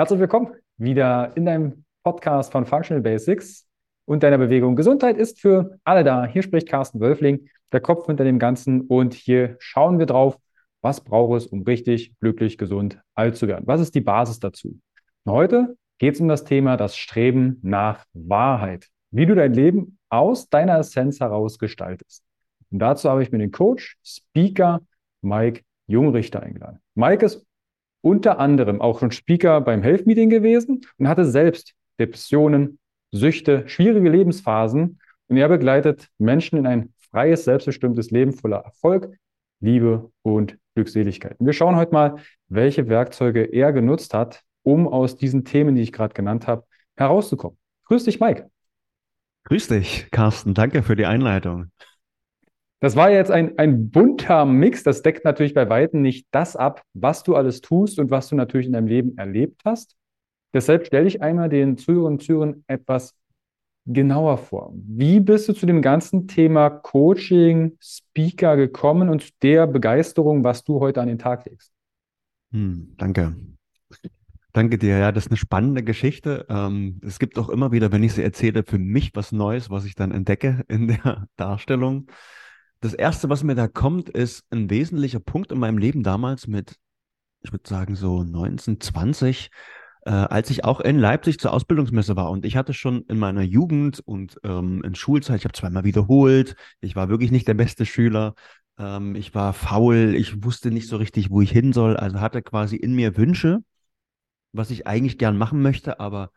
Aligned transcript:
Herzlich 0.00 0.20
willkommen 0.20 0.54
wieder 0.78 1.30
in 1.36 1.44
deinem 1.44 1.84
Podcast 2.04 2.52
von 2.52 2.64
Functional 2.64 3.02
Basics 3.02 3.68
und 4.06 4.22
deiner 4.22 4.38
Bewegung. 4.38 4.74
Gesundheit 4.74 5.18
ist 5.18 5.42
für 5.42 5.78
alle 5.84 6.04
da. 6.04 6.24
Hier 6.24 6.42
spricht 6.42 6.70
Carsten 6.70 7.00
Wölfling, 7.00 7.50
der 7.70 7.82
Kopf 7.82 8.06
hinter 8.06 8.24
dem 8.24 8.38
Ganzen. 8.38 8.80
Und 8.80 9.12
hier 9.12 9.56
schauen 9.58 9.98
wir 9.98 10.06
drauf, 10.06 10.38
was 10.80 11.04
braucht 11.04 11.36
es, 11.36 11.48
um 11.48 11.64
richtig, 11.64 12.18
glücklich, 12.18 12.56
gesund 12.56 12.98
alt 13.14 13.36
zu 13.36 13.46
werden. 13.46 13.66
Was 13.66 13.82
ist 13.82 13.94
die 13.94 14.00
Basis 14.00 14.40
dazu? 14.40 14.80
Und 15.24 15.32
heute 15.34 15.76
geht 15.98 16.14
es 16.14 16.20
um 16.22 16.28
das 16.28 16.44
Thema 16.44 16.78
das 16.78 16.96
Streben 16.96 17.58
nach 17.60 18.06
Wahrheit. 18.14 18.86
Wie 19.10 19.26
du 19.26 19.34
dein 19.34 19.52
Leben 19.52 19.98
aus 20.08 20.48
deiner 20.48 20.78
Essenz 20.78 21.20
heraus 21.20 21.58
gestaltest. 21.58 22.24
Und 22.70 22.78
dazu 22.78 23.10
habe 23.10 23.22
ich 23.22 23.32
mir 23.32 23.38
den 23.38 23.52
Coach, 23.52 23.98
Speaker 24.02 24.80
Mike 25.20 25.60
Jungrichter 25.88 26.42
eingeladen. 26.42 26.80
Mike 26.94 27.26
ist 27.26 27.44
unter 28.02 28.38
anderem 28.38 28.80
auch 28.80 29.00
schon 29.00 29.10
Speaker 29.10 29.60
beim 29.60 29.82
Health 29.82 30.06
Meeting 30.06 30.30
gewesen 30.30 30.82
und 30.98 31.08
hatte 31.08 31.24
selbst 31.24 31.74
Depressionen, 31.98 32.78
Süchte, 33.12 33.68
schwierige 33.68 34.08
Lebensphasen. 34.08 35.00
Und 35.28 35.36
er 35.36 35.48
begleitet 35.48 36.08
Menschen 36.18 36.58
in 36.58 36.66
ein 36.66 36.92
freies, 37.10 37.44
selbstbestimmtes 37.44 38.10
Leben 38.10 38.32
voller 38.32 38.58
Erfolg, 38.58 39.16
Liebe 39.60 40.10
und 40.22 40.56
Glückseligkeit. 40.74 41.38
Und 41.38 41.46
wir 41.46 41.52
schauen 41.52 41.76
heute 41.76 41.92
mal, 41.92 42.16
welche 42.48 42.88
Werkzeuge 42.88 43.42
er 43.42 43.72
genutzt 43.72 44.14
hat, 44.14 44.42
um 44.62 44.88
aus 44.88 45.16
diesen 45.16 45.44
Themen, 45.44 45.74
die 45.74 45.82
ich 45.82 45.92
gerade 45.92 46.14
genannt 46.14 46.46
habe, 46.46 46.64
herauszukommen. 46.96 47.58
Grüß 47.86 48.04
dich, 48.04 48.20
Mike. 48.20 48.50
Grüß 49.44 49.68
dich, 49.68 50.08
Carsten. 50.10 50.54
Danke 50.54 50.82
für 50.82 50.96
die 50.96 51.06
Einleitung. 51.06 51.70
Das 52.80 52.96
war 52.96 53.10
jetzt 53.10 53.30
ein, 53.30 53.58
ein 53.58 53.90
bunter 53.90 54.46
Mix. 54.46 54.82
Das 54.82 55.02
deckt 55.02 55.24
natürlich 55.24 55.54
bei 55.54 55.68
Weitem 55.68 56.00
nicht 56.00 56.26
das 56.30 56.56
ab, 56.56 56.82
was 56.94 57.22
du 57.22 57.36
alles 57.36 57.60
tust 57.60 57.98
und 57.98 58.10
was 58.10 58.28
du 58.28 58.36
natürlich 58.36 58.66
in 58.66 58.72
deinem 58.72 58.86
Leben 58.86 59.18
erlebt 59.18 59.62
hast. 59.64 59.96
Deshalb 60.54 60.86
stelle 60.86 61.06
ich 61.06 61.22
einmal 61.22 61.48
den 61.48 61.76
Zuhörern 61.76 62.14
und 62.14 62.22
Zuhörern 62.22 62.64
etwas 62.66 63.14
genauer 63.86 64.38
vor. 64.38 64.72
Wie 64.74 65.20
bist 65.20 65.48
du 65.48 65.52
zu 65.52 65.66
dem 65.66 65.82
ganzen 65.82 66.26
Thema 66.26 66.70
Coaching, 66.70 67.76
Speaker 67.80 68.56
gekommen 68.56 69.08
und 69.08 69.22
zu 69.22 69.30
der 69.42 69.66
Begeisterung, 69.66 70.42
was 70.42 70.64
du 70.64 70.80
heute 70.80 71.00
an 71.00 71.08
den 71.08 71.18
Tag 71.18 71.44
legst? 71.46 71.72
Hm, 72.52 72.94
danke. 72.96 73.36
Danke 74.52 74.78
dir. 74.78 74.98
Ja, 74.98 75.12
das 75.12 75.26
ist 75.26 75.30
eine 75.30 75.36
spannende 75.36 75.84
Geschichte. 75.84 76.46
Ähm, 76.48 77.00
es 77.04 77.18
gibt 77.18 77.38
auch 77.38 77.48
immer 77.48 77.70
wieder, 77.72 77.92
wenn 77.92 78.02
ich 78.02 78.14
sie 78.14 78.22
erzähle, 78.22 78.64
für 78.64 78.78
mich 78.78 79.12
was 79.14 79.32
Neues, 79.32 79.70
was 79.70 79.84
ich 79.84 79.94
dann 79.94 80.10
entdecke 80.10 80.64
in 80.68 80.88
der 80.88 81.28
Darstellung. 81.36 82.08
Das 82.80 82.94
Erste, 82.94 83.28
was 83.28 83.42
mir 83.42 83.54
da 83.54 83.68
kommt, 83.68 84.08
ist 84.08 84.44
ein 84.50 84.70
wesentlicher 84.70 85.20
Punkt 85.20 85.52
in 85.52 85.58
meinem 85.58 85.76
Leben 85.76 86.02
damals 86.02 86.46
mit, 86.46 86.76
ich 87.42 87.52
würde 87.52 87.68
sagen, 87.68 87.94
so 87.94 88.24
19, 88.24 88.80
20, 88.80 89.50
äh, 90.06 90.10
als 90.10 90.48
ich 90.48 90.64
auch 90.64 90.80
in 90.80 90.98
Leipzig 90.98 91.38
zur 91.38 91.52
Ausbildungsmesse 91.52 92.16
war. 92.16 92.30
Und 92.30 92.46
ich 92.46 92.56
hatte 92.56 92.72
schon 92.72 93.02
in 93.02 93.18
meiner 93.18 93.42
Jugend 93.42 94.00
und 94.00 94.38
ähm, 94.44 94.82
in 94.82 94.94
Schulzeit, 94.94 95.40
ich 95.40 95.44
habe 95.44 95.52
zweimal 95.52 95.84
wiederholt, 95.84 96.56
ich 96.80 96.96
war 96.96 97.10
wirklich 97.10 97.30
nicht 97.30 97.48
der 97.48 97.54
beste 97.54 97.84
Schüler. 97.84 98.34
Ähm, 98.78 99.14
ich 99.14 99.34
war 99.34 99.52
faul, 99.52 100.14
ich 100.16 100.42
wusste 100.42 100.70
nicht 100.70 100.88
so 100.88 100.96
richtig, 100.96 101.30
wo 101.30 101.42
ich 101.42 101.50
hin 101.50 101.74
soll. 101.74 101.98
Also 101.98 102.20
hatte 102.20 102.40
quasi 102.40 102.76
in 102.76 102.94
mir 102.94 103.14
Wünsche, 103.18 103.58
was 104.52 104.70
ich 104.70 104.86
eigentlich 104.86 105.18
gern 105.18 105.36
machen 105.36 105.60
möchte, 105.60 106.00
aber 106.00 106.30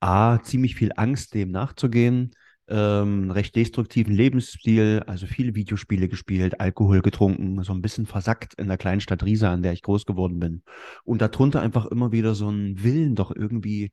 A, 0.00 0.40
ziemlich 0.42 0.74
viel 0.74 0.92
Angst, 0.94 1.32
dem 1.32 1.50
nachzugehen 1.50 2.32
ähm, 2.68 3.30
recht 3.30 3.54
destruktiven 3.54 4.14
Lebensstil, 4.14 5.02
also 5.06 5.26
viele 5.26 5.54
Videospiele 5.54 6.08
gespielt, 6.08 6.60
Alkohol 6.60 7.00
getrunken, 7.00 7.62
so 7.62 7.72
ein 7.72 7.82
bisschen 7.82 8.06
versackt 8.06 8.54
in 8.54 8.68
der 8.68 8.78
kleinen 8.78 9.00
Stadt 9.00 9.22
Riesa, 9.24 9.52
an 9.52 9.62
der 9.62 9.72
ich 9.72 9.82
groß 9.82 10.04
geworden 10.04 10.40
bin. 10.40 10.62
Und 11.04 11.22
darunter 11.22 11.62
einfach 11.62 11.86
immer 11.86 12.12
wieder 12.12 12.34
so 12.34 12.50
ein 12.50 12.82
Willen, 12.82 13.14
doch 13.14 13.34
irgendwie, 13.34 13.92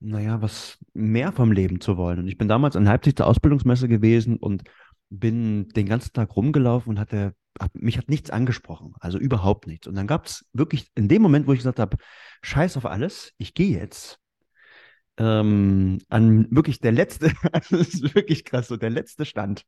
naja, 0.00 0.40
was 0.40 0.78
mehr 0.94 1.32
vom 1.32 1.52
Leben 1.52 1.80
zu 1.80 1.96
wollen. 1.96 2.18
Und 2.20 2.28
ich 2.28 2.38
bin 2.38 2.48
damals 2.48 2.76
in 2.76 2.84
Leipzig 2.84 3.16
zur 3.16 3.26
Ausbildungsmesse 3.26 3.88
gewesen 3.88 4.36
und 4.36 4.62
bin 5.10 5.68
den 5.68 5.86
ganzen 5.86 6.12
Tag 6.14 6.34
rumgelaufen 6.34 6.90
und 6.90 6.98
hatte, 6.98 7.34
hab, 7.60 7.74
mich 7.74 7.98
hat 7.98 8.08
nichts 8.08 8.30
angesprochen, 8.30 8.94
also 9.00 9.18
überhaupt 9.18 9.66
nichts. 9.66 9.86
Und 9.86 9.94
dann 9.94 10.06
gab 10.06 10.24
es 10.24 10.46
wirklich 10.54 10.90
in 10.94 11.08
dem 11.08 11.20
Moment, 11.20 11.46
wo 11.46 11.52
ich 11.52 11.58
gesagt 11.58 11.78
habe, 11.78 11.98
scheiß 12.40 12.78
auf 12.78 12.86
alles, 12.86 13.34
ich 13.36 13.52
gehe 13.52 13.78
jetzt, 13.78 14.21
ähm, 15.22 15.98
an 16.08 16.48
wirklich 16.50 16.80
der 16.80 16.90
letzte, 16.90 17.32
das 17.52 17.70
ist 17.70 18.14
wirklich 18.14 18.44
krass, 18.44 18.68
so 18.68 18.76
der 18.76 18.90
letzte 18.90 19.24
Stand 19.24 19.64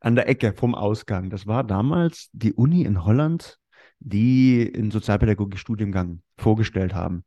an 0.00 0.14
der 0.14 0.28
Ecke 0.28 0.52
vom 0.52 0.74
Ausgang. 0.74 1.30
Das 1.30 1.46
war 1.46 1.64
damals 1.64 2.28
die 2.32 2.52
Uni 2.52 2.82
in 2.82 3.02
Holland, 3.04 3.58
die 3.98 4.70
einen 4.76 4.90
Sozialpädagogik-Studiengang 4.90 6.22
vorgestellt 6.36 6.94
haben. 6.94 7.24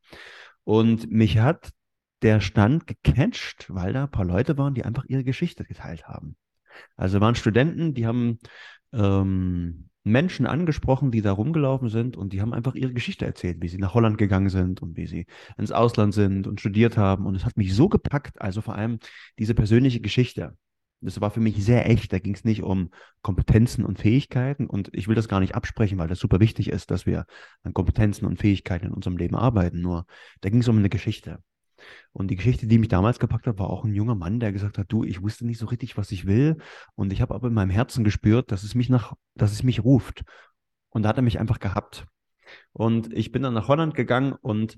Und 0.63 1.11
mich 1.11 1.39
hat 1.39 1.71
der 2.21 2.41
Stand 2.41 2.85
gecatcht, 2.85 3.65
weil 3.69 3.93
da 3.93 4.03
ein 4.03 4.11
paar 4.11 4.25
Leute 4.25 4.57
waren, 4.57 4.75
die 4.75 4.85
einfach 4.85 5.05
ihre 5.05 5.23
Geschichte 5.23 5.65
geteilt 5.65 6.07
haben. 6.07 6.37
Also 6.95 7.21
waren 7.21 7.35
Studenten, 7.35 7.95
die 7.95 8.05
haben 8.05 8.37
ähm, 8.93 9.89
Menschen 10.03 10.45
angesprochen, 10.45 11.11
die 11.11 11.21
da 11.21 11.31
rumgelaufen 11.31 11.89
sind 11.89 12.17
und 12.17 12.33
die 12.33 12.41
haben 12.41 12.53
einfach 12.53 12.75
ihre 12.75 12.93
Geschichte 12.93 13.25
erzählt, 13.25 13.61
wie 13.61 13.69
sie 13.69 13.77
nach 13.77 13.93
Holland 13.93 14.17
gegangen 14.17 14.49
sind 14.49 14.81
und 14.81 14.97
wie 14.97 15.07
sie 15.07 15.25
ins 15.57 15.71
Ausland 15.71 16.13
sind 16.13 16.47
und 16.47 16.59
studiert 16.59 16.97
haben. 16.97 17.25
Und 17.25 17.35
es 17.35 17.45
hat 17.45 17.57
mich 17.57 17.73
so 17.73 17.87
gepackt, 17.89 18.41
also 18.41 18.61
vor 18.61 18.75
allem 18.75 18.99
diese 19.39 19.55
persönliche 19.55 20.01
Geschichte. 20.01 20.57
Das 21.01 21.19
war 21.19 21.31
für 21.31 21.41
mich 21.41 21.63
sehr 21.63 21.89
echt. 21.89 22.13
Da 22.13 22.19
ging 22.19 22.33
es 22.33 22.45
nicht 22.45 22.63
um 22.63 22.89
Kompetenzen 23.21 23.83
und 23.85 23.99
Fähigkeiten. 23.99 24.67
Und 24.67 24.89
ich 24.93 25.07
will 25.07 25.15
das 25.15 25.27
gar 25.27 25.41
nicht 25.41 25.55
absprechen, 25.55 25.97
weil 25.97 26.07
das 26.07 26.19
super 26.19 26.39
wichtig 26.39 26.69
ist, 26.69 26.91
dass 26.91 27.05
wir 27.05 27.25
an 27.63 27.73
Kompetenzen 27.73 28.25
und 28.25 28.39
Fähigkeiten 28.39 28.87
in 28.87 28.93
unserem 28.93 29.17
Leben 29.17 29.35
arbeiten. 29.35 29.81
Nur 29.81 30.05
da 30.41 30.49
ging 30.49 30.61
es 30.61 30.67
um 30.67 30.77
eine 30.77 30.89
Geschichte. 30.89 31.39
Und 32.11 32.29
die 32.29 32.35
Geschichte, 32.35 32.67
die 32.67 32.77
mich 32.77 32.89
damals 32.89 33.19
gepackt 33.19 33.47
hat, 33.47 33.59
war 33.59 33.69
auch 33.69 33.83
ein 33.83 33.93
junger 33.93 34.15
Mann, 34.15 34.39
der 34.39 34.51
gesagt 34.51 34.77
hat, 34.77 34.91
du, 34.91 35.03
ich 35.03 35.21
wusste 35.21 35.45
nicht 35.45 35.57
so 35.57 35.65
richtig, 35.65 35.97
was 35.97 36.11
ich 36.11 36.25
will. 36.25 36.57
Und 36.95 37.13
ich 37.13 37.21
habe 37.21 37.33
aber 37.33 37.47
in 37.47 37.53
meinem 37.53 37.71
Herzen 37.71 38.03
gespürt, 38.03 38.51
dass 38.51 38.63
es 38.63 38.75
mich 38.75 38.89
nach, 38.89 39.13
dass 39.35 39.51
es 39.51 39.63
mich 39.63 39.83
ruft. 39.83 40.23
Und 40.89 41.03
da 41.03 41.09
hat 41.09 41.17
er 41.17 41.23
mich 41.23 41.39
einfach 41.39 41.59
gehabt. 41.59 42.05
Und 42.71 43.11
ich 43.13 43.31
bin 43.31 43.41
dann 43.43 43.53
nach 43.53 43.67
Holland 43.67 43.95
gegangen 43.95 44.33
und 44.33 44.77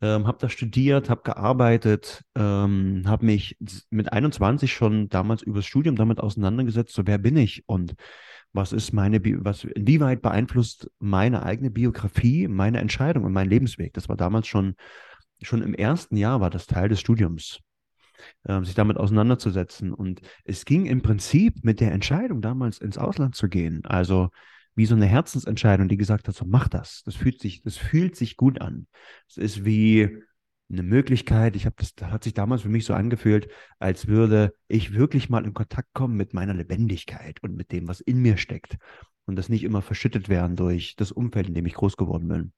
ähm, 0.00 0.26
habe 0.26 0.38
da 0.40 0.48
studiert, 0.48 1.08
habe 1.08 1.22
gearbeitet, 1.22 2.22
ähm, 2.34 3.04
habe 3.06 3.26
mich 3.26 3.56
mit 3.90 4.12
21 4.12 4.72
schon 4.72 5.08
damals 5.08 5.42
übers 5.42 5.66
Studium 5.66 5.96
damit 5.96 6.20
auseinandergesetzt, 6.20 6.94
so 6.94 7.06
wer 7.06 7.18
bin 7.18 7.36
ich 7.36 7.64
und 7.66 7.94
was 8.52 8.72
ist 8.72 8.92
meine, 8.92 9.20
was, 9.44 9.64
inwieweit 9.64 10.22
beeinflusst 10.22 10.90
meine 10.98 11.42
eigene 11.42 11.70
Biografie 11.70 12.48
meine 12.48 12.80
Entscheidung 12.80 13.24
und 13.24 13.32
meinen 13.32 13.50
Lebensweg. 13.50 13.92
Das 13.94 14.08
war 14.08 14.16
damals 14.16 14.46
schon 14.46 14.76
schon 15.42 15.62
im 15.62 15.74
ersten 15.74 16.16
Jahr 16.16 16.40
war 16.40 16.50
das 16.50 16.66
Teil 16.66 16.88
des 16.88 17.00
Studiums, 17.00 17.60
äh, 18.44 18.62
sich 18.62 18.74
damit 18.74 18.96
auseinanderzusetzen. 18.96 19.92
Und 19.92 20.20
es 20.44 20.64
ging 20.64 20.86
im 20.86 21.02
Prinzip 21.02 21.64
mit 21.64 21.80
der 21.80 21.92
Entscheidung, 21.92 22.40
damals 22.40 22.78
ins 22.78 22.98
Ausland 22.98 23.34
zu 23.34 23.48
gehen, 23.48 23.84
also 23.84 24.30
wie 24.76 24.86
so 24.86 24.94
eine 24.94 25.06
Herzensentscheidung, 25.06 25.88
die 25.88 25.96
gesagt 25.96 26.28
hat, 26.28 26.34
so 26.34 26.44
mach 26.44 26.68
das. 26.68 27.02
Das 27.04 27.16
fühlt 27.16 27.40
sich, 27.40 27.62
das 27.62 27.78
fühlt 27.78 28.14
sich 28.14 28.36
gut 28.36 28.60
an. 28.60 28.86
Es 29.26 29.38
ist 29.38 29.64
wie 29.64 30.22
eine 30.70 30.82
Möglichkeit. 30.82 31.56
Ich 31.56 31.64
habe 31.64 31.76
das, 31.78 31.94
das 31.94 32.10
hat 32.10 32.24
sich 32.24 32.34
damals 32.34 32.62
für 32.62 32.68
mich 32.68 32.84
so 32.84 32.94
angefühlt, 32.94 33.48
als 33.78 34.06
würde 34.06 34.52
ich 34.68 34.92
wirklich 34.92 35.28
mal 35.28 35.44
in 35.44 35.54
Kontakt 35.54 35.92
kommen 35.94 36.16
mit 36.16 36.34
meiner 36.34 36.54
Lebendigkeit 36.54 37.42
und 37.42 37.56
mit 37.56 37.72
dem, 37.72 37.88
was 37.88 38.00
in 38.00 38.20
mir 38.20 38.36
steckt. 38.36 38.76
Und 39.24 39.36
das 39.36 39.48
nicht 39.48 39.64
immer 39.64 39.82
verschüttet 39.82 40.28
werden 40.28 40.56
durch 40.56 40.94
das 40.96 41.10
Umfeld, 41.10 41.48
in 41.48 41.54
dem 41.54 41.66
ich 41.66 41.74
groß 41.74 41.96
geworden 41.96 42.28
bin. 42.28 42.52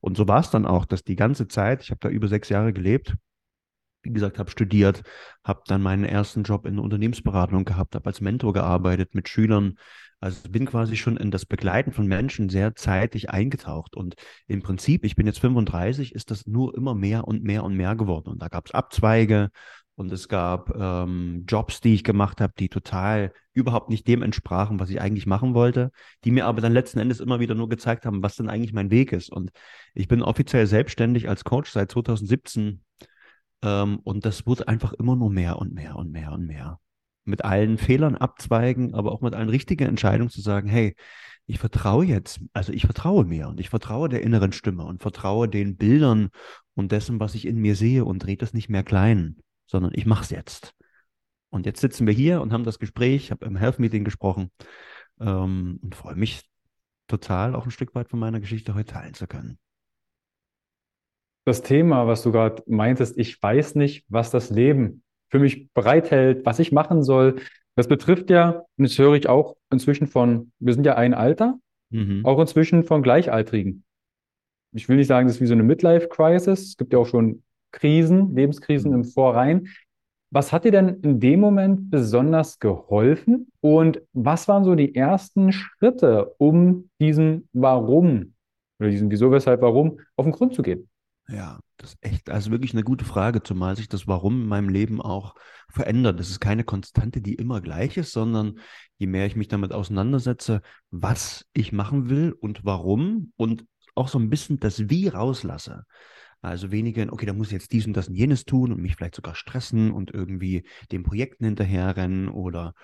Und 0.00 0.16
so 0.16 0.28
war 0.28 0.40
es 0.40 0.50
dann 0.50 0.66
auch, 0.66 0.84
dass 0.84 1.04
die 1.04 1.16
ganze 1.16 1.48
Zeit, 1.48 1.82
ich 1.82 1.90
habe 1.90 2.00
da 2.00 2.08
über 2.08 2.28
sechs 2.28 2.48
Jahre 2.48 2.72
gelebt, 2.72 3.14
wie 4.02 4.12
gesagt, 4.12 4.38
habe 4.38 4.50
studiert, 4.50 5.02
habe 5.42 5.62
dann 5.66 5.82
meinen 5.82 6.04
ersten 6.04 6.42
Job 6.42 6.66
in 6.66 6.74
der 6.74 6.84
Unternehmensberatung 6.84 7.64
gehabt, 7.64 7.94
habe 7.94 8.06
als 8.06 8.20
Mentor 8.20 8.52
gearbeitet 8.52 9.14
mit 9.14 9.28
Schülern. 9.28 9.76
Also 10.20 10.48
bin 10.50 10.66
quasi 10.66 10.96
schon 10.96 11.16
in 11.16 11.30
das 11.30 11.44
Begleiten 11.44 11.92
von 11.92 12.06
Menschen 12.06 12.48
sehr 12.48 12.74
zeitig 12.74 13.30
eingetaucht. 13.30 13.96
Und 13.96 14.14
im 14.46 14.62
Prinzip, 14.62 15.04
ich 15.04 15.16
bin 15.16 15.26
jetzt 15.26 15.40
35, 15.40 16.14
ist 16.14 16.30
das 16.30 16.46
nur 16.46 16.74
immer 16.74 16.94
mehr 16.94 17.26
und 17.26 17.42
mehr 17.42 17.64
und 17.64 17.76
mehr 17.76 17.96
geworden. 17.96 18.28
Und 18.28 18.42
da 18.42 18.48
gab 18.48 18.66
es 18.66 18.72
Abzweige 18.72 19.50
und 19.96 20.10
es 20.12 20.28
gab 20.28 20.74
ähm, 20.76 21.44
Jobs, 21.46 21.80
die 21.80 21.94
ich 21.94 22.02
gemacht 22.02 22.40
habe, 22.40 22.52
die 22.58 22.68
total 22.68 23.32
überhaupt 23.52 23.90
nicht 23.90 24.08
dem 24.08 24.22
entsprachen, 24.22 24.80
was 24.80 24.90
ich 24.90 25.00
eigentlich 25.00 25.26
machen 25.26 25.54
wollte, 25.54 25.92
die 26.24 26.32
mir 26.32 26.46
aber 26.46 26.60
dann 26.60 26.72
letzten 26.72 26.98
Endes 26.98 27.20
immer 27.20 27.38
wieder 27.38 27.54
nur 27.54 27.68
gezeigt 27.68 28.04
haben, 28.04 28.22
was 28.22 28.34
denn 28.36 28.48
eigentlich 28.48 28.72
mein 28.72 28.90
Weg 28.90 29.12
ist. 29.12 29.30
Und 29.30 29.50
ich 29.94 30.08
bin 30.08 30.22
offiziell 30.22 30.66
selbstständig 30.66 31.28
als 31.28 31.44
Coach 31.44 31.70
seit 31.70 31.92
2017 31.92 32.82
ähm, 33.62 34.00
und 34.02 34.24
das 34.24 34.46
wurde 34.46 34.66
einfach 34.66 34.92
immer 34.94 35.14
nur 35.14 35.30
mehr 35.30 35.58
und 35.58 35.72
mehr 35.72 35.96
und 35.96 36.10
mehr 36.10 36.32
und 36.32 36.46
mehr. 36.46 36.80
Mit 37.24 37.44
allen 37.44 37.78
Fehlern 37.78 38.16
abzweigen, 38.16 38.94
aber 38.94 39.12
auch 39.12 39.20
mit 39.20 39.34
allen 39.34 39.48
richtigen 39.48 39.86
Entscheidungen 39.88 40.30
zu 40.30 40.40
sagen, 40.40 40.68
hey, 40.68 40.96
ich 41.46 41.58
vertraue 41.58 42.04
jetzt, 42.04 42.40
also 42.52 42.72
ich 42.72 42.86
vertraue 42.86 43.24
mir 43.24 43.48
und 43.48 43.60
ich 43.60 43.68
vertraue 43.68 44.08
der 44.08 44.22
inneren 44.22 44.52
Stimme 44.52 44.84
und 44.84 45.02
vertraue 45.02 45.48
den 45.48 45.76
Bildern 45.76 46.30
und 46.74 46.90
dessen, 46.90 47.20
was 47.20 47.34
ich 47.34 47.46
in 47.46 47.58
mir 47.58 47.76
sehe 47.76 48.04
und 48.04 48.18
drehe 48.20 48.36
das 48.36 48.54
nicht 48.54 48.68
mehr 48.68 48.82
klein 48.82 49.36
sondern 49.66 49.92
ich 49.94 50.06
mache 50.06 50.24
es 50.24 50.30
jetzt. 50.30 50.74
Und 51.50 51.66
jetzt 51.66 51.80
sitzen 51.80 52.06
wir 52.06 52.14
hier 52.14 52.40
und 52.40 52.52
haben 52.52 52.64
das 52.64 52.78
Gespräch, 52.78 53.30
habe 53.30 53.46
im 53.46 53.56
Health 53.56 53.78
Meeting 53.78 54.04
gesprochen 54.04 54.50
ähm, 55.20 55.78
und 55.82 55.94
freue 55.94 56.16
mich 56.16 56.42
total, 57.06 57.54
auch 57.54 57.64
ein 57.64 57.70
Stück 57.70 57.94
weit 57.94 58.08
von 58.08 58.18
meiner 58.18 58.40
Geschichte 58.40 58.74
heute 58.74 58.92
teilen 58.92 59.14
zu 59.14 59.26
können. 59.26 59.58
das 61.46 61.62
Thema, 61.62 62.06
was 62.06 62.22
du 62.22 62.32
gerade 62.32 62.62
meintest, 62.66 63.18
ich 63.18 63.40
weiß 63.42 63.74
nicht, 63.74 64.04
was 64.08 64.30
das 64.30 64.50
Leben 64.50 65.02
für 65.30 65.38
mich 65.38 65.70
bereithält, 65.74 66.46
was 66.46 66.58
ich 66.58 66.72
machen 66.72 67.02
soll. 67.02 67.40
Das 67.76 67.86
betrifft 67.88 68.30
ja, 68.30 68.62
und 68.76 68.84
das 68.88 68.96
höre 68.98 69.14
ich 69.14 69.28
auch 69.28 69.56
inzwischen 69.70 70.06
von, 70.06 70.52
wir 70.58 70.72
sind 70.74 70.86
ja 70.86 70.96
ein 70.96 71.14
Alter, 71.14 71.58
Mhm. 71.90 72.24
auch 72.24 72.40
inzwischen 72.40 72.82
von 72.82 73.02
Gleichaltrigen. 73.04 73.84
Ich 74.72 74.88
will 74.88 74.96
nicht 74.96 75.06
sagen, 75.06 75.28
das 75.28 75.36
ist 75.36 75.42
wie 75.42 75.46
so 75.46 75.52
eine 75.52 75.62
Midlife-Crisis. 75.62 76.60
Es 76.70 76.76
gibt 76.76 76.92
ja 76.92 76.98
auch 76.98 77.06
schon 77.06 77.44
Krisen, 77.74 78.34
Lebenskrisen 78.34 78.92
im 78.92 79.04
Vorrein. 79.04 79.68
Was 80.30 80.52
hat 80.52 80.64
dir 80.64 80.72
denn 80.72 81.00
in 81.02 81.20
dem 81.20 81.40
Moment 81.40 81.90
besonders 81.90 82.58
geholfen? 82.58 83.52
Und 83.60 84.00
was 84.12 84.48
waren 84.48 84.64
so 84.64 84.74
die 84.74 84.94
ersten 84.94 85.52
Schritte, 85.52 86.34
um 86.38 86.90
diesem 87.00 87.48
Warum 87.52 88.34
oder 88.78 88.90
diesem 88.90 89.10
Wieso, 89.10 89.30
Weshalb, 89.30 89.60
Warum 89.60 90.00
auf 90.16 90.24
den 90.24 90.32
Grund 90.32 90.54
zu 90.54 90.62
gehen? 90.62 90.88
Ja, 91.28 91.58
das 91.78 91.90
ist 91.90 91.98
echt, 92.02 92.30
also 92.30 92.50
wirklich 92.50 92.74
eine 92.74 92.82
gute 92.82 93.04
Frage, 93.04 93.42
zumal 93.42 93.76
sich 93.76 93.88
das 93.88 94.06
Warum 94.06 94.42
in 94.42 94.48
meinem 94.48 94.68
Leben 94.68 95.00
auch 95.00 95.34
verändert. 95.70 96.20
Das 96.20 96.30
ist 96.30 96.40
keine 96.40 96.64
Konstante, 96.64 97.20
die 97.20 97.34
immer 97.34 97.60
gleich 97.60 97.96
ist, 97.96 98.12
sondern 98.12 98.58
je 98.98 99.06
mehr 99.06 99.26
ich 99.26 99.36
mich 99.36 99.48
damit 99.48 99.72
auseinandersetze, 99.72 100.60
was 100.90 101.46
ich 101.52 101.72
machen 101.72 102.10
will 102.10 102.34
und 102.38 102.64
warum 102.64 103.32
und 103.36 103.64
auch 103.94 104.08
so 104.08 104.18
ein 104.18 104.30
bisschen 104.30 104.60
das 104.60 104.90
Wie 104.90 105.08
rauslasse. 105.08 105.84
Also 106.44 106.70
weniger, 106.70 107.10
okay, 107.12 107.26
da 107.26 107.32
muss 107.32 107.48
ich 107.48 107.54
jetzt 107.54 107.72
dies 107.72 107.86
und 107.86 107.94
das 107.94 108.08
und 108.08 108.14
jenes 108.14 108.44
tun 108.44 108.70
und 108.72 108.80
mich 108.80 108.96
vielleicht 108.96 109.14
sogar 109.14 109.34
stressen 109.34 109.90
und 109.90 110.12
irgendwie 110.12 110.64
den 110.92 111.02
Projekten 111.02 111.44
hinterherrennen 111.44 112.28
oder 112.28 112.74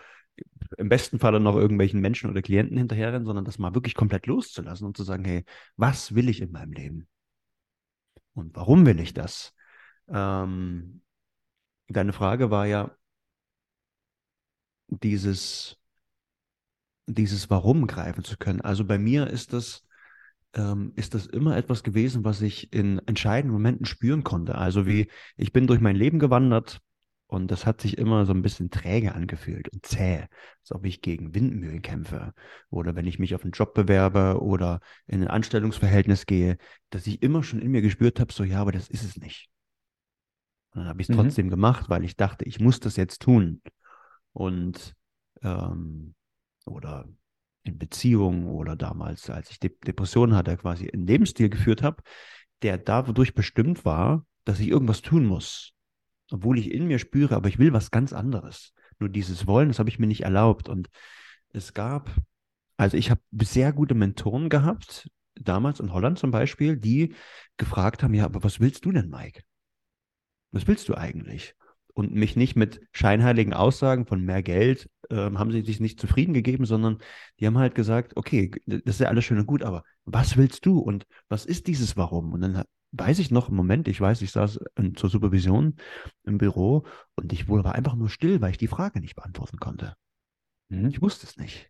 im 0.78 0.88
besten 0.88 1.18
Falle 1.18 1.40
noch 1.40 1.56
irgendwelchen 1.56 2.00
Menschen 2.00 2.30
oder 2.30 2.40
Klienten 2.40 2.78
hinterherrennen, 2.78 3.26
sondern 3.26 3.44
das 3.44 3.58
mal 3.58 3.74
wirklich 3.74 3.94
komplett 3.94 4.26
loszulassen 4.26 4.86
und 4.86 4.96
zu 4.96 5.04
sagen, 5.04 5.24
hey, 5.24 5.44
was 5.76 6.14
will 6.14 6.28
ich 6.30 6.40
in 6.40 6.52
meinem 6.52 6.72
Leben? 6.72 7.08
Und 8.32 8.56
warum 8.56 8.86
will 8.86 8.98
ich 8.98 9.12
das? 9.12 9.54
Ähm, 10.08 11.02
deine 11.88 12.12
Frage 12.14 12.50
war 12.50 12.66
ja 12.66 12.96
dieses, 14.88 15.78
dieses 17.06 17.50
Warum 17.50 17.86
greifen 17.86 18.24
zu 18.24 18.36
können. 18.38 18.60
Also 18.62 18.86
bei 18.86 18.98
mir 18.98 19.26
ist 19.26 19.52
das, 19.52 19.84
ähm, 20.54 20.92
ist 20.96 21.14
das 21.14 21.26
immer 21.26 21.56
etwas 21.56 21.82
gewesen, 21.82 22.24
was 22.24 22.42
ich 22.42 22.72
in 22.72 22.98
entscheidenden 23.06 23.52
Momenten 23.52 23.86
spüren 23.86 24.24
konnte. 24.24 24.56
Also 24.56 24.86
wie 24.86 25.08
ich 25.36 25.52
bin 25.52 25.66
durch 25.66 25.80
mein 25.80 25.96
Leben 25.96 26.18
gewandert 26.18 26.80
und 27.26 27.50
das 27.50 27.66
hat 27.66 27.80
sich 27.80 27.98
immer 27.98 28.26
so 28.26 28.32
ein 28.32 28.42
bisschen 28.42 28.70
träge 28.70 29.14
angefühlt 29.14 29.68
und 29.68 29.86
zäh, 29.86 30.26
als 30.62 30.72
ob 30.72 30.84
ich 30.86 31.00
gegen 31.02 31.34
Windmühlen 31.34 31.82
kämpfe 31.82 32.34
oder 32.70 32.96
wenn 32.96 33.06
ich 33.06 33.18
mich 33.18 33.34
auf 33.34 33.42
einen 33.44 33.52
Job 33.52 33.74
bewerbe 33.74 34.40
oder 34.42 34.80
in 35.06 35.22
ein 35.22 35.28
Anstellungsverhältnis 35.28 36.26
gehe, 36.26 36.58
dass 36.90 37.06
ich 37.06 37.22
immer 37.22 37.42
schon 37.44 37.60
in 37.60 37.70
mir 37.70 37.82
gespürt 37.82 38.18
habe, 38.20 38.32
so 38.32 38.44
ja, 38.44 38.60
aber 38.60 38.72
das 38.72 38.88
ist 38.88 39.04
es 39.04 39.16
nicht. 39.16 39.48
Und 40.72 40.80
dann 40.82 40.88
habe 40.88 41.00
ich 41.02 41.08
es 41.08 41.10
Mhm. 41.10 41.16
trotzdem 41.16 41.50
gemacht, 41.50 41.88
weil 41.90 42.04
ich 42.04 42.16
dachte, 42.16 42.44
ich 42.44 42.60
muss 42.60 42.80
das 42.80 42.96
jetzt 42.96 43.22
tun. 43.22 43.60
Und 44.32 44.94
ähm, 45.42 46.14
oder 46.66 47.08
in 47.62 47.78
Beziehungen 47.78 48.46
oder 48.46 48.76
damals, 48.76 49.28
als 49.30 49.50
ich 49.50 49.60
De 49.60 49.70
Depressionen 49.86 50.34
hatte, 50.34 50.56
quasi 50.56 50.90
einen 50.90 51.06
Lebensstil 51.06 51.48
geführt 51.48 51.82
habe, 51.82 52.02
der 52.62 52.78
dadurch 52.78 53.34
bestimmt 53.34 53.84
war, 53.84 54.24
dass 54.44 54.60
ich 54.60 54.68
irgendwas 54.68 55.02
tun 55.02 55.26
muss. 55.26 55.72
Obwohl 56.30 56.58
ich 56.58 56.70
in 56.70 56.86
mir 56.86 56.98
spüre, 56.98 57.34
aber 57.34 57.48
ich 57.48 57.58
will 57.58 57.72
was 57.72 57.90
ganz 57.90 58.12
anderes. 58.12 58.72
Nur 58.98 59.08
dieses 59.08 59.46
Wollen, 59.46 59.68
das 59.68 59.78
habe 59.78 59.88
ich 59.88 59.98
mir 59.98 60.06
nicht 60.06 60.22
erlaubt. 60.22 60.68
Und 60.68 60.88
es 61.52 61.74
gab, 61.74 62.10
also 62.76 62.96
ich 62.96 63.10
habe 63.10 63.20
sehr 63.42 63.72
gute 63.72 63.94
Mentoren 63.94 64.48
gehabt, 64.48 65.10
damals 65.34 65.80
in 65.80 65.92
Holland 65.92 66.18
zum 66.18 66.30
Beispiel, 66.30 66.76
die 66.76 67.14
gefragt 67.56 68.02
haben, 68.02 68.14
ja, 68.14 68.24
aber 68.24 68.42
was 68.44 68.60
willst 68.60 68.84
du 68.84 68.92
denn, 68.92 69.10
Mike? 69.10 69.42
Was 70.52 70.66
willst 70.66 70.88
du 70.88 70.94
eigentlich? 70.94 71.54
Und 72.00 72.14
mich 72.14 72.34
nicht 72.34 72.56
mit 72.56 72.80
scheinheiligen 72.92 73.52
Aussagen 73.52 74.06
von 74.06 74.24
mehr 74.24 74.42
Geld 74.42 74.88
ähm, 75.10 75.38
haben 75.38 75.52
sie 75.52 75.60
sich 75.60 75.80
nicht 75.80 76.00
zufrieden 76.00 76.32
gegeben, 76.32 76.64
sondern 76.64 76.96
die 77.38 77.46
haben 77.46 77.58
halt 77.58 77.74
gesagt, 77.74 78.16
okay, 78.16 78.50
das 78.64 78.80
ist 78.86 79.00
ja 79.00 79.08
alles 79.08 79.26
schön 79.26 79.38
und 79.38 79.44
gut, 79.44 79.62
aber 79.62 79.84
was 80.06 80.38
willst 80.38 80.64
du 80.64 80.78
und 80.78 81.06
was 81.28 81.44
ist 81.44 81.66
dieses 81.66 81.98
Warum? 81.98 82.32
Und 82.32 82.40
dann 82.40 82.64
weiß 82.92 83.18
ich 83.18 83.30
noch, 83.30 83.50
im 83.50 83.54
Moment, 83.54 83.86
ich 83.86 84.00
weiß, 84.00 84.22
ich 84.22 84.32
saß 84.32 84.60
in, 84.78 84.96
zur 84.96 85.10
Supervision 85.10 85.76
im 86.24 86.38
Büro 86.38 86.86
und 87.16 87.34
ich 87.34 87.48
wurde 87.48 87.68
aber 87.68 87.74
einfach 87.74 87.96
nur 87.96 88.08
still, 88.08 88.40
weil 88.40 88.52
ich 88.52 88.56
die 88.56 88.66
Frage 88.66 88.98
nicht 88.98 89.14
beantworten 89.14 89.58
konnte. 89.58 89.94
Mhm. 90.70 90.88
Ich 90.88 91.02
wusste 91.02 91.26
es 91.26 91.36
nicht. 91.36 91.68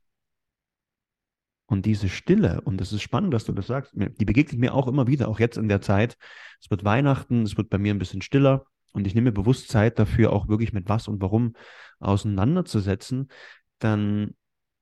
Und 1.66 1.86
diese 1.86 2.08
Stille, 2.08 2.60
und 2.60 2.80
das 2.80 2.92
ist 2.92 3.02
spannend, 3.02 3.34
dass 3.34 3.46
du 3.46 3.52
das 3.52 3.66
sagst, 3.66 3.94
die 3.96 4.24
begegnet 4.24 4.60
mir 4.60 4.74
auch 4.74 4.86
immer 4.86 5.08
wieder, 5.08 5.26
auch 5.26 5.40
jetzt 5.40 5.58
in 5.58 5.66
der 5.66 5.80
Zeit. 5.80 6.16
Es 6.60 6.70
wird 6.70 6.84
Weihnachten, 6.84 7.42
es 7.42 7.56
wird 7.56 7.68
bei 7.68 7.78
mir 7.78 7.92
ein 7.92 7.98
bisschen 7.98 8.22
stiller 8.22 8.64
und 8.92 9.06
ich 9.06 9.14
nehme 9.14 9.32
bewusst 9.32 9.68
Zeit 9.68 9.98
dafür, 9.98 10.32
auch 10.32 10.48
wirklich 10.48 10.72
mit 10.72 10.88
was 10.88 11.08
und 11.08 11.20
warum 11.20 11.54
auseinanderzusetzen. 11.98 13.28
Dann 13.78 14.34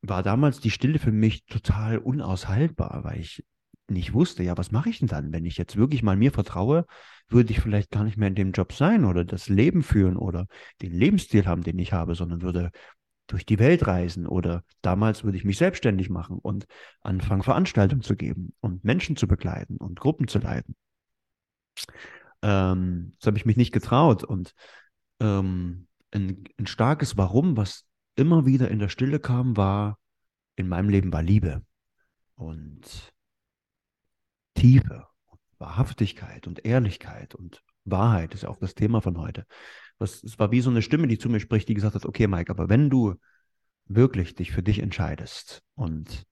war 0.03 0.23
damals 0.23 0.61
die 0.61 0.71
Stille 0.71 0.99
für 0.99 1.13
mich 1.13 1.45
total 1.47 1.99
unaushaltbar, 1.99 3.05
weil 3.05 3.21
ich 3.21 3.45
nicht 3.89 4.13
wusste, 4.13 4.43
ja, 4.43 4.57
was 4.57 4.71
mache 4.71 4.91
ich 4.91 4.99
denn 4.99 5.09
dann? 5.09 5.33
Wenn 5.33 5.47
ich 5.47 5.57
jetzt 5.57 5.77
wirklich 5.77 6.03
mal 6.03 6.17
mir 6.17 6.31
vertraue, 6.31 6.85
würde 7.29 7.53
ich 7.53 7.61
vielleicht 7.61 7.91
gar 7.91 8.05
nicht 8.05 8.17
mehr 8.17 8.29
in 8.29 8.35
dem 8.35 8.53
Job 8.53 8.73
sein 8.73 9.05
oder 9.05 9.25
das 9.25 9.49
Leben 9.49 9.83
führen 9.83 10.17
oder 10.17 10.47
den 10.83 10.93
Lebensstil 10.93 11.47
haben, 11.47 11.63
den 11.63 11.79
ich 11.79 11.93
habe, 11.93 12.15
sondern 12.15 12.43
würde 12.43 12.71
durch 13.27 13.45
die 13.45 13.59
Welt 13.59 13.87
reisen 13.87 14.27
oder 14.27 14.65
damals 14.83 15.25
würde 15.25 15.37
ich 15.37 15.45
mich 15.45 15.59
selbstständig 15.59 16.09
machen 16.09 16.39
und 16.39 16.67
anfangen, 17.03 17.43
Veranstaltungen 17.43 18.03
zu 18.03 18.17
geben 18.17 18.55
und 18.61 18.85
Menschen 18.85 19.17
zu 19.17 19.27
begleiten 19.29 19.77
und 19.77 20.01
Gruppen 20.01 20.29
zu 20.29 20.39
leiten. 20.39 20.75
Ähm, 22.43 23.15
das 23.19 23.27
habe 23.27 23.39
ich 23.39 23.47
mich 23.47 23.57
nicht 23.57 23.73
getraut 23.73 24.25
und 24.25 24.55
ähm, 25.21 25.87
ein, 26.13 26.45
ein 26.59 26.67
starkes 26.67 27.17
Warum, 27.17 27.57
was 27.57 27.85
immer 28.17 28.47
wieder 28.47 28.71
in 28.71 28.79
der 28.79 28.89
Stille 28.89 29.21
kam, 29.21 29.57
war, 29.57 29.99
in 30.57 30.69
meinem 30.69 30.89
Leben 30.89 31.13
war 31.13 31.23
Liebe 31.23 31.63
und 32.35 33.13
Tiefe 34.55 35.07
und 35.27 35.41
Wahrhaftigkeit 35.59 36.47
und 36.47 36.65
Ehrlichkeit 36.65 37.35
und 37.35 37.63
Wahrheit 37.85 38.35
ist 38.35 38.45
auch 38.45 38.57
das 38.57 38.75
Thema 38.75 39.01
von 39.01 39.19
heute. 39.19 39.47
Was, 39.99 40.23
es 40.23 40.39
war 40.39 40.51
wie 40.51 40.61
so 40.61 40.71
eine 40.71 40.83
Stimme, 40.83 41.09
die 41.09 41.19
zu 41.19 41.29
mir 41.29 41.41
spricht, 41.41 41.69
die 41.69 41.75
gesagt 41.75 41.95
hat, 41.95 42.07
okay, 42.07 42.27
Mike, 42.27 42.51
aber 42.51 42.69
wenn 42.69 42.91
du 42.91 43.15
wirklich 43.87 44.35
dich 44.35 44.53
für 44.53 44.63
dich 44.63 44.81
entscheidest 44.81 45.63
und 45.75 46.25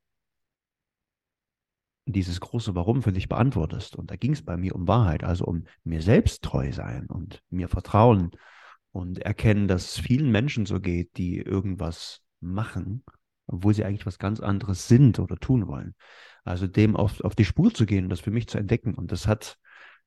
dieses 2.06 2.40
große 2.40 2.74
Warum 2.74 3.02
für 3.02 3.12
dich 3.12 3.28
beantwortest, 3.28 3.96
und 3.96 4.10
da 4.10 4.16
ging 4.16 4.32
es 4.32 4.42
bei 4.42 4.56
mir 4.56 4.74
um 4.74 4.86
Wahrheit, 4.88 5.24
also 5.24 5.44
um 5.44 5.64
mir 5.84 6.00
selbst 6.00 6.42
treu 6.42 6.72
sein 6.72 7.06
und 7.06 7.42
mir 7.50 7.68
vertrauen 7.68 8.30
und 8.92 9.18
erkennen, 9.18 9.68
dass 9.68 9.96
es 9.96 9.98
vielen 9.98 10.30
Menschen 10.30 10.66
so 10.66 10.80
geht, 10.80 11.16
die 11.16 11.38
irgendwas 11.38 12.22
machen, 12.40 13.04
obwohl 13.46 13.74
sie 13.74 13.84
eigentlich 13.84 14.06
was 14.06 14.18
ganz 14.18 14.40
anderes 14.40 14.88
sind 14.88 15.18
oder 15.18 15.36
tun 15.36 15.66
wollen. 15.66 15.94
Also 16.44 16.66
dem 16.66 16.96
auf, 16.96 17.20
auf 17.22 17.34
die 17.34 17.44
Spur 17.44 17.74
zu 17.74 17.86
gehen 17.86 18.04
und 18.04 18.10
das 18.10 18.20
für 18.20 18.30
mich 18.30 18.46
zu 18.46 18.56
entdecken. 18.56 18.94
Und 18.94 19.10
das 19.10 19.26
hat, 19.26 19.58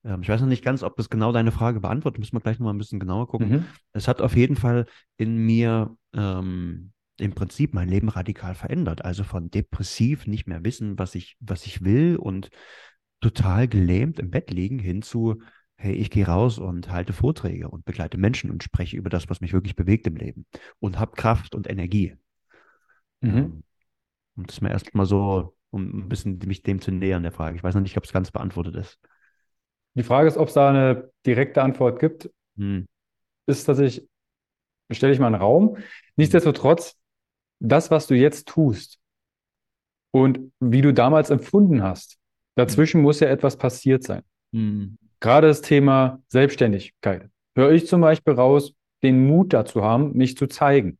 ähm, 0.05 0.21
ich 0.21 0.29
weiß 0.29 0.39
noch 0.39 0.47
nicht 0.47 0.63
ganz, 0.63 0.83
ob 0.83 0.95
das 0.95 1.09
genau 1.09 1.33
deine 1.33 1.51
Frage 1.51 1.81
beantwortet, 1.81 2.19
müssen 2.19 2.35
wir 2.35 2.39
gleich 2.39 2.59
nochmal 2.59 2.73
ein 2.73 2.77
bisschen 2.79 2.99
genauer 2.99 3.27
gucken. 3.27 3.49
Mhm. 3.49 3.65
Es 3.91 4.07
hat 4.07 4.21
auf 4.21 4.35
jeden 4.35 4.55
Fall 4.55 4.85
in 5.17 5.37
mir 5.37 5.95
ähm, 6.13 6.93
im 7.19 7.33
Prinzip 7.33 7.73
mein 7.73 7.89
Leben 7.89 8.09
radikal 8.09 8.55
verändert. 8.55 9.03
Also 9.03 9.23
von 9.23 9.49
depressiv, 9.49 10.27
nicht 10.27 10.47
mehr 10.47 10.63
wissen, 10.63 10.97
was 10.97 11.15
ich, 11.15 11.37
was 11.39 11.65
ich 11.65 11.83
will 11.83 12.15
und 12.15 12.49
total 13.21 13.67
gelähmt 13.67 14.19
im 14.19 14.31
Bett 14.31 14.51
liegen 14.51 14.79
hin 14.79 15.01
zu, 15.01 15.41
hey, 15.75 15.93
ich 15.93 16.09
gehe 16.09 16.25
raus 16.25 16.57
und 16.57 16.91
halte 16.91 17.13
Vorträge 17.13 17.69
und 17.69 17.85
begleite 17.85 18.17
Menschen 18.17 18.51
und 18.51 18.63
spreche 18.63 18.97
über 18.97 19.09
das, 19.09 19.29
was 19.29 19.41
mich 19.41 19.53
wirklich 19.53 19.75
bewegt 19.75 20.07
im 20.07 20.15
Leben 20.15 20.45
und 20.79 20.99
habe 20.99 21.15
Kraft 21.15 21.55
und 21.55 21.69
Energie. 21.69 22.15
Mhm. 23.21 23.37
Ähm, 23.37 23.63
und 24.35 24.47
das 24.47 24.57
ist 24.57 24.61
mir 24.61 24.69
erstmal 24.69 25.05
so, 25.05 25.55
um 25.69 25.99
ein 25.99 26.09
bisschen 26.09 26.39
mich 26.45 26.63
dem 26.63 26.81
zu 26.81 26.91
nähern, 26.91 27.23
der 27.23 27.31
Frage. 27.31 27.55
Ich 27.55 27.63
weiß 27.63 27.75
noch 27.75 27.81
nicht, 27.81 27.97
ob 27.97 28.03
es 28.03 28.13
ganz 28.13 28.31
beantwortet 28.31 28.75
ist. 28.75 28.99
Die 29.95 30.03
Frage 30.03 30.27
ist, 30.27 30.37
ob 30.37 30.47
es 30.47 30.53
da 30.53 30.69
eine 30.69 31.11
direkte 31.25 31.61
Antwort 31.61 31.99
gibt. 31.99 32.29
Hm. 32.57 32.85
Ist 33.45 33.65
tatsächlich, 33.65 34.07
stelle 34.91 35.13
ich 35.13 35.19
mal 35.19 35.27
einen 35.27 35.35
Raum. 35.35 35.77
Nichtsdestotrotz, 36.15 36.98
das, 37.59 37.91
was 37.91 38.07
du 38.07 38.15
jetzt 38.15 38.47
tust 38.47 38.99
und 40.11 40.39
wie 40.59 40.81
du 40.81 40.93
damals 40.93 41.29
empfunden 41.29 41.83
hast, 41.83 42.17
dazwischen 42.55 43.01
muss 43.01 43.19
ja 43.19 43.27
etwas 43.27 43.57
passiert 43.57 44.03
sein. 44.03 44.23
Hm. 44.53 44.97
Gerade 45.19 45.47
das 45.47 45.61
Thema 45.61 46.21
Selbstständigkeit. 46.29 47.29
Höre 47.55 47.71
ich 47.71 47.87
zum 47.87 48.01
Beispiel 48.01 48.33
raus, 48.33 48.73
den 49.03 49.27
Mut 49.27 49.53
dazu 49.53 49.83
haben, 49.83 50.13
mich 50.15 50.37
zu 50.37 50.47
zeigen. 50.47 50.97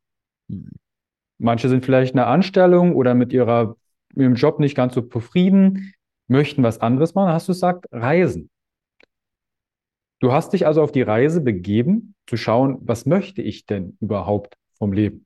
Hm. 0.50 0.72
Manche 1.38 1.70
sind 1.70 1.86
vielleicht 1.86 2.14
in 2.14 2.20
einer 2.20 2.28
Anstellung 2.28 2.96
oder 2.96 3.16
mit 3.16 3.32
ihrer, 3.32 3.78
ihrem 4.16 4.36
Job 4.36 4.60
nicht 4.60 4.76
ganz 4.76 4.94
so 4.94 5.02
zufrieden, 5.02 5.94
möchten 6.28 6.64
was 6.64 6.82
anderes 6.82 7.16
machen. 7.16 7.32
Hast 7.32 7.48
du 7.48 7.54
gesagt, 7.54 7.86
reisen. 7.92 8.50
Du 10.20 10.34
hast 10.34 10.52
dich 10.52 10.68
also 10.68 10.84
auf 10.84 10.92
die 10.92 11.02
Reise 11.02 11.40
begeben, 11.40 12.14
zu 12.28 12.36
schauen, 12.36 12.78
was 12.82 13.06
möchte 13.06 13.42
ich 13.42 13.66
denn 13.66 13.98
überhaupt 14.02 14.58
vom 14.78 14.92
Leben? 14.92 15.26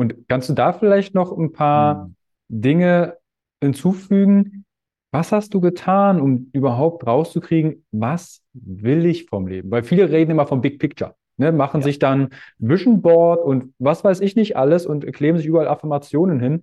Und 0.00 0.14
kannst 0.28 0.48
du 0.48 0.54
da 0.54 0.72
vielleicht 0.72 1.14
noch 1.14 1.36
ein 1.36 1.52
paar 1.52 2.06
Hm. 2.06 2.14
Dinge 2.48 3.18
hinzufügen, 3.62 4.64
Was 5.12 5.32
hast 5.32 5.54
du 5.54 5.60
getan, 5.60 6.20
um 6.20 6.50
überhaupt 6.52 7.04
rauszukriegen, 7.04 7.84
was 7.90 8.42
will 8.52 9.04
ich 9.06 9.26
vom 9.26 9.48
Leben? 9.48 9.70
Weil 9.70 9.82
viele 9.82 10.08
reden 10.08 10.30
immer 10.30 10.46
vom 10.46 10.60
Big 10.60 10.78
Picture, 10.78 11.16
ne? 11.36 11.50
machen 11.50 11.80
Ja. 11.80 11.84
sich 11.84 11.98
dann 11.98 12.28
Vision 12.58 13.02
Board 13.02 13.44
und 13.44 13.74
was 13.80 14.04
weiß 14.04 14.20
ich 14.20 14.36
nicht 14.36 14.56
alles 14.56 14.86
und 14.86 15.12
kleben 15.12 15.36
sich 15.36 15.46
überall 15.46 15.66
Affirmationen 15.66 16.38
hin, 16.38 16.62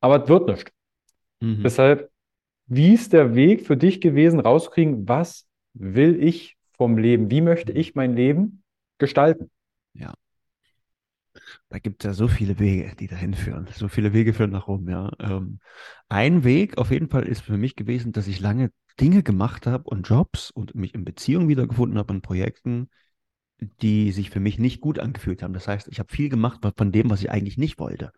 aber 0.00 0.22
es 0.22 0.28
wird 0.28 0.48
nicht. 0.48 0.72
Mhm. 1.40 1.62
Deshalb, 1.62 2.10
wie 2.66 2.94
ist 2.94 3.12
der 3.12 3.34
Weg 3.34 3.66
für 3.66 3.76
dich 3.76 4.00
gewesen, 4.00 4.40
rauszukriegen, 4.40 5.08
was 5.08 5.46
will 5.74 6.22
ich 6.22 6.56
vom 6.76 6.98
Leben? 6.98 7.30
Wie 7.30 7.40
möchte 7.42 7.72
ich 7.72 7.94
mein 7.94 8.16
Leben 8.16 8.62
gestalten? 8.98 9.50
Ja. 9.94 10.14
Da 11.72 11.78
gibt 11.78 12.04
es 12.04 12.06
ja 12.06 12.12
so 12.12 12.28
viele 12.28 12.58
Wege, 12.58 12.94
die 12.96 13.06
dahin 13.06 13.32
führen. 13.32 13.66
So 13.74 13.88
viele 13.88 14.12
Wege 14.12 14.34
führen 14.34 14.50
nach 14.50 14.68
Rom, 14.68 14.90
ja. 14.90 15.10
Ähm, 15.18 15.58
ein 16.10 16.44
Weg 16.44 16.76
auf 16.76 16.90
jeden 16.90 17.08
Fall 17.08 17.22
ist 17.22 17.40
für 17.40 17.56
mich 17.56 17.76
gewesen, 17.76 18.12
dass 18.12 18.26
ich 18.26 18.40
lange 18.40 18.70
Dinge 19.00 19.22
gemacht 19.22 19.66
habe 19.66 19.84
und 19.84 20.06
Jobs 20.06 20.50
und 20.50 20.74
mich 20.74 20.92
in 20.92 21.06
Beziehungen 21.06 21.48
wiedergefunden 21.48 21.98
habe 21.98 22.12
und 22.12 22.20
Projekten, 22.20 22.90
die 23.80 24.12
sich 24.12 24.28
für 24.28 24.38
mich 24.40 24.58
nicht 24.58 24.82
gut 24.82 24.98
angefühlt 24.98 25.42
haben. 25.42 25.54
Das 25.54 25.66
heißt, 25.66 25.88
ich 25.88 25.98
habe 25.98 26.12
viel 26.12 26.28
gemacht 26.28 26.60
von 26.76 26.92
dem, 26.92 27.08
was 27.08 27.22
ich 27.22 27.30
eigentlich 27.30 27.56
nicht 27.56 27.78
wollte. 27.78 28.12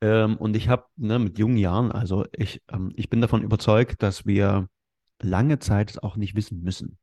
Ähm, 0.00 0.36
und 0.36 0.54
ich 0.54 0.68
habe 0.68 0.84
ne, 0.94 1.18
mit 1.18 1.36
jungen 1.38 1.56
Jahren, 1.56 1.90
also 1.90 2.26
ich, 2.30 2.62
ähm, 2.70 2.92
ich 2.94 3.10
bin 3.10 3.22
davon 3.22 3.42
überzeugt, 3.42 4.04
dass 4.04 4.24
wir 4.24 4.68
lange 5.20 5.58
Zeit 5.58 5.90
es 5.90 5.98
auch 5.98 6.14
nicht 6.14 6.36
wissen 6.36 6.62
müssen. 6.62 6.96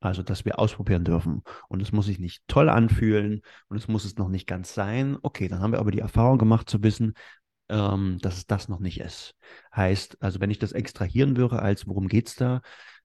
Also, 0.00 0.22
dass 0.22 0.44
wir 0.44 0.58
ausprobieren 0.58 1.04
dürfen. 1.04 1.42
Und 1.68 1.80
es 1.80 1.90
muss 1.90 2.06
sich 2.06 2.18
nicht 2.18 2.42
toll 2.48 2.68
anfühlen 2.68 3.40
und 3.68 3.76
es 3.76 3.88
muss 3.88 4.04
es 4.04 4.16
noch 4.16 4.28
nicht 4.28 4.46
ganz 4.46 4.74
sein. 4.74 5.16
Okay, 5.22 5.48
dann 5.48 5.60
haben 5.60 5.72
wir 5.72 5.78
aber 5.80 5.90
die 5.90 6.00
Erfahrung 6.00 6.38
gemacht 6.38 6.68
zu 6.68 6.82
wissen, 6.82 7.14
ähm, 7.68 8.18
dass 8.20 8.36
es 8.36 8.46
das 8.46 8.68
noch 8.68 8.80
nicht 8.80 9.00
ist. 9.00 9.34
Heißt, 9.74 10.22
also 10.22 10.40
wenn 10.40 10.50
ich 10.50 10.58
das 10.58 10.72
extrahieren 10.72 11.36
würde, 11.36 11.60
als 11.60 11.86
worum 11.86 12.08
geht 12.08 12.28
es 12.28 12.34
da, 12.36 12.60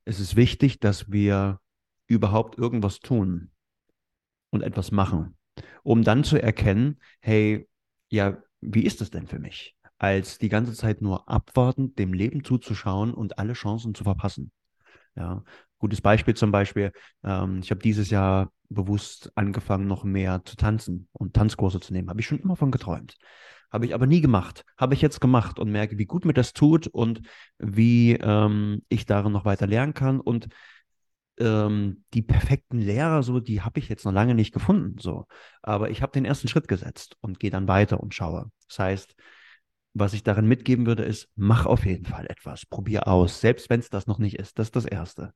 ist 0.06 0.20
es 0.20 0.36
wichtig, 0.36 0.80
dass 0.80 1.12
wir 1.12 1.60
überhaupt 2.08 2.58
irgendwas 2.58 3.00
tun 3.00 3.52
und 4.50 4.62
etwas 4.62 4.92
machen, 4.92 5.38
um 5.84 6.04
dann 6.04 6.24
zu 6.24 6.42
erkennen, 6.42 7.00
hey, 7.22 7.68
ja, 8.10 8.38
wie 8.60 8.84
ist 8.84 9.02
es 9.02 9.10
denn 9.10 9.28
für 9.28 9.40
mich? 9.40 9.76
Als 9.98 10.38
die 10.38 10.50
ganze 10.50 10.74
Zeit 10.74 11.02
nur 11.02 11.30
abwartend 11.30 11.98
dem 11.98 12.14
Leben 12.14 12.44
zuzuschauen 12.44 13.14
und 13.14 13.40
alle 13.40 13.54
Chancen 13.54 13.96
zu 13.96 14.04
verpassen. 14.04 14.52
Ja, 15.16 15.44
gutes 15.82 16.00
Beispiel 16.00 16.36
zum 16.36 16.52
Beispiel, 16.52 16.92
ähm, 17.24 17.60
ich 17.62 17.72
habe 17.72 17.82
dieses 17.82 18.10
Jahr 18.10 18.52
bewusst 18.70 19.32
angefangen, 19.36 19.88
noch 19.88 20.04
mehr 20.04 20.44
zu 20.46 20.56
tanzen 20.56 21.10
und 21.12 21.34
Tanzkurse 21.34 21.80
zu 21.82 21.92
nehmen. 21.92 22.10
Habe 22.10 22.22
ich 22.22 22.28
schon 22.28 22.40
immer 22.40 22.56
von 22.56 22.72
geträumt. 22.72 23.18
Habe 23.72 23.86
ich 23.86 23.94
aber 23.94 24.06
nie 24.06 24.22
gemacht. 24.22 24.64
Habe 24.78 24.94
ich 24.94 25.02
jetzt 25.02 25.20
gemacht 25.20 25.60
und 25.60 25.72
merke, 25.72 25.98
wie 25.98 26.06
gut 26.06 26.24
mir 26.24 26.34
das 26.34 26.54
tut 26.54 26.88
und 26.88 27.22
wie 27.58 28.14
ähm, 28.14 28.84
ich 28.90 29.06
darin 29.06 29.32
noch 29.34 29.46
weiter 29.46 29.68
lernen 29.68 29.94
kann. 29.94 30.20
Und 30.20 30.48
ähm, 31.40 32.04
die 32.14 32.22
perfekten 32.22 32.80
Lehrer, 32.80 33.24
so, 33.24 33.40
die 33.40 33.62
habe 33.62 33.80
ich 33.80 33.90
jetzt 33.90 34.06
noch 34.06 34.14
lange 34.14 34.36
nicht 34.36 34.54
gefunden. 34.54 35.00
So. 35.00 35.26
Aber 35.64 35.90
ich 35.90 36.02
habe 36.02 36.12
den 36.12 36.26
ersten 36.26 36.48
Schritt 36.48 36.68
gesetzt 36.68 37.18
und 37.22 37.40
gehe 37.40 37.50
dann 37.50 37.68
weiter 37.68 38.00
und 38.00 38.14
schaue. 38.14 38.52
Das 38.68 38.80
heißt, 38.80 39.16
was 39.94 40.14
ich 40.14 40.24
darin 40.24 40.48
mitgeben 40.48 40.86
würde, 40.86 41.04
ist, 41.04 41.30
mach 41.36 41.66
auf 41.66 41.86
jeden 41.86 42.06
Fall 42.06 42.26
etwas, 42.28 42.66
probier 42.66 43.08
aus, 43.08 43.42
selbst 43.42 43.70
wenn 43.70 43.80
es 43.80 43.90
das 43.90 44.08
noch 44.08 44.20
nicht 44.20 44.40
ist. 44.40 44.58
Das 44.60 44.68
ist 44.68 44.76
das 44.76 44.86
Erste. 44.86 45.34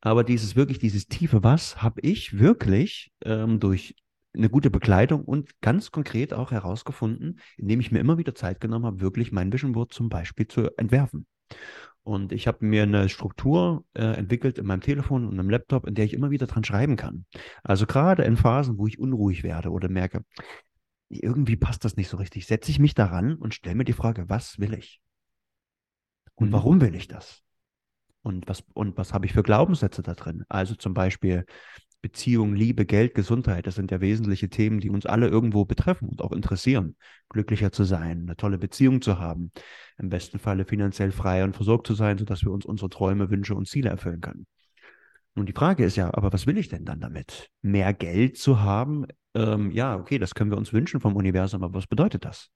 Aber 0.00 0.24
dieses 0.24 0.56
wirklich, 0.56 0.78
dieses 0.78 1.06
tiefe 1.06 1.44
Was 1.44 1.80
habe 1.80 2.00
ich 2.00 2.38
wirklich 2.38 3.12
ähm, 3.24 3.60
durch 3.60 3.94
eine 4.34 4.48
gute 4.50 4.70
Begleitung 4.70 5.24
und 5.24 5.60
ganz 5.60 5.90
konkret 5.90 6.32
auch 6.34 6.50
herausgefunden, 6.50 7.38
indem 7.56 7.80
ich 7.80 7.92
mir 7.92 8.00
immer 8.00 8.18
wieder 8.18 8.34
Zeit 8.34 8.60
genommen 8.60 8.86
habe, 8.86 9.00
wirklich 9.00 9.30
mein 9.30 9.52
Vision 9.52 9.72
Board 9.72 9.92
zum 9.92 10.08
Beispiel 10.08 10.48
zu 10.48 10.70
entwerfen. 10.76 11.26
Und 12.04 12.32
ich 12.32 12.48
habe 12.48 12.64
mir 12.64 12.82
eine 12.82 13.08
Struktur 13.08 13.84
äh, 13.94 14.02
entwickelt 14.02 14.58
in 14.58 14.66
meinem 14.66 14.80
Telefon 14.80 15.28
und 15.28 15.38
im 15.38 15.50
Laptop, 15.50 15.86
in 15.86 15.94
der 15.94 16.04
ich 16.04 16.14
immer 16.14 16.30
wieder 16.30 16.48
dran 16.48 16.64
schreiben 16.64 16.96
kann. 16.96 17.26
Also 17.62 17.86
gerade 17.86 18.24
in 18.24 18.36
Phasen, 18.36 18.76
wo 18.78 18.88
ich 18.88 18.98
unruhig 18.98 19.44
werde 19.44 19.70
oder 19.70 19.88
merke, 19.88 20.24
irgendwie 21.20 21.56
passt 21.56 21.84
das 21.84 21.96
nicht 21.96 22.08
so 22.08 22.16
richtig, 22.16 22.46
setze 22.46 22.70
ich 22.70 22.78
mich 22.78 22.94
daran 22.94 23.34
und 23.36 23.54
stelle 23.54 23.76
mir 23.76 23.84
die 23.84 23.92
Frage, 23.92 24.28
was 24.28 24.58
will 24.58 24.74
ich? 24.74 25.00
Und 26.34 26.48
Mhm. 26.48 26.52
warum 26.52 26.80
will 26.80 26.94
ich 26.94 27.08
das? 27.08 27.42
Und 28.22 28.48
was, 28.48 28.64
und 28.74 28.96
was 28.96 29.12
habe 29.12 29.26
ich 29.26 29.32
für 29.32 29.42
Glaubenssätze 29.42 30.02
da 30.02 30.14
drin? 30.14 30.44
Also 30.48 30.74
zum 30.74 30.94
Beispiel 30.94 31.44
Beziehung, 32.02 32.54
Liebe, 32.54 32.86
Geld, 32.86 33.14
Gesundheit, 33.14 33.66
das 33.66 33.76
sind 33.76 33.90
ja 33.90 34.00
wesentliche 34.00 34.48
Themen, 34.48 34.80
die 34.80 34.90
uns 34.90 35.06
alle 35.06 35.28
irgendwo 35.28 35.64
betreffen 35.64 36.08
und 36.08 36.22
auch 36.22 36.32
interessieren. 36.32 36.96
Glücklicher 37.28 37.72
zu 37.72 37.84
sein, 37.84 38.22
eine 38.22 38.36
tolle 38.36 38.58
Beziehung 38.58 39.02
zu 39.02 39.18
haben, 39.18 39.52
im 39.98 40.08
besten 40.08 40.38
Falle 40.38 40.64
finanziell 40.64 41.12
frei 41.12 41.44
und 41.44 41.54
versorgt 41.56 41.86
zu 41.86 41.94
sein, 41.94 42.18
sodass 42.18 42.42
wir 42.42 42.52
uns 42.52 42.66
unsere 42.66 42.90
Träume, 42.90 43.30
Wünsche 43.30 43.54
und 43.54 43.68
Ziele 43.68 43.90
erfüllen 43.90 44.20
können. 44.20 44.46
Nun, 45.34 45.46
die 45.46 45.52
Frage 45.52 45.84
ist 45.84 45.96
ja, 45.96 46.12
aber 46.12 46.32
was 46.32 46.46
will 46.46 46.58
ich 46.58 46.68
denn 46.68 46.84
dann 46.84 47.00
damit? 47.00 47.50
Mehr 47.62 47.94
Geld 47.94 48.36
zu 48.36 48.60
haben? 48.60 49.06
Ähm, 49.34 49.70
ja, 49.70 49.96
okay, 49.96 50.18
das 50.18 50.34
können 50.34 50.50
wir 50.50 50.58
uns 50.58 50.72
wünschen 50.72 51.00
vom 51.00 51.16
Universum, 51.16 51.62
aber 51.62 51.74
was 51.74 51.86
bedeutet 51.86 52.24
das? 52.24 52.50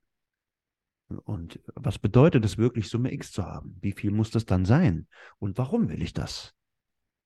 Und 1.09 1.61
was 1.75 1.99
bedeutet 1.99 2.45
es 2.45 2.59
wirklich, 2.59 2.89
Summe 2.89 3.13
X 3.13 3.33
zu 3.33 3.45
haben? 3.45 3.79
Wie 3.81 3.93
viel 3.93 4.11
muss 4.11 4.31
das 4.31 4.45
dann 4.45 4.65
sein? 4.65 5.07
Und 5.39 5.57
warum 5.57 5.89
will 5.89 6.03
ich 6.03 6.13
das? 6.13 6.55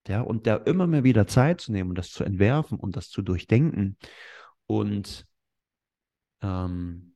Ja, 0.06 0.20
und 0.20 0.46
da 0.46 0.56
immer 0.56 0.86
mehr 0.86 1.04
wieder 1.04 1.26
Zeit 1.26 1.60
zu 1.60 1.72
nehmen 1.72 1.90
und 1.90 1.98
das 1.98 2.10
zu 2.10 2.24
entwerfen 2.24 2.78
und 2.78 2.96
das 2.96 3.08
zu 3.10 3.22
durchdenken 3.22 3.96
und 4.66 5.26
ähm, 6.42 7.09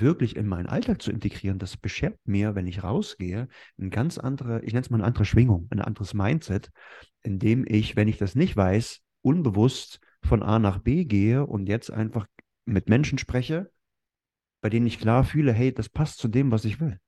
wirklich 0.00 0.36
in 0.36 0.46
meinen 0.46 0.66
Alltag 0.66 1.02
zu 1.02 1.10
integrieren, 1.10 1.58
das 1.58 1.76
beschert 1.76 2.18
mir, 2.24 2.54
wenn 2.54 2.66
ich 2.66 2.82
rausgehe, 2.82 3.48
eine 3.78 3.90
ganz 3.90 4.18
andere, 4.18 4.62
ich 4.62 4.72
nenne 4.72 4.82
es 4.82 4.90
mal 4.90 4.96
eine 4.98 5.06
andere 5.06 5.24
Schwingung, 5.24 5.68
ein 5.70 5.80
anderes 5.80 6.14
Mindset, 6.14 6.70
in 7.22 7.38
dem 7.38 7.64
ich, 7.66 7.94
wenn 7.94 8.08
ich 8.08 8.18
das 8.18 8.34
nicht 8.34 8.56
weiß, 8.56 9.00
unbewusst 9.22 10.00
von 10.22 10.42
A 10.42 10.58
nach 10.58 10.78
B 10.78 11.04
gehe 11.04 11.46
und 11.46 11.68
jetzt 11.68 11.90
einfach 11.90 12.26
mit 12.64 12.88
Menschen 12.88 13.18
spreche, 13.18 13.70
bei 14.60 14.70
denen 14.70 14.86
ich 14.86 14.98
klar 14.98 15.24
fühle, 15.24 15.52
hey, 15.52 15.72
das 15.74 15.88
passt 15.88 16.18
zu 16.18 16.28
dem, 16.28 16.50
was 16.50 16.64
ich 16.64 16.80
will. 16.80 16.98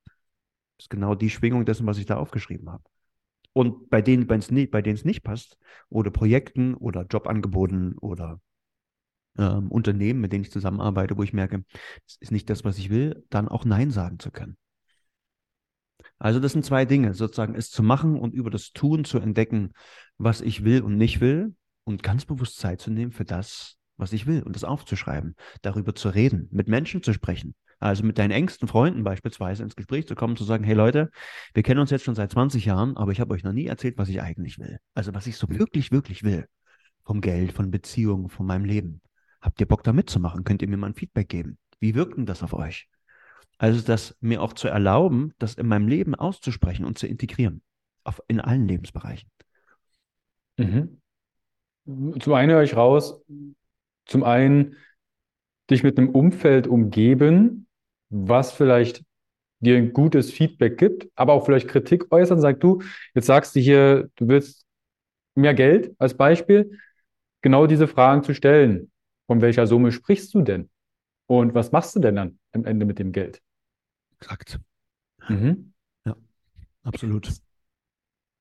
Das 0.76 0.86
ist 0.86 0.90
genau 0.90 1.14
die 1.14 1.30
Schwingung 1.30 1.64
dessen, 1.64 1.86
was 1.86 1.98
ich 1.98 2.06
da 2.06 2.16
aufgeschrieben 2.16 2.70
habe. 2.70 2.82
Und 3.52 3.88
bei 3.88 4.02
denen, 4.02 4.26
bei 4.26 4.38
denen 4.82 4.96
es 4.96 5.04
nicht 5.04 5.22
passt, 5.22 5.56
oder 5.88 6.10
Projekten 6.10 6.74
oder 6.74 7.06
Jobangeboten 7.08 7.96
oder 7.98 8.40
ähm, 9.38 9.70
Unternehmen, 9.70 10.20
mit 10.20 10.32
denen 10.32 10.44
ich 10.44 10.52
zusammenarbeite, 10.52 11.16
wo 11.16 11.22
ich 11.22 11.32
merke, 11.32 11.64
das 12.06 12.16
ist 12.20 12.32
nicht 12.32 12.48
das, 12.50 12.64
was 12.64 12.78
ich 12.78 12.90
will, 12.90 13.24
dann 13.30 13.48
auch 13.48 13.64
Nein 13.64 13.90
sagen 13.90 14.18
zu 14.18 14.30
können. 14.30 14.56
Also 16.18 16.40
das 16.40 16.52
sind 16.52 16.64
zwei 16.64 16.84
Dinge, 16.84 17.14
sozusagen 17.14 17.54
es 17.54 17.70
zu 17.70 17.82
machen 17.82 18.18
und 18.18 18.34
über 18.34 18.50
das 18.50 18.72
Tun 18.72 19.04
zu 19.04 19.18
entdecken, 19.18 19.72
was 20.16 20.40
ich 20.40 20.64
will 20.64 20.82
und 20.82 20.96
nicht 20.96 21.20
will 21.20 21.54
und 21.84 22.02
ganz 22.02 22.24
bewusst 22.24 22.58
Zeit 22.58 22.80
zu 22.80 22.90
nehmen 22.90 23.12
für 23.12 23.24
das, 23.24 23.76
was 23.96 24.12
ich 24.12 24.26
will 24.26 24.42
und 24.42 24.56
das 24.56 24.64
aufzuschreiben, 24.64 25.34
darüber 25.62 25.94
zu 25.94 26.08
reden, 26.08 26.48
mit 26.50 26.68
Menschen 26.68 27.02
zu 27.02 27.12
sprechen. 27.12 27.54
Also 27.78 28.04
mit 28.04 28.18
deinen 28.18 28.30
engsten 28.30 28.68
Freunden 28.68 29.04
beispielsweise 29.04 29.62
ins 29.62 29.76
Gespräch 29.76 30.06
zu 30.06 30.14
kommen, 30.14 30.36
zu 30.36 30.44
sagen, 30.44 30.64
hey 30.64 30.74
Leute, 30.74 31.10
wir 31.52 31.62
kennen 31.62 31.80
uns 31.80 31.90
jetzt 31.90 32.04
schon 32.04 32.14
seit 32.14 32.30
20 32.30 32.64
Jahren, 32.64 32.96
aber 32.96 33.12
ich 33.12 33.20
habe 33.20 33.34
euch 33.34 33.42
noch 33.42 33.52
nie 33.52 33.66
erzählt, 33.66 33.98
was 33.98 34.08
ich 34.08 34.22
eigentlich 34.22 34.58
will. 34.58 34.78
Also 34.94 35.12
was 35.12 35.26
ich 35.26 35.36
so 35.36 35.48
wirklich, 35.50 35.92
wirklich 35.92 36.22
will. 36.22 36.46
Vom 37.04 37.20
Geld, 37.20 37.52
von 37.52 37.70
Beziehungen, 37.70 38.30
von 38.30 38.46
meinem 38.46 38.64
Leben. 38.64 39.02
Habt 39.44 39.60
ihr 39.60 39.68
Bock 39.68 39.84
da 39.84 39.92
mitzumachen? 39.92 40.42
Könnt 40.42 40.62
ihr 40.62 40.68
mir 40.68 40.78
mal 40.78 40.86
ein 40.86 40.94
Feedback 40.94 41.28
geben? 41.28 41.58
Wie 41.78 41.94
wirkt 41.94 42.16
denn 42.16 42.24
das 42.24 42.42
auf 42.42 42.54
euch? 42.54 42.88
Also 43.58 43.82
das 43.82 44.16
mir 44.22 44.40
auch 44.40 44.54
zu 44.54 44.68
erlauben, 44.68 45.34
das 45.38 45.54
in 45.54 45.66
meinem 45.66 45.86
Leben 45.86 46.14
auszusprechen 46.14 46.86
und 46.86 46.96
zu 46.96 47.06
integrieren. 47.06 47.60
Auf, 48.04 48.22
in 48.26 48.40
allen 48.40 48.66
Lebensbereichen. 48.66 49.30
Mhm. 50.56 50.98
Zum 52.20 52.32
einen 52.32 52.52
höre 52.52 52.62
ich 52.62 52.74
raus, 52.74 53.22
zum 54.06 54.24
einen 54.24 54.76
dich 55.70 55.82
mit 55.82 55.98
einem 55.98 56.08
Umfeld 56.08 56.66
umgeben, 56.66 57.66
was 58.08 58.50
vielleicht 58.50 59.04
dir 59.60 59.76
ein 59.76 59.92
gutes 59.92 60.32
Feedback 60.32 60.78
gibt, 60.78 61.08
aber 61.16 61.34
auch 61.34 61.44
vielleicht 61.44 61.68
Kritik 61.68 62.10
äußern. 62.10 62.40
Sag 62.40 62.60
du, 62.60 62.80
jetzt 63.14 63.26
sagst 63.26 63.54
du 63.54 63.60
hier, 63.60 64.08
du 64.16 64.28
willst 64.28 64.64
mehr 65.34 65.52
Geld 65.52 65.94
als 65.98 66.14
Beispiel, 66.16 66.78
genau 67.42 67.66
diese 67.66 67.88
Fragen 67.88 68.22
zu 68.22 68.32
stellen. 68.32 68.90
Von 69.26 69.40
welcher 69.40 69.66
Summe 69.66 69.92
sprichst 69.92 70.34
du 70.34 70.42
denn? 70.42 70.70
Und 71.26 71.54
was 71.54 71.72
machst 71.72 71.96
du 71.96 72.00
denn 72.00 72.16
dann 72.16 72.38
am 72.52 72.64
Ende 72.64 72.86
mit 72.86 72.98
dem 72.98 73.12
Geld? 73.12 73.42
Exakt. 74.20 74.58
Mhm. 75.28 75.72
Ja, 76.04 76.16
absolut. 76.84 77.30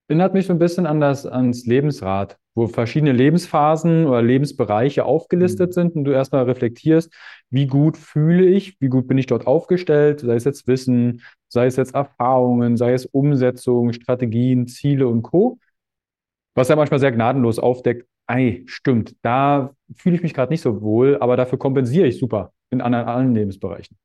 Erinnert 0.10 0.34
mich 0.34 0.46
so 0.48 0.54
ein 0.54 0.60
bisschen 0.60 0.86
an 0.86 1.00
das, 1.00 1.26
ans 1.26 1.66
Lebensrad, 1.66 2.38
wo 2.56 2.68
verschiedene 2.68 3.14
Lebensphasen 3.14 4.06
oder 4.06 4.22
Lebensbereiche 4.22 5.06
aufgelistet 5.06 5.70
Mhm. 5.70 5.74
sind 5.74 5.96
und 5.96 6.04
du 6.04 6.12
erstmal 6.12 6.44
reflektierst, 6.44 7.12
wie 7.50 7.68
gut 7.68 7.98
fühle 7.98 8.46
ich, 8.46 8.80
wie 8.82 8.90
gut 8.90 9.08
bin 9.08 9.18
ich 9.18 9.28
dort 9.28 9.48
aufgestellt, 9.48 10.20
sei 10.20 10.36
es 10.36 10.44
jetzt 10.44 10.68
Wissen, 10.68 11.22
sei 11.48 11.68
es 11.68 11.78
jetzt 11.78 11.96
Erfahrungen, 11.96 12.76
sei 12.78 12.94
es 12.94 13.06
Umsetzung, 13.06 13.94
Strategien, 13.94 14.68
Ziele 14.68 15.08
und 15.08 15.24
Co. 15.24 15.58
Was 16.56 16.70
ja 16.70 16.76
manchmal 16.76 17.00
sehr 17.00 17.12
gnadenlos 17.12 17.60
aufdeckt, 17.60 18.08
ei, 18.28 18.64
stimmt, 18.68 19.16
da 19.24 19.74
fühle 19.96 20.16
ich 20.16 20.24
mich 20.24 20.34
gerade 20.34 20.52
nicht 20.52 20.62
so 20.62 20.82
wohl, 20.82 21.18
aber 21.20 21.38
dafür 21.38 21.60
kompensiere 21.60 22.08
ich 22.08 22.20
super 22.20 22.54
in 22.70 22.82
anderen 22.82 23.08
allen 23.08 23.36
Lebensbereichen. 23.36 23.98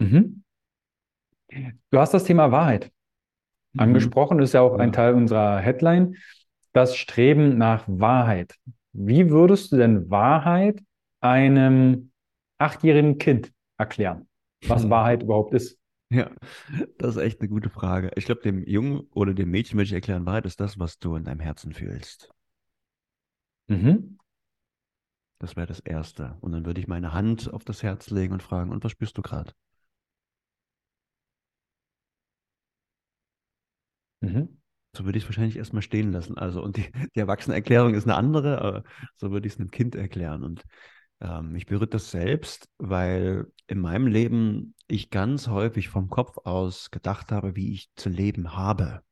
Mhm. 0.00 0.42
Du 1.90 1.98
hast 1.98 2.14
das 2.14 2.24
Thema 2.24 2.52
Wahrheit 2.52 2.90
Mhm. 3.74 3.80
angesprochen, 3.80 4.40
ist 4.40 4.54
ja 4.54 4.60
auch 4.62 4.78
ein 4.78 4.88
Ja. 4.88 4.92
Teil 4.92 5.14
unserer 5.14 5.58
Headline, 5.60 6.16
das 6.72 6.96
Streben 6.96 7.58
nach 7.58 7.84
Wahrheit. 7.88 8.56
Wie 8.92 9.30
würdest 9.30 9.72
du 9.72 9.76
denn 9.76 10.10
Wahrheit 10.10 10.82
einem 11.20 12.10
achtjährigen 12.58 13.18
Kind 13.18 13.52
erklären, 13.78 14.28
was 14.66 14.84
Wahrheit 14.90 15.22
überhaupt 15.22 15.54
ist? 15.54 15.78
Ja, 16.10 16.30
das 16.98 17.16
ist 17.16 17.22
echt 17.22 17.40
eine 17.40 17.48
gute 17.50 17.68
Frage. 17.70 18.10
Ich 18.16 18.24
glaube, 18.24 18.40
dem 18.42 18.64
Jungen 18.64 19.02
oder 19.12 19.34
dem 19.34 19.50
Mädchen 19.50 19.78
würde 19.78 19.86
ich 19.86 19.92
erklären, 19.92 20.26
Wahrheit 20.26 20.46
ist 20.46 20.60
das, 20.60 20.78
was 20.78 20.98
du 20.98 21.16
in 21.16 21.24
deinem 21.24 21.40
Herzen 21.40 21.72
fühlst. 21.74 22.30
Mhm. 23.68 24.18
Das 25.40 25.56
wäre 25.56 25.66
das 25.66 25.80
Erste. 25.80 26.36
Und 26.40 26.52
dann 26.52 26.64
würde 26.64 26.80
ich 26.80 26.86
meine 26.86 27.12
Hand 27.12 27.52
auf 27.52 27.64
das 27.64 27.82
Herz 27.82 28.10
legen 28.10 28.32
und 28.32 28.42
fragen, 28.42 28.70
und 28.70 28.84
was 28.84 28.92
spürst 28.92 29.18
du 29.18 29.22
gerade? 29.22 29.52
Mhm. 34.20 34.58
So 34.96 35.04
würde 35.04 35.18
ich 35.18 35.24
es 35.24 35.28
wahrscheinlich 35.28 35.56
erstmal 35.56 35.82
stehen 35.82 36.12
lassen. 36.12 36.36
Also, 36.38 36.62
und 36.62 36.76
die, 36.76 36.86
die 37.14 37.20
Erwachsenenerklärung 37.20 37.94
ist 37.94 38.04
eine 38.04 38.16
andere, 38.16 38.60
aber 38.60 38.84
so 39.16 39.30
würde 39.30 39.46
ich 39.46 39.54
es 39.54 39.60
einem 39.60 39.70
Kind 39.70 39.94
erklären. 39.94 40.42
Und 40.44 40.64
ähm, 41.20 41.52
mich 41.52 41.66
berührt 41.66 41.94
das 41.94 42.10
selbst, 42.10 42.68
weil 42.78 43.46
in 43.66 43.80
meinem 43.80 44.06
Leben 44.06 44.74
ich 44.88 45.10
ganz 45.10 45.48
häufig 45.48 45.88
vom 45.88 46.08
Kopf 46.10 46.38
aus 46.44 46.90
gedacht 46.90 47.32
habe, 47.32 47.56
wie 47.56 47.72
ich 47.72 47.90
zu 47.96 48.08
leben 48.08 48.56
habe 48.56 49.02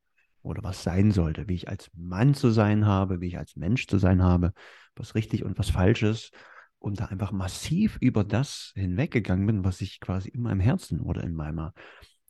oder 0.41 0.63
was 0.63 0.83
sein 0.83 1.11
sollte, 1.11 1.47
wie 1.47 1.55
ich 1.55 1.69
als 1.69 1.89
Mann 1.95 2.33
zu 2.33 2.49
sein 2.51 2.85
habe, 2.85 3.21
wie 3.21 3.27
ich 3.27 3.37
als 3.37 3.55
Mensch 3.55 3.87
zu 3.87 3.97
sein 3.99 4.23
habe, 4.23 4.53
was 4.99 5.15
richtig 5.15 5.43
und 5.43 5.57
was 5.57 5.69
falsch 5.69 6.03
ist. 6.03 6.33
Und 6.79 6.99
da 6.99 7.05
einfach 7.05 7.31
massiv 7.31 7.97
über 8.01 8.23
das 8.23 8.71
hinweggegangen 8.75 9.47
bin, 9.47 9.63
was 9.63 9.81
ich 9.81 9.99
quasi 9.99 10.29
in 10.29 10.41
meinem 10.41 10.59
Herzen 10.59 11.01
oder 11.01 11.23
in 11.23 11.33
meiner 11.33 11.73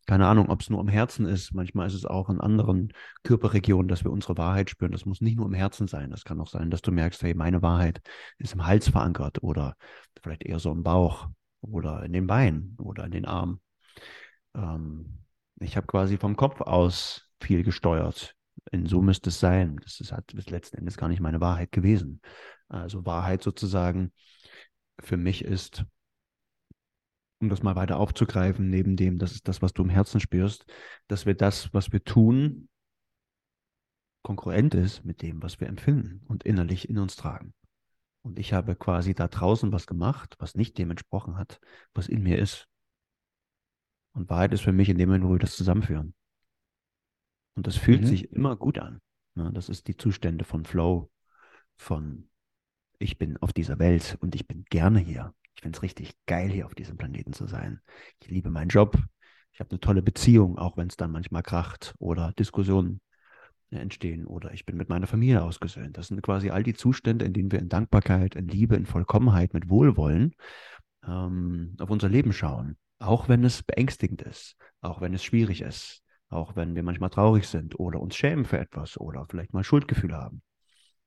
keine 0.08 0.26
Ahnung, 0.26 0.50
ob 0.50 0.62
es 0.62 0.70
nur 0.70 0.80
im 0.80 0.88
Herzen 0.88 1.26
ist. 1.26 1.54
Manchmal 1.54 1.88
ist 1.88 1.94
es 1.94 2.06
auch 2.06 2.30
in 2.30 2.40
anderen 2.40 2.94
Körperregionen, 3.24 3.90
dass 3.90 4.06
wir 4.06 4.12
unsere 4.12 4.38
Wahrheit 4.38 4.70
spüren. 4.70 4.94
Das 4.94 5.06
muss 5.06 5.20
nicht 5.20 5.36
nur 5.36 5.46
im 5.46 5.54
Herzen 5.54 5.88
sein. 5.88 6.12
Das 6.12 6.24
kann 6.24 6.40
auch 6.40 6.48
sein, 6.48 6.72
dass 6.72 6.82
du 6.82 6.94
merkst, 6.94 7.22
hey, 7.24 7.34
meine 7.34 7.62
Wahrheit 7.62 8.02
ist 8.38 8.54
im 8.54 8.66
Hals 8.66 8.88
verankert 8.88 9.44
oder 9.44 9.76
vielleicht 10.24 10.44
eher 10.44 10.60
so 10.60 10.72
im 10.72 10.82
Bauch 10.82 11.28
oder 11.60 12.04
in 12.04 12.14
den 12.14 12.26
Beinen 12.26 12.78
oder 12.80 13.04
in 13.04 13.12
den 13.12 13.26
Armen. 13.26 13.60
Ähm, 14.56 15.26
ich 15.60 15.76
habe 15.76 15.88
quasi 15.88 16.18
vom 16.18 16.38
Kopf 16.38 16.62
aus 16.62 17.30
viel 17.42 17.64
gesteuert. 17.64 18.37
In 18.72 18.86
so 18.86 19.02
müsste 19.02 19.30
es 19.30 19.40
sein. 19.40 19.78
Das 19.84 20.00
ist 20.00 20.12
halt 20.12 20.28
bis 20.36 20.50
letzten 20.50 20.78
Endes 20.78 20.98
gar 20.98 21.08
nicht 21.08 21.22
meine 21.22 21.42
Wahrheit 21.42 21.72
gewesen. 21.72 22.22
Also 22.68 23.06
Wahrheit 23.06 23.42
sozusagen 23.42 24.12
für 25.00 25.18
mich 25.18 25.44
ist, 25.44 25.86
um 27.40 27.50
das 27.50 27.64
mal 27.64 27.76
weiter 27.76 27.98
aufzugreifen, 27.98 28.70
neben 28.70 28.96
dem, 28.96 29.20
das 29.20 29.32
ist 29.32 29.48
das, 29.48 29.62
was 29.62 29.74
du 29.74 29.84
im 29.84 29.90
Herzen 29.90 30.20
spürst, 30.20 30.66
dass 31.08 31.26
wir 31.26 31.36
das, 31.36 31.74
was 31.74 31.92
wir 31.92 32.04
tun, 32.04 32.68
konkurrent 34.24 34.74
ist 34.74 35.06
mit 35.06 35.22
dem, 35.22 35.42
was 35.42 35.60
wir 35.60 35.68
empfinden 35.68 36.22
und 36.28 36.44
innerlich 36.44 36.90
in 36.90 36.98
uns 36.98 37.16
tragen. 37.16 37.54
Und 38.24 38.40
ich 38.40 38.52
habe 38.52 38.76
quasi 38.76 39.14
da 39.14 39.28
draußen 39.28 39.72
was 39.72 39.88
gemacht, 39.88 40.36
was 40.40 40.56
nicht 40.56 40.78
dem 40.78 40.90
entsprochen 40.90 41.38
hat, 41.38 41.62
was 41.94 42.10
in 42.10 42.24
mir 42.24 42.38
ist. 42.40 42.68
Und 44.12 44.30
Wahrheit 44.30 44.52
ist 44.52 44.64
für 44.64 44.74
mich 44.74 44.90
in 44.90 44.98
dem 44.98 45.08
Moment, 45.10 45.26
wo 45.26 45.32
wir 45.32 45.40
das 45.40 45.56
zusammenführen. 45.56 46.14
Und 47.58 47.68
das 47.68 47.76
fühlt 47.76 48.02
Mhm. 48.04 48.06
sich 48.06 48.32
immer 48.32 48.56
gut 48.56 48.78
an. 48.78 49.02
Ne? 49.36 49.52
Das 49.54 49.68
ist 49.68 49.88
die 49.88 49.98
Zustände 49.98 50.46
von 50.46 50.64
Flow, 50.64 51.10
von 51.76 52.30
ich 53.00 53.18
bin 53.18 53.38
auf 53.38 53.52
dieser 53.52 53.80
Welt 53.80 54.18
und 54.22 54.36
ich 54.36 54.48
bin 54.48 54.64
gerne 54.70 55.00
hier. 55.00 55.34
Ich 55.56 55.64
finde 55.64 55.76
es 55.76 55.82
richtig 55.84 56.14
geil, 56.28 56.50
hier 56.50 56.66
auf 56.68 56.76
diesem 56.76 56.98
Planeten 56.98 57.34
zu 57.34 57.48
sein. 57.48 57.82
Ich 58.22 58.30
liebe 58.30 58.50
meinen 58.52 58.70
Job. 58.70 58.98
Ich 59.52 59.60
habe 59.60 59.72
eine 59.72 59.80
tolle 59.80 60.04
Beziehung, 60.04 60.58
auch 60.60 60.78
wenn 60.78 60.88
es 60.88 60.98
dann 60.98 61.12
manchmal 61.12 61.42
kracht 61.42 61.96
oder 61.98 62.32
Diskussionen 62.34 63.02
äh, 63.72 63.78
entstehen 63.78 64.26
oder 64.28 64.54
ich 64.54 64.66
bin 64.68 64.78
mit 64.78 64.88
meiner 64.90 65.08
Familie 65.08 65.42
ausgesöhnt. 65.42 65.98
Das 65.98 66.08
sind 66.10 66.22
quasi 66.22 66.52
all 66.52 66.62
die 66.62 66.76
Zustände, 66.76 67.26
in 67.26 67.34
denen 67.34 67.52
wir 67.52 67.60
in 67.60 67.70
Dankbarkeit, 67.70 68.36
in 68.36 68.48
Liebe, 68.48 68.76
in 68.76 68.86
Vollkommenheit, 68.86 69.56
mit 69.56 69.68
Wohlwollen 69.68 70.36
ähm, 71.08 71.76
auf 71.80 71.90
unser 71.90 72.10
Leben 72.10 72.34
schauen. 72.34 72.78
Auch 73.00 73.30
wenn 73.30 73.44
es 73.44 73.64
beängstigend 73.64 74.22
ist, 74.22 74.58
auch 74.82 75.02
wenn 75.02 75.14
es 75.16 75.24
schwierig 75.24 75.62
ist, 75.62 76.04
auch 76.30 76.56
wenn 76.56 76.76
wir 76.76 76.84
manchmal 76.84 77.10
traurig 77.10 77.48
sind 77.48 77.80
oder 77.80 78.00
uns 78.00 78.16
schämen 78.16 78.46
für 78.46 78.60
etwas 78.60 79.00
oder 79.00 79.26
vielleicht 79.30 79.54
mal 79.54 79.64
Schuldgefühle 79.64 80.16
haben. 80.16 80.42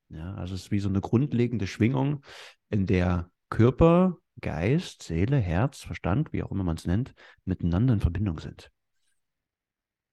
Ja, 0.09 0.35
also 0.35 0.55
es 0.55 0.63
ist 0.63 0.71
wie 0.71 0.81
so 0.81 0.89
eine 0.89 1.01
grundlegende 1.01 1.67
Schwingung, 1.67 2.23
in 2.69 2.87
der 2.87 3.31
Körper, 3.49 4.17
Geist, 4.41 5.03
Seele, 5.03 5.37
Herz, 5.37 5.83
Verstand, 5.83 6.33
wie 6.33 6.43
auch 6.43 6.51
immer 6.51 6.65
man 6.65 6.77
es 6.77 6.87
nennt, 6.87 7.15
miteinander 7.45 7.95
in 7.95 8.01
Verbindung 8.01 8.41
sind. 8.41 8.71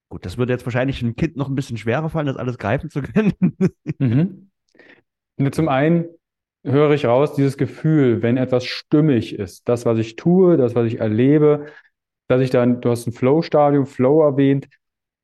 Gut, 0.10 0.26
das 0.26 0.38
würde 0.38 0.54
jetzt 0.54 0.66
wahrscheinlich 0.66 1.02
einem 1.02 1.16
Kind 1.16 1.36
noch 1.36 1.50
ein 1.50 1.56
bisschen 1.56 1.78
schwerer 1.78 2.10
fallen, 2.10 2.28
das 2.28 2.38
alles 2.38 2.58
greifen 2.58 2.90
zu 2.90 3.02
können. 3.02 3.34
Mhm. 4.00 4.52
Zum 5.52 5.70
einen 5.70 6.06
höre 6.64 6.92
ich 6.92 7.06
raus, 7.06 7.34
dieses 7.34 7.58
Gefühl, 7.58 8.22
wenn 8.22 8.38
etwas 8.38 8.66
stimmig 8.66 9.38
ist, 9.38 9.68
das, 9.68 9.86
was 9.86 9.98
ich 10.00 10.16
tue, 10.16 10.58
das, 10.58 10.76
was 10.76 10.88
ich 10.88 11.00
erlebe, 11.00 11.68
dass 12.28 12.42
ich 12.42 12.50
dann, 12.50 12.82
du 12.82 12.90
hast 12.90 13.08
ein 13.08 13.14
Flow-Stadium, 13.14 13.86
Flow 13.86 14.22
erwähnt, 14.22 14.68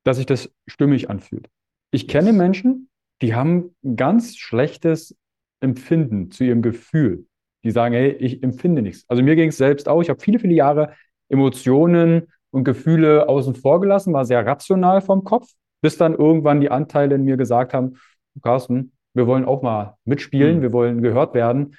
dass 0.04 0.18
sich 0.18 0.26
das 0.26 0.50
stimmig 0.66 1.10
anfühlt. 1.10 1.48
Ich 1.90 2.08
kenne. 2.08 2.32
Menschen, 2.32 2.88
die 3.22 3.34
haben 3.34 3.74
ein 3.84 3.96
ganz 3.96 4.36
schlechtes 4.36 5.16
Empfinden 5.60 6.30
zu 6.30 6.44
ihrem 6.44 6.62
Gefühl. 6.62 7.26
Die 7.64 7.70
sagen, 7.70 7.94
hey, 7.94 8.10
ich 8.10 8.42
empfinde 8.42 8.82
nichts. 8.82 9.04
Also 9.08 9.22
mir 9.22 9.36
ging 9.36 9.48
es 9.48 9.56
selbst 9.56 9.88
auch. 9.88 10.02
Ich 10.02 10.10
habe 10.10 10.20
viele, 10.20 10.38
viele 10.38 10.54
Jahre 10.54 10.92
Emotionen 11.28 12.28
und 12.50 12.64
Gefühle 12.64 13.28
außen 13.28 13.54
vor 13.54 13.80
gelassen, 13.80 14.12
war 14.12 14.24
sehr 14.24 14.44
rational 14.44 15.00
vom 15.00 15.24
Kopf, 15.24 15.48
bis 15.82 15.96
dann 15.96 16.14
irgendwann 16.14 16.60
die 16.60 16.70
Anteile 16.70 17.14
in 17.14 17.24
mir 17.24 17.36
gesagt 17.36 17.72
haben, 17.72 17.94
Carsten, 18.42 18.92
wir 19.14 19.26
wollen 19.26 19.44
auch 19.44 19.62
mal 19.62 19.96
mitspielen, 20.04 20.56
Hm. 20.56 20.62
wir 20.62 20.72
wollen 20.72 21.02
gehört 21.02 21.34
werden. 21.34 21.66
Und 21.66 21.76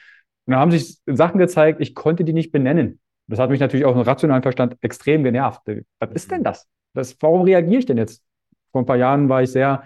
dann 0.52 0.60
haben 0.60 0.72
sich 0.72 1.00
Sachen 1.06 1.38
gezeigt, 1.38 1.82
ich 1.82 1.96
konnte 1.96 2.24
die 2.24 2.34
nicht 2.34 2.52
benennen. 2.52 3.00
Das 3.28 3.40
hat 3.40 3.50
mich 3.50 3.60
natürlich 3.60 3.86
auch 3.86 3.96
im 3.96 4.02
rationalen 4.02 4.44
Verstand 4.44 4.78
extrem 4.82 5.24
genervt. 5.24 5.62
Was 6.00 6.12
ist 6.14 6.32
denn 6.32 6.44
das? 6.44 6.68
Das 6.96 7.16
warum 7.22 7.42
reagiere 7.42 7.80
ich 7.80 7.86
denn 7.86 7.98
jetzt? 7.98 8.24
Vor 8.72 8.82
ein 8.82 8.86
paar 8.86 8.98
Jahren 8.98 9.30
war 9.30 9.44
ich 9.44 9.52
sehr 9.52 9.84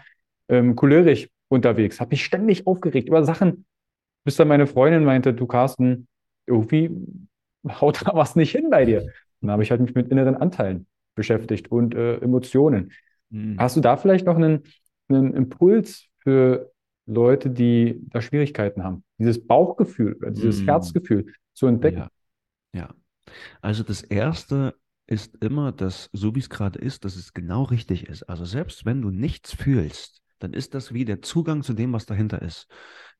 ähm, 0.48 0.76
cholerisch 0.76 1.30
unterwegs, 1.50 2.00
habe 2.00 2.12
mich 2.12 2.24
ständig 2.24 2.68
aufgeregt 2.68 3.08
über 3.10 3.24
Sachen, 3.24 3.66
bis 4.24 4.36
dann 4.36 4.48
meine 4.48 4.68
Freundin 4.68 5.04
meinte, 5.04 5.34
du 5.34 5.48
Carsten, 5.48 6.08
irgendwie 6.46 6.92
haut 7.68 8.06
da 8.06 8.14
was 8.14 8.36
nicht 8.36 8.52
hin 8.52 8.70
bei 8.70 8.86
dir. 8.86 9.12
Dann 9.42 9.52
habe 9.52 9.64
ich 9.64 9.72
halt 9.72 9.82
mich 9.82 9.96
mit 9.96 10.10
inneren 10.10 10.36
Anteilen 10.36 10.88
beschäftigt 11.16 11.72
und 11.72 11.96
äh, 11.96 12.18
Emotionen. 12.18 12.92
Hm. 13.32 13.56
Hast 13.58 13.76
du 13.76 13.82
da 13.82 13.98
vielleicht 13.98 14.26
noch 14.26 14.36
einen, 14.36 14.64
einen 15.10 15.34
Impuls 15.34 16.06
für 16.20 16.72
Leute, 17.06 17.50
die 17.50 18.00
da 18.10 18.22
Schwierigkeiten 18.22 18.84
haben, 18.84 19.04
dieses 19.18 19.46
Bauchgefühl 19.46 20.14
oder 20.14 20.32
dieses 20.32 20.62
Mm. 20.62 20.66
Herzgefühl 20.66 21.34
zu 21.54 21.66
entdecken? 21.66 22.08
Ja, 22.74 22.82
ja. 22.82 22.90
Also 23.62 23.84
das 23.84 24.04
Erste 24.04 24.76
ist 25.10 25.36
immer, 25.42 25.72
dass 25.72 26.10
so 26.14 26.36
wie 26.36 26.40
es 26.40 26.50
gerade 26.50 26.80
ist, 26.80 27.04
dass 27.04 27.16
es 27.16 27.34
genau 27.34 27.64
richtig 27.64 28.08
ist. 28.08 28.24
Also 28.24 28.46
selbst 28.46 28.86
wenn 28.86 29.02
du 29.02 29.10
nichts 29.10 29.54
fühlst, 29.54 30.22
dann 30.38 30.54
ist 30.54 30.74
das 30.74 30.94
wie 30.94 31.04
der 31.04 31.22
Zugang 31.22 31.64
zu 31.64 31.74
dem, 31.74 31.94
was 31.94 32.06
dahinter 32.06 32.42
ist. 32.42 32.68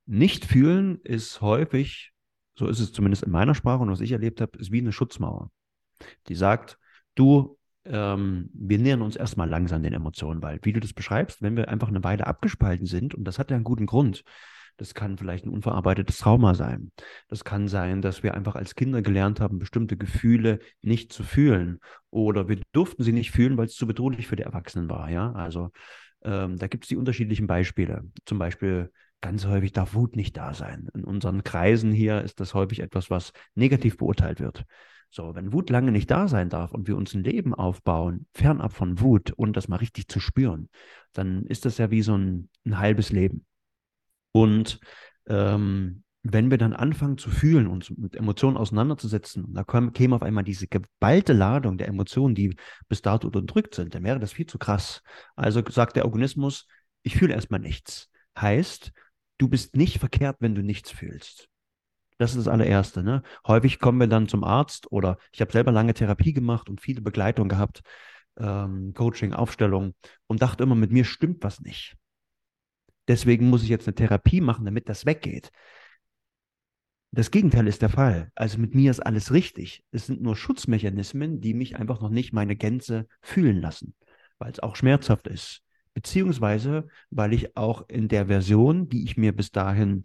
Nicht 0.06 0.46
fühlen 0.46 1.00
ist 1.04 1.42
häufig, 1.42 2.12
so 2.56 2.68
ist 2.68 2.80
es 2.80 2.94
zumindest 2.94 3.24
in 3.24 3.32
meiner 3.32 3.56
Sprache 3.56 3.82
und 3.82 3.90
was 3.90 4.02
ich 4.02 4.12
erlebt 4.12 4.40
habe, 4.40 4.58
ist 4.60 4.72
wie 4.72 4.80
eine 4.80 4.92
Schutzmauer. 4.92 5.52
Die 6.28 6.36
sagt, 6.36 6.78
du, 7.16 7.58
ähm, 7.86 8.50
wir 8.54 8.78
nähern 8.78 9.02
uns 9.02 9.16
erstmal 9.16 9.50
langsam 9.50 9.82
den 9.82 9.94
Emotionen, 9.94 10.42
weil, 10.44 10.60
wie 10.62 10.74
du 10.74 10.80
das 10.80 10.94
beschreibst, 10.94 11.42
wenn 11.42 11.58
wir 11.58 11.70
einfach 11.70 11.88
eine 11.88 12.04
Weile 12.04 12.28
abgespalten 12.28 12.86
sind, 12.86 13.16
und 13.16 13.24
das 13.24 13.40
hat 13.40 13.50
ja 13.50 13.56
einen 13.56 13.64
guten 13.64 13.88
Grund, 13.88 14.24
das 14.80 14.94
kann 14.94 15.18
vielleicht 15.18 15.46
ein 15.46 15.50
unverarbeitetes 15.50 16.20
Trauma 16.20 16.56
sein. 16.56 16.92
Das 17.28 17.44
kann 17.44 17.68
sein, 17.68 18.02
dass 18.02 18.24
wir 18.24 18.34
einfach 18.34 18.56
als 18.56 18.76
Kinder 18.76 19.02
gelernt 19.02 19.42
haben, 19.42 19.60
bestimmte 19.60 19.98
Gefühle 19.98 20.60
nicht 20.82 21.12
zu 21.12 21.24
fühlen. 21.24 21.80
Oder 22.10 22.48
wir 22.48 22.62
durften 22.72 23.04
sie 23.04 23.12
nicht 23.12 23.32
fühlen, 23.32 23.58
weil 23.58 23.66
es 23.66 23.76
zu 23.76 23.86
bedrohlich 23.86 24.28
für 24.28 24.38
die 24.38 24.44
Erwachsenen 24.44 24.90
war. 24.90 25.10
Ja, 25.10 25.34
also 25.34 25.72
ähm, 26.24 26.58
da 26.58 26.68
gibt 26.68 26.86
es 26.86 26.88
die 26.88 26.96
unterschiedlichen 26.96 27.46
Beispiele. 27.46 28.06
Zum 28.26 28.40
Beispiel 28.40 28.92
ganz 29.20 29.46
häufig 29.46 29.74
darf 29.74 29.96
Wut 29.96 30.16
nicht 30.16 30.38
da 30.38 30.54
sein. 30.54 30.88
In 30.94 31.04
unseren 31.04 31.44
Kreisen 31.44 31.92
hier 31.92 32.22
ist 32.22 32.40
das 32.40 32.54
häufig 32.54 32.80
etwas, 32.80 33.10
was 33.10 33.34
negativ 33.56 33.98
beurteilt 33.98 34.40
wird. 34.40 34.64
So, 35.12 35.36
wenn 35.36 35.52
Wut 35.52 35.70
lange 35.70 35.92
nicht 35.92 36.10
da 36.10 36.30
sein 36.30 36.50
darf 36.50 36.72
und 36.72 36.88
wir 36.88 36.96
uns 36.96 37.14
ein 37.14 37.24
Leben 37.24 37.54
aufbauen, 37.54 38.28
fernab 38.34 38.72
von 38.72 39.02
Wut 39.02 39.32
und 39.32 39.58
das 39.58 39.68
mal 39.68 39.78
richtig 39.78 40.08
zu 40.08 40.22
spüren, 40.22 40.70
dann 41.12 41.44
ist 41.48 41.66
das 41.66 41.80
ja 41.80 41.92
wie 41.92 42.04
so 42.04 42.16
ein, 42.16 42.50
ein 42.64 42.78
halbes 42.78 43.12
Leben. 43.12 43.46
Und 44.32 44.80
ähm, 45.28 46.04
wenn 46.24 46.52
wir 46.52 46.58
dann 46.58 46.74
anfangen 46.74 47.18
zu 47.18 47.30
fühlen, 47.30 47.68
uns 47.68 47.90
mit 47.92 48.16
Emotionen 48.16 48.58
auseinanderzusetzen, 48.58 49.54
da 49.54 49.64
käme, 49.64 49.92
käme 49.92 50.16
auf 50.16 50.24
einmal 50.24 50.44
diese 50.44 50.68
geballte 50.68 51.34
Ladung 51.34 51.78
der 51.78 51.88
Emotionen, 51.88 52.36
die 52.36 52.56
bis 52.90 53.02
dato 53.02 53.28
unterdrückt 53.28 53.76
sind, 53.76 53.96
dann 53.96 54.04
wäre 54.04 54.20
das 54.20 54.34
viel 54.34 54.46
zu 54.46 54.58
krass. 54.58 55.02
Also 55.36 55.64
sagt 55.70 55.96
der 55.96 56.06
Organismus, 56.06 56.68
ich 57.04 57.16
fühle 57.16 57.34
erstmal 57.34 57.62
nichts. 57.62 58.10
Heißt, 58.40 58.92
du 59.38 59.48
bist 59.48 59.76
nicht 59.76 60.00
verkehrt, 60.00 60.38
wenn 60.40 60.56
du 60.56 60.62
nichts 60.62 60.92
fühlst. 60.92 61.48
Das 62.18 62.32
ist 62.32 62.38
das 62.38 62.48
allererste. 62.50 63.02
Ne? 63.02 63.24
Häufig 63.48 63.80
kommen 63.80 64.00
wir 64.00 64.08
dann 64.08 64.28
zum 64.28 64.44
Arzt 64.44 64.92
oder 64.92 65.18
ich 65.32 65.40
habe 65.40 65.54
selber 65.54 65.72
lange 65.72 65.94
Therapie 65.94 66.34
gemacht 66.34 66.70
und 66.70 66.82
viele 66.82 67.02
Begleitung 67.02 67.48
gehabt. 67.48 67.82
ähm, 68.40 68.94
Coaching, 68.94 69.34
Aufstellung 69.34 69.94
und 70.28 70.42
dachte 70.42 70.64
immer, 70.64 70.76
mit 70.76 70.92
mir 70.92 71.06
stimmt 71.06 71.44
was 71.44 71.62
nicht. 71.62 71.96
Deswegen 73.10 73.50
muss 73.50 73.64
ich 73.64 73.70
jetzt 73.70 73.88
eine 73.88 73.96
Therapie 73.96 74.40
machen, 74.40 74.66
damit 74.66 74.88
das 74.88 75.06
weggeht. 75.06 75.52
Das 77.12 77.32
Gegenteil 77.32 77.68
ist 77.68 77.82
der 77.82 77.90
Fall. 77.90 78.32
Also 78.36 78.60
mit 78.60 78.76
mir 78.76 78.92
ist 78.92 79.00
alles 79.00 79.34
richtig. 79.34 79.84
Es 79.92 80.06
sind 80.06 80.22
nur 80.22 80.36
Schutzmechanismen, 80.36 81.42
die 81.42 81.56
mich 81.56 81.76
einfach 81.76 82.02
noch 82.02 82.12
nicht 82.12 82.34
meine 82.34 82.56
Gänze 82.56 83.08
fühlen 83.22 83.62
lassen, 83.62 83.96
weil 84.38 84.52
es 84.52 84.60
auch 84.60 84.76
schmerzhaft 84.76 85.26
ist. 85.28 85.64
Beziehungsweise, 85.96 86.88
weil 87.10 87.34
ich 87.34 87.58
auch 87.58 87.90
in 87.90 88.10
der 88.10 88.28
Version, 88.28 88.90
die 88.90 89.04
ich 89.04 89.18
mir 89.18 89.36
bis 89.36 89.52
dahin 89.52 90.04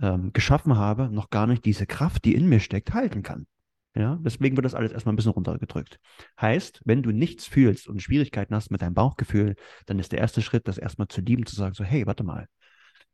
ähm, 0.00 0.32
geschaffen 0.32 0.76
habe, 0.76 1.10
noch 1.10 1.30
gar 1.30 1.48
nicht 1.48 1.64
diese 1.64 1.86
Kraft, 1.86 2.24
die 2.24 2.36
in 2.36 2.48
mir 2.48 2.60
steckt, 2.60 2.94
halten 2.94 3.24
kann. 3.24 3.48
Ja, 3.96 4.18
deswegen 4.20 4.56
wird 4.56 4.64
das 4.64 4.74
alles 4.74 4.90
erstmal 4.90 5.12
ein 5.12 5.16
bisschen 5.16 5.32
runtergedrückt. 5.32 6.00
Heißt, 6.40 6.80
wenn 6.84 7.02
du 7.04 7.12
nichts 7.12 7.46
fühlst 7.46 7.86
und 7.86 8.02
Schwierigkeiten 8.02 8.54
hast 8.54 8.72
mit 8.72 8.82
deinem 8.82 8.94
Bauchgefühl, 8.94 9.54
dann 9.86 10.00
ist 10.00 10.10
der 10.10 10.18
erste 10.18 10.42
Schritt, 10.42 10.66
das 10.66 10.78
erstmal 10.78 11.06
zu 11.06 11.20
lieben, 11.20 11.46
zu 11.46 11.54
sagen, 11.54 11.74
so, 11.74 11.84
hey, 11.84 12.04
warte 12.04 12.24
mal, 12.24 12.48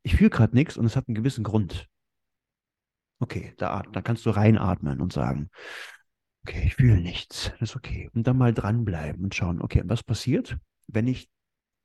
ich 0.01 0.15
fühle 0.15 0.31
gerade 0.31 0.55
nichts 0.55 0.77
und 0.77 0.85
es 0.85 0.95
hat 0.95 1.07
einen 1.07 1.15
gewissen 1.15 1.43
Grund. 1.43 1.87
Okay, 3.19 3.53
da, 3.57 3.83
da 3.83 4.01
kannst 4.01 4.25
du 4.25 4.31
reinatmen 4.31 4.99
und 5.01 5.13
sagen, 5.13 5.51
okay, 6.43 6.63
ich 6.65 6.75
fühle 6.75 6.99
nichts, 6.99 7.51
das 7.59 7.69
ist 7.69 7.75
okay. 7.75 8.09
Und 8.13 8.25
dann 8.25 8.37
mal 8.37 8.51
dranbleiben 8.51 9.23
und 9.23 9.35
schauen, 9.35 9.61
okay, 9.61 9.83
was 9.85 10.01
passiert, 10.01 10.57
wenn 10.87 11.05
ich 11.05 11.29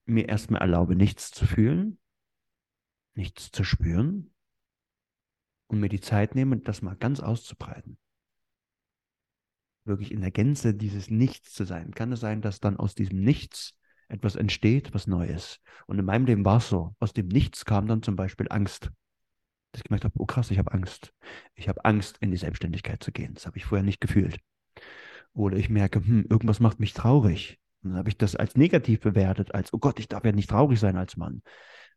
mir 0.06 0.28
erstmal 0.28 0.62
erlaube, 0.62 0.96
nichts 0.96 1.30
zu 1.30 1.46
fühlen, 1.46 1.98
nichts 3.14 3.50
zu 3.50 3.64
spüren 3.64 4.32
und 5.66 5.80
mir 5.80 5.90
die 5.90 6.00
Zeit 6.00 6.34
nehme, 6.34 6.56
das 6.58 6.80
mal 6.80 6.96
ganz 6.96 7.20
auszubreiten. 7.20 7.98
Wirklich 9.86 10.12
in 10.12 10.20
der 10.20 10.30
Gänze 10.30 10.74
dieses 10.74 11.10
Nichts 11.10 11.52
zu 11.52 11.64
sein. 11.64 11.92
Kann 11.92 12.12
es 12.12 12.20
sein, 12.20 12.42
dass 12.42 12.60
dann 12.60 12.76
aus 12.76 12.94
diesem 12.94 13.20
Nichts 13.20 13.74
etwas 14.08 14.36
entsteht, 14.36 14.94
was 14.94 15.06
neu 15.06 15.26
ist? 15.26 15.60
Und 15.86 15.98
in 15.98 16.04
meinem 16.04 16.26
Leben 16.26 16.44
war 16.44 16.58
es 16.58 16.68
so. 16.68 16.94
Aus 16.98 17.12
dem 17.12 17.28
Nichts 17.28 17.64
kam 17.64 17.86
dann 17.86 18.02
zum 18.02 18.16
Beispiel 18.16 18.46
Angst 18.50 18.90
dass 19.76 19.80
ich 19.80 19.84
gemerkt 19.84 20.04
habe, 20.04 20.14
oh 20.18 20.24
krass, 20.24 20.50
ich 20.50 20.58
habe 20.58 20.72
Angst. 20.72 21.12
Ich 21.54 21.68
habe 21.68 21.84
Angst, 21.84 22.16
in 22.20 22.30
die 22.30 22.38
Selbstständigkeit 22.38 23.02
zu 23.02 23.12
gehen. 23.12 23.34
Das 23.34 23.44
habe 23.44 23.58
ich 23.58 23.66
vorher 23.66 23.84
nicht 23.84 24.00
gefühlt. 24.00 24.38
Oder 25.34 25.58
ich 25.58 25.68
merke, 25.68 25.98
hm, 25.98 26.24
irgendwas 26.30 26.60
macht 26.60 26.80
mich 26.80 26.94
traurig. 26.94 27.58
Und 27.82 27.90
dann 27.90 27.98
habe 27.98 28.08
ich 28.08 28.16
das 28.16 28.36
als 28.36 28.56
negativ 28.56 29.00
bewertet, 29.00 29.54
als, 29.54 29.74
oh 29.74 29.78
Gott, 29.78 30.00
ich 30.00 30.08
darf 30.08 30.24
ja 30.24 30.32
nicht 30.32 30.48
traurig 30.48 30.80
sein 30.80 30.96
als 30.96 31.18
Mann. 31.18 31.42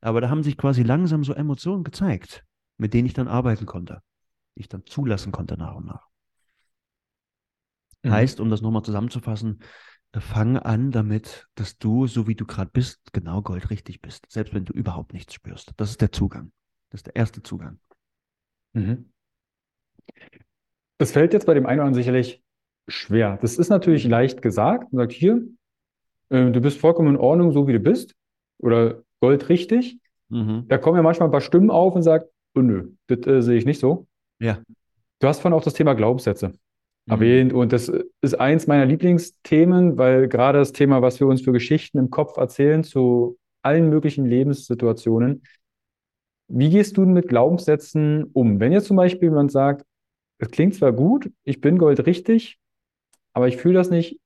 Aber 0.02 0.20
da 0.20 0.30
haben 0.30 0.44
sich 0.44 0.58
quasi 0.58 0.84
langsam 0.84 1.24
so 1.24 1.32
Emotionen 1.32 1.86
gezeigt, 1.86 2.44
mit 2.78 2.94
denen 2.94 3.06
ich 3.06 3.14
dann 3.14 3.30
arbeiten 3.30 3.66
konnte, 3.66 4.02
die 4.58 4.62
ich 4.62 4.68
dann 4.68 4.86
zulassen 4.86 5.32
konnte 5.32 5.58
nach 5.58 5.76
und 5.76 5.86
nach. 5.86 6.09
Mhm. 8.04 8.12
Heißt, 8.12 8.40
um 8.40 8.50
das 8.50 8.62
nochmal 8.62 8.84
zusammenzufassen, 8.84 9.60
fang 10.18 10.58
an 10.58 10.92
damit, 10.92 11.48
dass 11.56 11.78
du, 11.78 12.08
so 12.08 12.28
wie 12.28 12.36
du 12.36 12.46
gerade 12.46 12.72
bist, 12.74 13.14
genau 13.14 13.42
goldrichtig 13.42 14.02
bist, 14.02 14.26
selbst 14.30 14.54
wenn 14.54 14.66
du 14.66 14.74
überhaupt 14.74 15.14
nichts 15.14 15.34
spürst. 15.34 15.74
Das 15.78 15.92
ist 15.92 16.02
der 16.02 16.12
Zugang. 16.12 16.52
Das 16.90 17.00
ist 17.00 17.08
der 17.08 17.16
erste 17.16 17.44
Zugang. 17.44 17.80
Mhm. 18.74 19.12
Das 20.98 21.12
fällt 21.12 21.34
jetzt 21.34 21.46
bei 21.46 21.54
dem 21.54 21.66
einen 21.66 21.80
oder 21.80 21.88
anderen 21.88 22.04
sicherlich 22.04 22.44
schwer. 22.88 23.38
Das 23.42 23.58
ist 23.58 23.70
natürlich 23.70 24.06
leicht 24.06 24.42
gesagt. 24.42 24.92
Man 24.92 25.04
sagt, 25.04 25.14
hier, 25.14 25.44
äh, 26.30 26.52
du 26.52 26.60
bist 26.60 26.80
vollkommen 26.80 27.16
in 27.16 27.18
Ordnung, 27.18 27.52
so 27.52 27.68
wie 27.68 27.74
du 27.74 27.80
bist. 27.80 28.16
Oder 28.58 29.04
goldrichtig. 29.22 30.00
Mhm. 30.30 30.66
Da 30.68 30.78
kommen 30.78 30.98
ja 30.98 31.04
manchmal 31.04 31.28
ein 31.30 31.32
paar 31.32 31.42
Stimmen 31.42 31.70
auf 31.70 31.96
und 31.96 32.02
sagen, 32.02 32.26
oh 32.56 32.62
nö, 32.62 32.90
das 33.08 33.26
äh, 33.28 33.42
sehe 33.42 33.58
ich 33.58 33.66
nicht 33.66 33.80
so. 33.80 34.08
Ja. 34.40 34.60
Du 35.20 35.28
hast 35.28 35.42
vorhin 35.42 35.58
auch 35.58 35.64
das 35.64 35.74
Thema 35.74 35.94
Glaubenssätze. 35.94 36.54
Erwähnt 37.10 37.54
und 37.54 37.74
das 37.74 37.92
ist 38.22 38.40
eins 38.40 38.68
meiner 38.68 38.86
Lieblingsthemen, 38.86 39.98
weil 39.98 40.28
gerade 40.28 40.60
das 40.60 40.74
Thema, 40.74 41.02
was 41.02 41.20
wir 41.20 41.28
uns 41.28 41.42
für 41.42 41.52
Geschichten 41.52 41.98
im 41.98 42.10
Kopf 42.10 42.38
erzählen 42.38 42.84
zu 42.84 43.38
allen 43.62 43.90
möglichen 43.90 44.26
Lebenssituationen, 44.26 45.44
wie 46.48 46.70
gehst 46.70 46.98
du 46.98 47.06
mit 47.06 47.28
Glaubenssätzen 47.28 48.26
um? 48.34 48.60
Wenn 48.60 48.72
jetzt 48.72 48.88
zum 48.88 48.98
Beispiel 48.98 49.30
jemand 49.30 49.52
sagt, 49.52 49.86
es 50.40 50.50
klingt 50.50 50.76
zwar 50.76 50.92
gut, 50.94 51.32
ich 51.44 51.62
bin 51.62 51.78
goldrichtig, 51.78 52.58
aber 53.34 53.48
ich 53.48 53.58
fühle 53.58 53.76
das 53.76 53.90
nicht, 53.90 54.20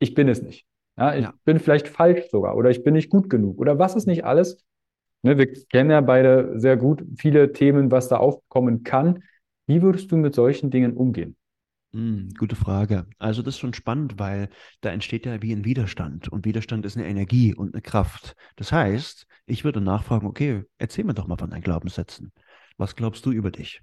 ich 0.00 0.14
bin 0.14 0.28
es 0.28 0.42
nicht. 0.42 0.66
Ja, 0.98 1.14
ich 1.14 1.24
ja. 1.24 1.34
bin 1.44 1.58
vielleicht 1.58 1.88
falsch 1.88 2.28
sogar 2.30 2.56
oder 2.56 2.70
ich 2.70 2.82
bin 2.82 2.94
nicht 2.94 3.10
gut 3.10 3.30
genug 3.30 3.58
oder 3.58 3.78
was 3.78 3.94
ist 3.94 4.06
nicht 4.06 4.24
alles. 4.24 4.64
Ne, 5.22 5.38
wir 5.38 5.52
kennen 5.52 5.90
ja 5.90 6.00
beide 6.00 6.58
sehr 6.58 6.76
gut 6.76 7.04
viele 7.18 7.52
Themen, 7.52 7.90
was 7.90 8.08
da 8.08 8.16
aufkommen 8.16 8.82
kann. 8.82 9.22
Wie 9.66 9.82
würdest 9.82 10.10
du 10.10 10.16
mit 10.16 10.34
solchen 10.34 10.70
Dingen 10.70 10.96
umgehen? 10.96 11.36
Hm, 11.92 12.28
gute 12.38 12.54
Frage. 12.54 13.06
Also 13.18 13.42
das 13.42 13.54
ist 13.54 13.60
schon 13.60 13.74
spannend, 13.74 14.18
weil 14.18 14.48
da 14.80 14.90
entsteht 14.90 15.26
ja 15.26 15.42
wie 15.42 15.52
ein 15.52 15.64
Widerstand 15.64 16.28
und 16.28 16.44
Widerstand 16.44 16.86
ist 16.86 16.96
eine 16.96 17.06
Energie 17.06 17.52
und 17.52 17.74
eine 17.74 17.82
Kraft. 17.82 18.36
Das 18.56 18.70
heißt, 18.70 19.26
ich 19.46 19.64
würde 19.64 19.80
nachfragen, 19.80 20.26
okay, 20.28 20.62
erzähl 20.78 21.04
mir 21.04 21.14
doch 21.14 21.26
mal 21.26 21.36
von 21.36 21.50
deinen 21.50 21.62
Glaubenssätzen. 21.62 22.32
Was 22.76 22.94
glaubst 22.94 23.26
du 23.26 23.32
über 23.32 23.50
dich? 23.50 23.82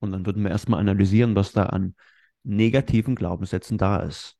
Und 0.00 0.10
dann 0.10 0.26
würden 0.26 0.42
wir 0.42 0.50
erstmal 0.50 0.80
analysieren, 0.80 1.36
was 1.36 1.52
da 1.52 1.66
an 1.66 1.94
negativen 2.42 3.14
Glaubenssätzen 3.14 3.78
da 3.78 3.98
ist. 4.00 4.36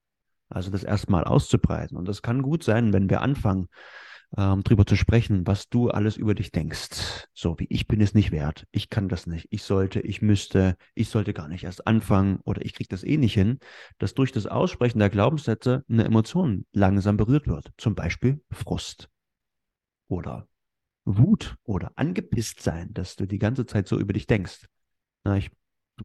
Also 0.48 0.70
das 0.70 0.82
erstmal 0.82 1.22
auszubreiten. 1.22 1.96
Und 1.96 2.08
das 2.08 2.22
kann 2.22 2.42
gut 2.42 2.64
sein, 2.64 2.92
wenn 2.92 3.08
wir 3.08 3.20
anfangen, 3.20 3.68
ähm, 4.36 4.62
drüber 4.62 4.86
zu 4.86 4.96
sprechen, 4.96 5.46
was 5.46 5.68
du 5.68 5.90
alles 5.90 6.16
über 6.16 6.34
dich 6.34 6.52
denkst. 6.52 7.26
So 7.34 7.58
wie 7.58 7.66
ich 7.68 7.86
bin 7.86 8.00
es 8.00 8.14
nicht 8.14 8.30
wert, 8.32 8.66
ich 8.70 8.90
kann 8.90 9.08
das 9.08 9.26
nicht, 9.26 9.48
ich 9.50 9.62
sollte, 9.62 10.00
ich 10.00 10.22
müsste, 10.22 10.76
ich 10.94 11.08
sollte 11.08 11.32
gar 11.32 11.48
nicht 11.48 11.64
erst 11.64 11.86
anfangen 11.86 12.40
oder 12.44 12.64
ich 12.64 12.74
kriege 12.74 12.88
das 12.88 13.04
eh 13.04 13.16
nicht 13.16 13.34
hin, 13.34 13.58
dass 13.98 14.14
durch 14.14 14.32
das 14.32 14.46
Aussprechen 14.46 14.98
der 14.98 15.10
Glaubenssätze 15.10 15.84
eine 15.88 16.04
Emotion 16.04 16.66
langsam 16.72 17.16
berührt 17.16 17.46
wird. 17.46 17.72
Zum 17.76 17.94
Beispiel 17.94 18.40
Frust 18.50 19.08
oder 20.08 20.46
Wut 21.04 21.56
oder 21.64 21.92
angepisst 21.96 22.62
sein, 22.62 22.92
dass 22.92 23.16
du 23.16 23.26
die 23.26 23.38
ganze 23.38 23.66
Zeit 23.66 23.88
so 23.88 23.98
über 23.98 24.12
dich 24.12 24.26
denkst. 24.26 24.66
Na, 25.24 25.36
ich 25.36 25.50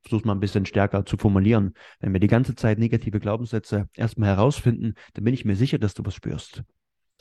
versuche 0.01 0.27
mal 0.27 0.33
ein 0.33 0.39
bisschen 0.39 0.65
stärker 0.65 1.05
zu 1.05 1.17
formulieren. 1.17 1.73
Wenn 1.99 2.13
wir 2.13 2.19
die 2.19 2.27
ganze 2.27 2.55
Zeit 2.55 2.79
negative 2.79 3.19
Glaubenssätze 3.19 3.89
erstmal 3.93 4.29
herausfinden, 4.29 4.93
dann 5.13 5.23
bin 5.23 5.33
ich 5.33 5.45
mir 5.45 5.55
sicher, 5.55 5.77
dass 5.77 5.93
du 5.93 6.05
was 6.05 6.15
spürst. 6.15 6.63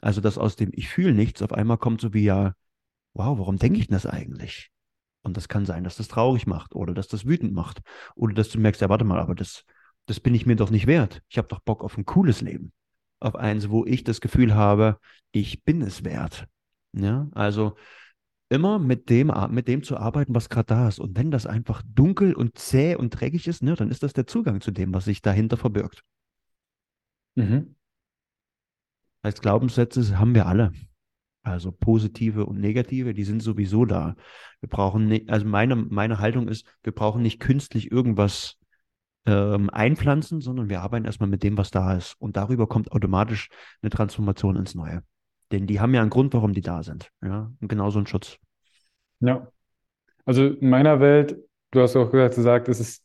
Also, 0.01 0.21
dass 0.21 0.39
aus 0.39 0.57
dem 0.57 0.71
Ich 0.73 0.89
fühle 0.89 1.13
nichts 1.15 1.43
auf 1.43 1.53
einmal 1.53 1.79
kommt 1.79 2.01
so 2.01 2.13
wie 2.13 2.25
ja, 2.25 2.55
wow, 3.15 3.39
warum 3.39 3.57
denke 3.59 3.79
ich 3.79 3.87
denn 3.89 3.95
das 3.95 4.07
eigentlich? 4.07 4.71
Und 5.23 5.37
das 5.37 5.49
kann 5.49 5.65
sein, 5.65 5.85
dass 5.85 5.97
das 5.97 6.09
traurig 6.09 6.47
macht 6.47 6.75
oder 6.75 6.93
dass 6.93 7.09
das 7.09 7.27
wütend 7.27 7.55
macht 7.55 7.81
oder 8.15 8.35
dass 8.35 8.51
du 8.51 8.61
merkst, 8.61 8.83
ja, 8.83 8.89
warte 8.91 9.05
mal, 9.05 9.19
aber 9.19 9.35
das, 9.35 9.65
das 10.07 10.21
bin 10.21 10.35
ich 10.35 10.45
mir 10.45 10.57
doch 10.57 10.71
nicht 10.71 10.87
wert. 10.87 11.23
Ich 11.29 11.39
habe 11.39 11.49
doch 11.49 11.61
Bock 11.61 11.83
auf 11.83 11.97
ein 11.97 12.05
cooles 12.05 12.43
Leben. 12.43 12.73
Auf 13.21 13.35
eins, 13.35 13.71
wo 13.71 13.87
ich 13.87 14.05
das 14.05 14.21
Gefühl 14.21 14.55
habe, 14.55 14.99
ich 15.33 15.65
bin 15.65 15.81
es 15.81 16.05
wert. 16.05 16.47
Ja, 16.93 17.29
also 17.33 17.77
immer 18.51 18.79
mit 18.79 19.09
dem, 19.09 19.33
mit 19.51 19.67
dem 19.67 19.83
zu 19.83 19.97
arbeiten, 19.97 20.35
was 20.35 20.49
gerade 20.49 20.67
da 20.67 20.89
ist. 20.89 21.01
Und 21.01 21.17
wenn 21.17 21.31
das 21.31 21.47
einfach 21.47 21.83
dunkel 21.87 22.35
und 22.35 22.59
zäh 22.59 22.95
und 22.95 23.11
dreckig 23.11 23.49
ist, 23.49 23.63
ne, 23.63 23.75
dann 23.75 23.91
ist 23.91 24.03
das 24.03 24.13
der 24.13 24.27
Zugang 24.27 24.61
zu 24.61 24.71
dem, 24.71 24.93
was 24.93 25.07
sich 25.07 25.23
dahinter 25.23 25.57
verbirgt. 25.57 26.05
Mhm. 27.35 27.75
Als 29.25 29.41
Glaubenssätze 29.41 30.19
haben 30.19 30.35
wir 30.35 30.45
alle. 30.45 30.73
Also 31.43 31.73
positive 31.73 32.45
und 32.45 32.61
negative, 32.61 33.15
die 33.15 33.25
sind 33.25 33.43
sowieso 33.43 33.87
da. 33.87 34.17
Wir 34.61 34.69
brauchen 34.69 35.07
nicht, 35.07 35.31
also 35.31 35.47
meine, 35.47 35.77
meine 35.77 36.19
Haltung 36.19 36.47
ist, 36.47 36.67
wir 36.83 36.93
brauchen 36.93 37.23
nicht 37.23 37.41
künstlich 37.41 37.91
irgendwas 37.91 38.59
ähm, 39.25 39.71
einpflanzen, 39.71 40.43
sondern 40.43 40.69
wir 40.69 40.83
arbeiten 40.83 41.07
erstmal 41.07 41.31
mit 41.31 41.43
dem, 41.43 41.57
was 41.57 41.71
da 41.71 41.95
ist. 41.95 42.17
Und 42.19 42.37
darüber 42.37 42.67
kommt 42.67 42.93
automatisch 42.93 43.49
eine 43.81 43.89
Transformation 43.89 44.57
ins 44.57 44.75
Neue. 44.75 45.03
Denn 45.53 45.67
die 45.67 45.81
haben 45.81 45.95
ja 45.95 46.03
einen 46.03 46.11
Grund, 46.11 46.35
warum 46.35 46.53
die 46.53 46.61
da 46.61 46.83
sind. 46.83 47.09
Ja, 47.23 47.51
und 47.61 47.69
genauso 47.69 48.01
ein 48.01 48.07
Schutz. 48.07 48.39
Ja. 49.21 49.49
Also 50.27 50.49
in 50.49 50.69
meiner 50.69 51.01
Welt, 51.01 51.39
du 51.71 51.81
hast 51.81 51.97
auch 51.97 52.11
gesagt, 52.11 52.69
es 52.69 52.79
ist 52.79 53.03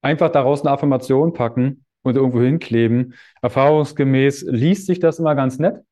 einfach 0.00 0.30
daraus 0.30 0.60
eine 0.60 0.70
Affirmation 0.70 1.32
packen 1.32 1.85
und 2.06 2.16
irgendwo 2.16 2.40
hinkleben. 2.40 3.14
Erfahrungsgemäß 3.42 4.42
liest 4.42 4.86
sich 4.86 5.00
das 5.00 5.18
immer 5.18 5.34
ganz 5.34 5.58
nett, 5.58 5.82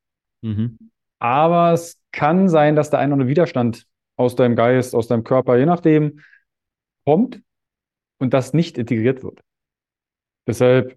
mhm. 0.43 0.79
aber 1.19 1.73
es 1.73 2.01
kann 2.13 2.49
sein, 2.49 2.77
dass 2.77 2.91
da 2.91 2.99
ein 2.99 3.09
oder 3.09 3.15
andere 3.15 3.29
Widerstand 3.29 3.87
aus 4.17 4.37
deinem 4.37 4.55
Geist, 4.57 4.95
aus 4.95 5.09
deinem 5.09 5.25
Körper, 5.25 5.57
je 5.57 5.67
nachdem, 5.67 6.21
kommt 7.05 7.43
und 8.19 8.33
das 8.33 8.55
nicht 8.55 8.79
integriert 8.79 9.23
wird. 9.25 9.41
Deshalb 10.47 10.97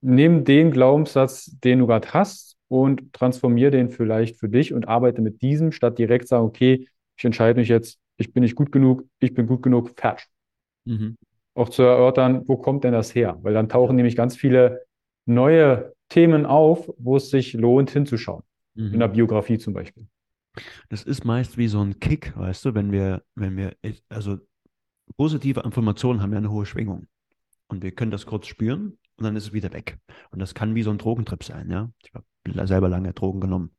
nimm 0.00 0.44
den 0.44 0.72
Glaubenssatz, 0.72 1.56
den 1.60 1.78
du 1.78 1.86
gerade 1.86 2.12
hast 2.12 2.56
und 2.68 3.12
transformier 3.12 3.70
den 3.70 3.90
vielleicht 3.90 4.38
für 4.38 4.48
dich 4.48 4.72
und 4.72 4.88
arbeite 4.88 5.22
mit 5.22 5.42
diesem, 5.42 5.70
statt 5.70 5.98
direkt 5.98 6.26
sagen, 6.26 6.44
okay, 6.44 6.88
ich 7.16 7.24
entscheide 7.24 7.60
mich 7.60 7.68
jetzt, 7.68 7.98
ich 8.16 8.32
bin 8.32 8.42
nicht 8.42 8.56
gut 8.56 8.72
genug, 8.72 9.04
ich 9.20 9.34
bin 9.34 9.46
gut 9.46 9.62
genug, 9.62 9.92
fertig. 9.96 10.26
Mhm 10.84 11.16
auch 11.54 11.68
zu 11.68 11.82
erörtern, 11.82 12.42
wo 12.46 12.56
kommt 12.56 12.84
denn 12.84 12.92
das 12.92 13.14
her? 13.14 13.38
Weil 13.42 13.54
dann 13.54 13.68
tauchen 13.68 13.96
nämlich 13.96 14.16
ganz 14.16 14.36
viele 14.36 14.84
neue 15.26 15.94
Themen 16.08 16.46
auf, 16.46 16.90
wo 16.98 17.16
es 17.16 17.30
sich 17.30 17.52
lohnt 17.52 17.90
hinzuschauen. 17.90 18.42
Mhm. 18.74 18.94
In 18.94 19.00
der 19.00 19.08
Biografie 19.08 19.58
zum 19.58 19.74
Beispiel. 19.74 20.06
Das 20.88 21.02
ist 21.02 21.24
meist 21.24 21.56
wie 21.56 21.68
so 21.68 21.80
ein 21.80 21.98
Kick, 21.98 22.36
weißt 22.36 22.64
du, 22.64 22.74
wenn 22.74 22.92
wir, 22.92 23.22
wenn 23.34 23.56
wir, 23.56 23.74
also 24.08 24.38
positive 25.16 25.60
Informationen 25.60 26.20
haben 26.20 26.32
ja 26.32 26.38
eine 26.38 26.50
hohe 26.50 26.66
Schwingung. 26.66 27.06
Und 27.68 27.82
wir 27.82 27.92
können 27.92 28.10
das 28.10 28.26
kurz 28.26 28.46
spüren 28.46 28.98
und 29.16 29.24
dann 29.24 29.36
ist 29.36 29.44
es 29.44 29.52
wieder 29.52 29.72
weg. 29.72 29.98
Und 30.30 30.40
das 30.40 30.54
kann 30.54 30.74
wie 30.74 30.82
so 30.82 30.90
ein 30.90 30.98
Drogentrip 30.98 31.42
sein, 31.42 31.70
ja. 31.70 31.90
Ich 32.02 32.12
glaube, 32.12 32.66
selber 32.66 32.88
lange 32.88 33.12
Drogen 33.14 33.40
genommen. 33.40 33.74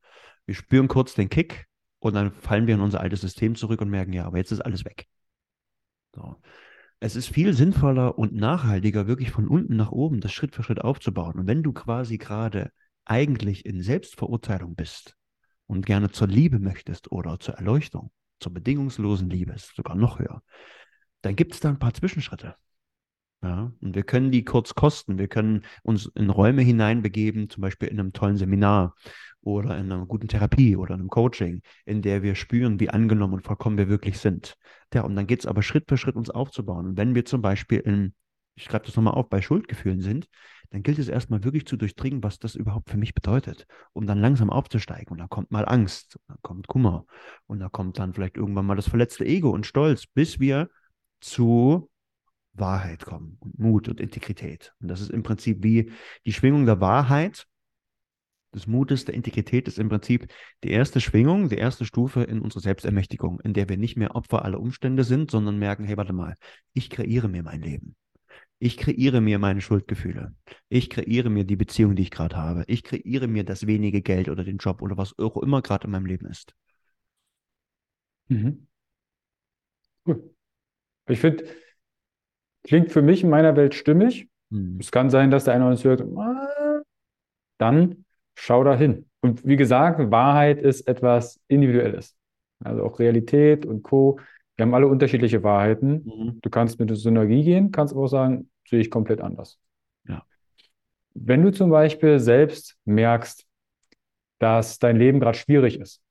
Wir 0.46 0.56
spüren 0.56 0.88
kurz 0.88 1.14
den 1.14 1.30
Kick 1.30 1.68
und 2.00 2.16
dann 2.16 2.32
fallen 2.32 2.66
wir 2.66 2.74
in 2.76 2.82
unser 2.82 3.02
altes 3.02 3.22
System 3.22 3.56
zurück 3.56 3.82
und 3.82 3.90
merken, 3.90 4.14
ja, 4.14 4.26
aber 4.26 4.38
jetzt 4.38 4.52
ist 4.52 4.62
alles 4.62 4.84
weg. 4.84 5.08
So. 6.16 6.36
Es 7.06 7.18
ist 7.18 7.28
viel 7.28 7.54
sinnvoller 7.54 8.18
und 8.18 8.34
nachhaltiger, 8.34 9.08
wirklich 9.08 9.30
von 9.30 9.50
unten 9.50 9.76
nach 9.76 9.92
oben 9.92 10.22
das 10.22 10.32
Schritt 10.32 10.56
für 10.56 10.64
Schritt 10.64 10.80
aufzubauen. 10.80 11.38
Und 11.38 11.48
wenn 11.48 11.62
du 11.62 11.74
quasi 11.74 12.18
gerade 12.18 12.72
eigentlich 13.04 13.66
in 13.66 13.82
Selbstverurteilung 13.82 14.74
bist 14.74 15.18
und 15.68 15.86
gerne 15.86 16.12
zur 16.12 16.30
Liebe 16.30 16.60
möchtest 16.60 17.12
oder 17.12 17.42
zur 17.42 17.56
Erleuchtung, 17.56 18.14
zur 18.40 18.54
bedingungslosen 18.54 19.30
Liebe, 19.30 19.52
ist 19.52 19.76
sogar 19.76 19.98
noch 19.98 20.20
höher, 20.20 20.44
dann 21.24 21.36
gibt 21.36 21.54
es 21.54 21.60
da 21.60 21.68
ein 21.68 21.78
paar 21.78 21.94
Zwischenschritte. 21.94 22.56
Ja, 23.42 23.74
und 23.82 23.96
wir 23.96 24.04
können 24.04 24.32
die 24.32 24.46
kurz 24.46 24.74
kosten. 24.74 25.18
Wir 25.18 25.28
können 25.28 25.66
uns 25.82 26.06
in 26.16 26.30
Räume 26.30 26.62
hineinbegeben, 26.62 27.50
zum 27.50 27.60
Beispiel 27.60 27.90
in 27.90 28.00
einem 28.00 28.14
tollen 28.14 28.38
Seminar 28.38 28.96
oder 29.44 29.78
in 29.78 29.92
einer 29.92 30.06
guten 30.06 30.28
Therapie 30.28 30.76
oder 30.76 30.94
einem 30.94 31.10
Coaching, 31.10 31.62
in 31.86 32.02
der 32.02 32.24
wir 32.24 32.36
spüren, 32.36 32.80
wie 32.80 32.90
angenommen 32.90 33.36
und 33.36 33.44
vollkommen 33.44 33.78
wir 33.78 33.90
wirklich 33.90 34.20
sind. 34.20 34.56
Ja, 34.94 35.02
und 35.02 35.16
dann 35.16 35.28
geht 35.28 35.42
es 35.42 35.46
aber 35.46 35.64
Schritt 35.64 35.86
für 35.88 35.98
Schritt, 35.98 36.16
uns 36.16 36.30
aufzubauen. 36.30 36.88
Und 36.88 36.98
wenn 36.98 37.16
wir 37.16 37.26
zum 37.26 37.42
Beispiel 37.42 37.80
in, 37.80 38.14
ich 38.56 38.64
schreibe 38.64 38.86
das 38.86 38.96
nochmal 38.96 39.14
auf, 39.16 39.30
bei 39.30 39.42
Schuldgefühlen 39.42 40.02
sind, 40.02 40.28
dann 40.70 40.82
gilt 40.82 40.98
es 40.98 41.08
erstmal 41.08 41.44
wirklich 41.44 41.68
zu 41.68 41.78
durchdringen, 41.78 42.24
was 42.24 42.40
das 42.40 42.56
überhaupt 42.56 42.90
für 42.90 42.98
mich 42.98 43.14
bedeutet, 43.14 43.68
um 43.94 44.08
dann 44.08 44.20
langsam 44.20 44.50
aufzusteigen. 44.50 45.10
Und 45.12 45.20
dann 45.20 45.30
kommt 45.30 45.52
mal 45.52 45.66
Angst, 45.66 46.18
dann 46.28 46.38
kommt 46.42 46.68
Kummer 46.68 47.06
und 47.46 47.60
dann 47.60 47.72
kommt 47.72 48.00
dann 48.00 48.14
vielleicht 48.14 48.38
irgendwann 48.38 48.66
mal 48.66 48.76
das 48.76 48.90
verletzte 48.90 49.26
Ego 49.26 49.52
und 49.52 49.68
Stolz, 49.68 50.08
bis 50.08 50.40
wir 50.40 50.70
zu 51.20 51.92
Wahrheit 52.54 53.06
kommen 53.06 53.38
und 53.40 53.60
Mut 53.60 53.88
und 53.88 54.00
Integrität. 54.00 54.74
Und 54.80 54.88
das 54.88 55.02
ist 55.02 55.12
im 55.12 55.24
Prinzip 55.24 55.64
wie 55.64 55.92
die 56.26 56.34
Schwingung 56.34 56.66
der 56.66 56.80
Wahrheit, 56.80 57.48
des 58.54 58.68
Mutes, 58.68 59.06
der 59.06 59.16
Integrität 59.16 59.68
ist 59.68 59.80
im 59.80 59.90
Prinzip 59.90 60.28
die 60.64 60.72
erste 60.72 61.02
Schwingung, 61.02 61.50
die 61.50 61.58
erste 61.58 61.86
Stufe 61.86 62.24
in 62.24 62.40
unserer 62.40 62.62
Selbstermächtigung, 62.62 63.40
in 63.42 63.54
der 63.54 63.70
wir 63.70 63.78
nicht 63.78 63.98
mehr 63.98 64.16
Opfer 64.16 64.46
aller 64.46 64.60
Umstände 64.60 65.04
sind, 65.04 65.32
sondern 65.32 65.58
merken, 65.60 65.84
hey, 65.84 65.98
warte 65.98 66.14
mal, 66.14 66.36
ich 66.74 66.90
kreiere 66.90 67.28
mir 67.28 67.44
mein 67.44 67.62
Leben. 67.62 67.96
Ich 68.60 68.78
kreiere 68.78 69.20
mir 69.20 69.40
meine 69.40 69.60
Schuldgefühle. 69.60 70.34
Ich 70.70 70.90
kreiere 70.90 71.30
mir 71.30 71.44
die 71.44 71.58
Beziehung, 71.58 71.96
die 71.96 72.04
ich 72.04 72.12
gerade 72.12 72.38
habe. 72.38 72.64
Ich 72.68 72.84
kreiere 72.84 73.28
mir 73.28 73.44
das 73.44 73.68
wenige 73.68 74.02
Geld 74.02 74.30
oder 74.30 74.44
den 74.44 74.58
Job 74.58 74.82
oder 74.82 74.96
was 74.96 75.18
auch 75.20 75.38
immer 75.38 75.62
gerade 75.62 75.86
in 75.86 75.92
meinem 75.92 76.06
Leben 76.06 76.28
ist. 76.28 76.54
Mhm. 78.30 78.68
Cool. 80.06 80.34
Ich 81.10 81.20
finde, 81.20 81.46
klingt 82.64 82.92
für 82.92 83.02
mich 83.02 83.24
in 83.24 83.30
meiner 83.30 83.56
Welt 83.56 83.76
stimmig. 83.76 84.30
Mhm. 84.50 84.78
Es 84.80 84.92
kann 84.92 85.10
sein, 85.10 85.32
dass 85.32 85.44
der 85.44 85.56
eine 85.56 85.66
andere 85.66 85.84
hört, 85.84 86.02
ah, 86.02 86.82
dann 87.58 88.03
schau 88.36 88.64
da 88.64 88.76
hin. 88.76 89.06
Und 89.22 89.46
wie 89.46 89.56
gesagt, 89.56 90.12
Wahrheit 90.12 90.60
ist 90.60 90.88
etwas 90.88 91.40
Individuelles. 91.48 92.16
Also 92.64 92.84
auch 92.84 93.00
Realität 93.00 93.66
und 93.66 93.84
Co. 93.84 94.20
Wir 94.56 94.66
haben 94.66 94.74
alle 94.74 94.88
unterschiedliche 94.88 95.44
Wahrheiten. 95.44 96.04
Mhm. 96.06 96.40
Du 96.42 96.50
kannst 96.50 96.80
mit 96.80 96.90
der 96.90 96.98
Synergie 96.98 97.44
gehen, 97.44 97.72
kannst 97.72 97.94
aber 97.94 98.04
auch 98.04 98.08
sagen, 98.08 98.50
sehe 98.68 98.80
ich 98.80 98.92
komplett 98.92 99.22
anders. 99.22 99.60
Ja. 100.08 100.24
Wenn 101.14 101.44
du 101.44 101.52
zum 101.52 101.70
Beispiel 101.70 102.20
selbst 102.20 102.78
merkst, 102.86 103.46
dass 104.40 104.80
dein 104.80 104.98
Leben 104.98 105.20
gerade 105.20 105.38
schwierig 105.38 105.80
ist, 105.80 106.04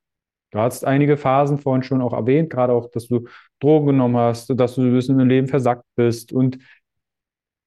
Du 0.53 0.59
hast 0.59 0.85
einige 0.85 1.17
Phasen 1.17 1.57
vorhin 1.57 1.83
schon 1.83 2.03
auch 2.03 2.13
erwähnt, 2.13 2.51
gerade 2.51 2.75
auch, 2.75 2.91
dass 2.91 3.09
du 3.09 3.27
Drogen 3.59 3.87
genommen 3.87 4.19
hast, 4.19 4.49
dass 4.51 4.75
du 4.75 4.83
ein 4.83 4.93
bisschen 4.93 5.19
im 5.19 5.29
Leben 5.29 5.49
versackt 5.49 5.85
bist. 5.97 6.31
Und 6.31 6.59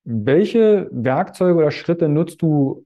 welche 0.03 0.87
Werkzeuge 0.91 1.57
oder 1.57 1.71
Schritte 1.71 2.07
nutzt 2.07 2.43
du 2.43 2.85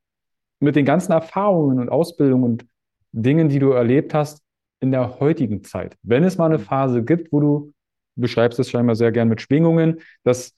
mit 0.59 0.75
den 0.75 0.85
ganzen 0.85 1.11
Erfahrungen 1.11 1.79
und 1.79 1.89
Ausbildungen 1.89 2.43
und 2.43 2.65
Dingen, 3.11 3.49
die 3.49 3.59
du 3.59 3.71
erlebt 3.71 4.13
hast 4.13 4.43
in 4.79 4.91
der 4.91 5.19
heutigen 5.19 5.63
Zeit? 5.63 5.97
Wenn 6.03 6.23
es 6.23 6.37
mal 6.37 6.45
eine 6.47 6.59
Phase 6.59 7.03
gibt, 7.03 7.31
wo 7.31 7.39
du, 7.39 7.73
du 8.15 8.21
beschreibst 8.21 8.59
es 8.59 8.69
scheinbar 8.69 8.95
sehr 8.95 9.11
gern 9.11 9.29
mit 9.29 9.41
Schwingungen, 9.41 10.01
dass 10.23 10.55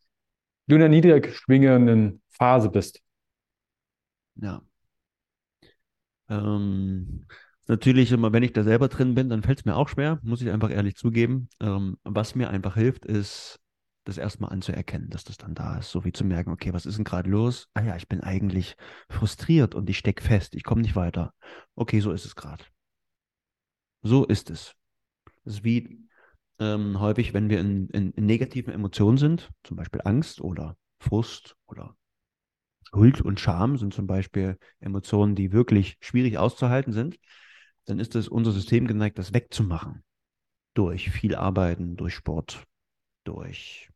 du 0.68 0.76
in 0.76 0.82
einer 0.82 0.90
niedrig 0.90 1.34
schwingenden 1.36 2.22
Phase 2.30 2.70
bist. 2.70 3.02
Ja. 4.36 4.62
Ähm, 6.30 7.26
Natürlich 7.72 8.12
immer, 8.12 8.34
wenn 8.34 8.44
ich 8.44 8.52
da 8.52 8.66
selber 8.66 8.90
drin 8.90 9.16
bin, 9.16 9.30
dann 9.30 9.44
fällt 9.44 9.60
es 9.60 9.66
mir 9.66 9.78
auch 9.78 9.88
schwer, 9.88 10.20
muss 10.24 10.42
ich 10.42 10.50
einfach 10.50 10.72
ehrlich 10.72 10.98
zugeben. 10.98 11.48
Ähm, 11.62 11.98
was 12.04 12.36
mir 12.36 12.50
einfach 12.50 12.76
hilft, 12.76 13.06
ist, 13.06 13.61
das 14.04 14.18
erstmal 14.18 14.52
anzuerkennen, 14.52 15.10
dass 15.10 15.24
das 15.24 15.38
dann 15.38 15.54
da 15.54 15.78
ist. 15.78 15.92
So 15.92 16.04
wie 16.06 16.12
zu 16.12 16.24
merken, 16.26 16.52
okay, 16.52 16.74
was 16.74 16.86
ist 16.86 16.98
denn 16.98 17.04
gerade 17.04 17.30
los? 17.30 17.70
Ah 17.74 17.82
ja, 17.82 17.96
ich 17.96 18.08
bin 18.08 18.22
eigentlich 18.22 18.76
frustriert 19.10 19.76
und 19.76 19.90
ich 19.90 19.98
stecke 19.98 20.24
fest, 20.24 20.56
ich 20.56 20.64
komme 20.64 20.82
nicht 20.82 20.96
weiter. 20.96 21.34
Okay, 21.76 22.00
so 22.00 22.12
ist 22.12 22.26
es 22.26 22.36
gerade. 22.36 22.64
So 24.02 24.26
ist 24.26 24.50
es. 24.50 24.76
Das 25.44 25.56
ist 25.56 25.64
wie 25.64 26.08
ähm, 26.60 27.00
häufig, 27.00 27.34
wenn 27.34 27.50
wir 27.50 27.60
in, 27.60 27.88
in, 27.90 28.12
in 28.12 28.26
negativen 28.26 28.74
Emotionen 28.74 29.18
sind, 29.18 29.50
zum 29.64 29.78
Beispiel 29.78 30.02
Angst 30.04 30.42
oder 30.42 30.78
Frust 31.00 31.56
oder 31.68 31.96
Schuld 32.90 33.22
und 33.22 33.40
Scham 33.40 33.78
sind 33.78 33.94
zum 33.94 34.08
Beispiel 34.08 34.58
Emotionen, 34.80 35.36
die 35.36 35.52
wirklich 35.52 35.98
schwierig 36.02 36.38
auszuhalten 36.38 36.94
sind 36.94 37.18
dann 37.86 38.00
ist 38.00 38.16
es 38.16 38.28
unser 38.28 38.52
System 38.52 38.88
geneigt, 38.88 39.18
das 39.18 39.34
wegzumachen. 39.34 40.04
Durch 40.74 41.10
viel 41.10 41.36
Arbeiten, 41.36 41.98
durch 41.98 42.16
Sport, 42.16 42.66
durch 43.24 43.91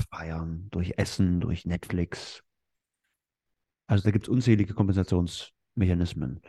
Feiern, 0.00 0.68
durch 0.70 0.94
Essen, 0.96 1.40
durch 1.40 1.66
Netflix. 1.66 2.42
Also 3.86 4.04
da 4.04 4.10
gibt 4.10 4.26
es 4.26 4.28
unzählige 4.28 4.74
Kompensationsmechanismen. 4.74 6.40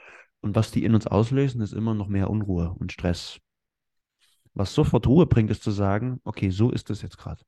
Und 0.42 0.56
was 0.56 0.72
die 0.72 0.84
in 0.84 0.96
uns 0.96 1.08
auslösen, 1.08 1.62
ist 1.62 1.74
immer 1.74 1.94
noch 1.94 2.08
mehr 2.08 2.30
Unruhe 2.30 2.76
und 2.80 2.92
Stress. 2.92 3.40
Was 4.54 4.74
sofort 4.74 5.08
Ruhe 5.08 5.28
bringt, 5.28 5.52
ist 5.52 5.64
zu 5.64 5.72
sagen, 5.72 6.20
okay, 6.24 6.50
so 6.50 6.72
ist 6.72 6.90
es 6.90 7.02
jetzt 7.02 7.18
gerade. 7.18 7.44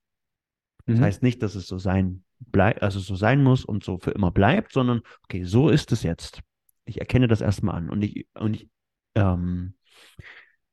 Das 0.86 0.98
mhm. 0.98 1.02
heißt 1.02 1.22
nicht, 1.22 1.42
dass 1.42 1.54
es 1.54 1.66
so 1.66 1.78
sein 1.78 2.24
bleibt, 2.38 2.82
also 2.82 3.00
so 3.00 3.16
sein 3.16 3.42
muss 3.42 3.64
und 3.64 3.84
so 3.84 3.98
für 3.98 4.10
immer 4.10 4.30
bleibt, 4.30 4.72
sondern 4.72 5.00
okay, 5.24 5.44
so 5.44 5.68
ist 5.68 5.92
es 5.92 6.02
jetzt. 6.02 6.40
Ich 6.84 7.00
erkenne 7.00 7.26
das 7.28 7.40
erstmal 7.40 7.76
an 7.76 7.90
und 7.90 8.02
ich, 8.02 8.26
und 8.34 8.54
ich 8.54 8.68
ähm, 9.14 9.74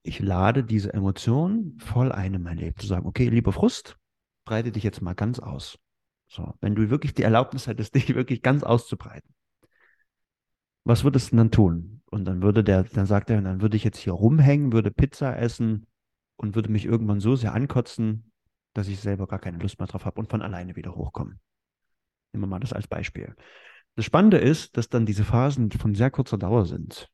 ich 0.04 0.20
lade 0.20 0.64
diese 0.64 0.94
Emotion 0.94 1.78
voll 1.80 2.12
ein 2.12 2.34
in 2.34 2.42
mein 2.42 2.58
Leben, 2.58 2.78
zu 2.78 2.88
sagen, 2.88 3.06
okay, 3.06 3.30
lieber 3.30 3.54
Frust, 3.54 3.98
breite 4.46 4.72
dich 4.72 4.84
jetzt 4.84 5.02
mal 5.02 5.14
ganz 5.14 5.40
aus. 5.40 5.80
So, 6.28 6.54
wenn 6.62 6.76
du 6.76 6.90
wirklich 6.90 7.14
die 7.14 7.24
Erlaubnis 7.24 7.68
hättest, 7.68 7.96
dich 7.96 8.14
wirklich 8.16 8.42
ganz 8.42 8.64
auszubreiten, 8.64 9.34
was 10.84 11.04
würdest 11.04 11.32
du 11.32 11.38
dann 11.38 11.52
tun? 11.52 12.02
Und 12.10 12.26
dann 12.26 12.42
würde 12.42 12.64
der, 12.64 12.84
dann 12.84 13.06
sagt 13.06 13.30
er, 13.30 13.42
dann 13.42 13.62
würde 13.62 13.78
ich 13.78 13.84
jetzt 13.84 14.00
hier 14.00 14.14
rumhängen, 14.14 14.74
würde 14.74 14.92
Pizza 14.92 15.38
essen 15.38 15.88
und 16.36 16.56
würde 16.56 16.72
mich 16.72 16.86
irgendwann 16.86 17.20
so 17.20 17.36
sehr 17.36 17.54
ankotzen, 17.54 18.32
dass 18.74 18.88
ich 18.88 19.00
selber 19.00 19.28
gar 19.28 19.40
keine 19.40 19.60
Lust 19.60 19.80
mehr 19.80 19.88
drauf 19.88 20.06
habe 20.06 20.20
und 20.20 20.30
von 20.30 20.42
alleine 20.42 20.76
wieder 20.76 20.96
hochkommen. 20.96 21.40
Nehmen 22.34 22.44
wir 22.44 22.48
mal 22.48 22.60
das 22.60 22.74
als 22.74 22.88
Beispiel. 22.88 23.36
Das 23.96 24.06
Spannende 24.06 24.38
ist, 24.38 24.76
dass 24.76 24.90
dann 24.90 25.06
diese 25.06 25.24
Phasen 25.24 25.72
von 25.72 25.96
sehr 25.96 26.12
kurzer 26.12 26.38
Dauer 26.38 26.66
sind 26.66 27.10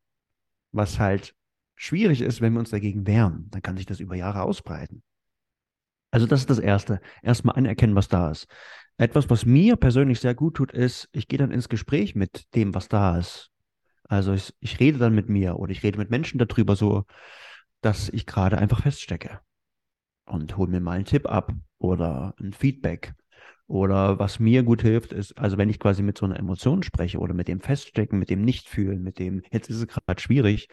was 0.71 0.99
halt 0.99 1.35
schwierig 1.75 2.21
ist, 2.21 2.41
wenn 2.41 2.53
wir 2.53 2.59
uns 2.59 2.69
dagegen 2.69 3.05
wehren. 3.05 3.47
Dann 3.49 3.61
kann 3.61 3.77
sich 3.77 3.85
das 3.85 3.99
über 3.99 4.15
Jahre 4.15 4.43
ausbreiten. 4.43 5.03
Also 6.11 6.25
das 6.25 6.41
ist 6.41 6.49
das 6.49 6.59
Erste. 6.59 7.01
Erstmal 7.21 7.55
anerkennen, 7.55 7.95
was 7.95 8.07
da 8.07 8.31
ist. 8.31 8.47
Etwas, 8.97 9.29
was 9.29 9.45
mir 9.45 9.75
persönlich 9.75 10.19
sehr 10.19 10.33
gut 10.33 10.55
tut, 10.55 10.71
ist, 10.71 11.09
ich 11.11 11.27
gehe 11.27 11.37
dann 11.37 11.51
ins 11.51 11.69
Gespräch 11.69 12.15
mit 12.15 12.53
dem, 12.55 12.73
was 12.73 12.87
da 12.87 13.17
ist. 13.17 13.51
Also 14.03 14.33
ich, 14.33 14.53
ich 14.59 14.79
rede 14.79 14.97
dann 14.97 15.13
mit 15.13 15.29
mir 15.29 15.57
oder 15.59 15.71
ich 15.71 15.83
rede 15.83 15.97
mit 15.97 16.09
Menschen 16.09 16.39
darüber 16.39 16.75
so, 16.75 17.05
dass 17.81 18.09
ich 18.09 18.25
gerade 18.25 18.57
einfach 18.57 18.81
feststecke. 18.81 19.39
Und 20.25 20.57
hole 20.57 20.71
mir 20.71 20.79
mal 20.79 20.93
einen 20.93 21.05
Tipp 21.05 21.29
ab 21.29 21.53
oder 21.77 22.33
ein 22.39 22.53
Feedback. 22.53 23.13
Oder 23.67 24.17
was 24.17 24.39
mir 24.39 24.63
gut 24.63 24.81
hilft, 24.81 25.11
ist, 25.11 25.37
also 25.37 25.57
wenn 25.57 25.69
ich 25.69 25.79
quasi 25.79 26.01
mit 26.01 26.17
so 26.17 26.25
einer 26.25 26.39
Emotion 26.39 26.83
spreche 26.83 27.19
oder 27.19 27.33
mit 27.33 27.49
dem 27.49 27.59
Feststecken, 27.59 28.17
mit 28.17 28.29
dem 28.29 28.41
Nichtfühlen, 28.41 29.03
mit 29.03 29.19
dem, 29.19 29.41
jetzt 29.51 29.69
ist 29.69 29.77
es 29.77 29.87
gerade 29.87 30.21
schwierig, 30.21 30.69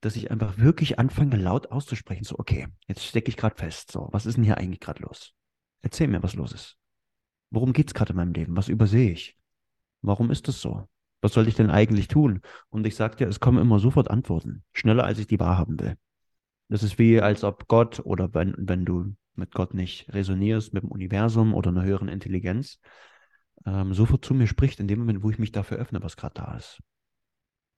dass 0.00 0.16
ich 0.16 0.30
einfach 0.30 0.58
wirklich 0.58 0.98
anfange, 0.98 1.36
laut 1.36 1.70
auszusprechen. 1.70 2.24
So, 2.24 2.38
okay, 2.38 2.68
jetzt 2.86 3.04
stecke 3.04 3.28
ich 3.28 3.36
gerade 3.36 3.56
fest. 3.56 3.90
So, 3.90 4.08
was 4.12 4.26
ist 4.26 4.36
denn 4.36 4.44
hier 4.44 4.58
eigentlich 4.58 4.80
gerade 4.80 5.02
los? 5.02 5.34
Erzähl 5.82 6.08
mir, 6.08 6.22
was 6.22 6.34
los 6.34 6.52
ist. 6.52 6.76
Worum 7.50 7.72
geht 7.72 7.88
es 7.88 7.94
gerade 7.94 8.10
in 8.10 8.16
meinem 8.16 8.32
Leben? 8.32 8.56
Was 8.56 8.68
übersehe 8.68 9.10
ich? 9.10 9.38
Warum 10.02 10.30
ist 10.30 10.48
das 10.48 10.60
so? 10.60 10.88
Was 11.22 11.32
soll 11.32 11.48
ich 11.48 11.54
denn 11.54 11.70
eigentlich 11.70 12.08
tun? 12.08 12.42
Und 12.68 12.86
ich 12.86 12.96
sage 12.96 13.16
dir, 13.16 13.28
es 13.28 13.40
kommen 13.40 13.58
immer 13.58 13.78
sofort 13.78 14.10
Antworten, 14.10 14.62
schneller 14.72 15.04
als 15.04 15.18
ich 15.18 15.26
die 15.26 15.40
wahrhaben 15.40 15.80
will. 15.80 15.96
Das 16.68 16.82
ist 16.82 16.98
wie, 16.98 17.20
als 17.20 17.44
ob 17.44 17.66
Gott 17.66 18.00
oder 18.00 18.34
wenn, 18.34 18.54
wenn 18.58 18.84
du 18.84 19.14
mit 19.34 19.52
Gott 19.52 19.74
nicht 19.74 20.12
resonierst, 20.12 20.74
mit 20.74 20.82
dem 20.82 20.90
Universum 20.90 21.54
oder 21.54 21.70
einer 21.70 21.84
höheren 21.84 22.08
Intelligenz, 22.08 22.78
ähm, 23.66 23.94
sofort 23.94 24.24
zu 24.24 24.34
mir 24.34 24.46
spricht, 24.46 24.80
in 24.80 24.88
dem 24.88 24.98
Moment, 24.98 25.22
wo 25.22 25.30
ich 25.30 25.38
mich 25.38 25.52
dafür 25.52 25.78
öffne, 25.78 26.02
was 26.02 26.16
gerade 26.16 26.34
da 26.34 26.56
ist. 26.56 26.80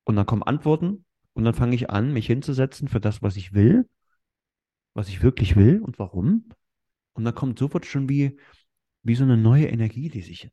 Und 0.04 0.16
dann 0.16 0.26
kommen 0.26 0.42
Antworten 0.42 1.05
und 1.36 1.44
dann 1.44 1.52
fange 1.52 1.74
ich 1.74 1.90
an, 1.90 2.14
mich 2.14 2.26
hinzusetzen 2.26 2.88
für 2.88 2.98
das, 2.98 3.20
was 3.20 3.36
ich 3.36 3.52
will, 3.52 3.86
was 4.94 5.08
ich 5.08 5.22
wirklich 5.22 5.54
will 5.54 5.82
und 5.82 5.98
warum. 5.98 6.48
Und 7.12 7.24
dann 7.24 7.34
kommt 7.34 7.58
sofort 7.58 7.84
schon 7.84 8.08
wie, 8.08 8.38
wie 9.02 9.14
so 9.14 9.24
eine 9.24 9.36
neue 9.36 9.66
Energie, 9.66 10.08
die 10.08 10.22
sich 10.22 10.50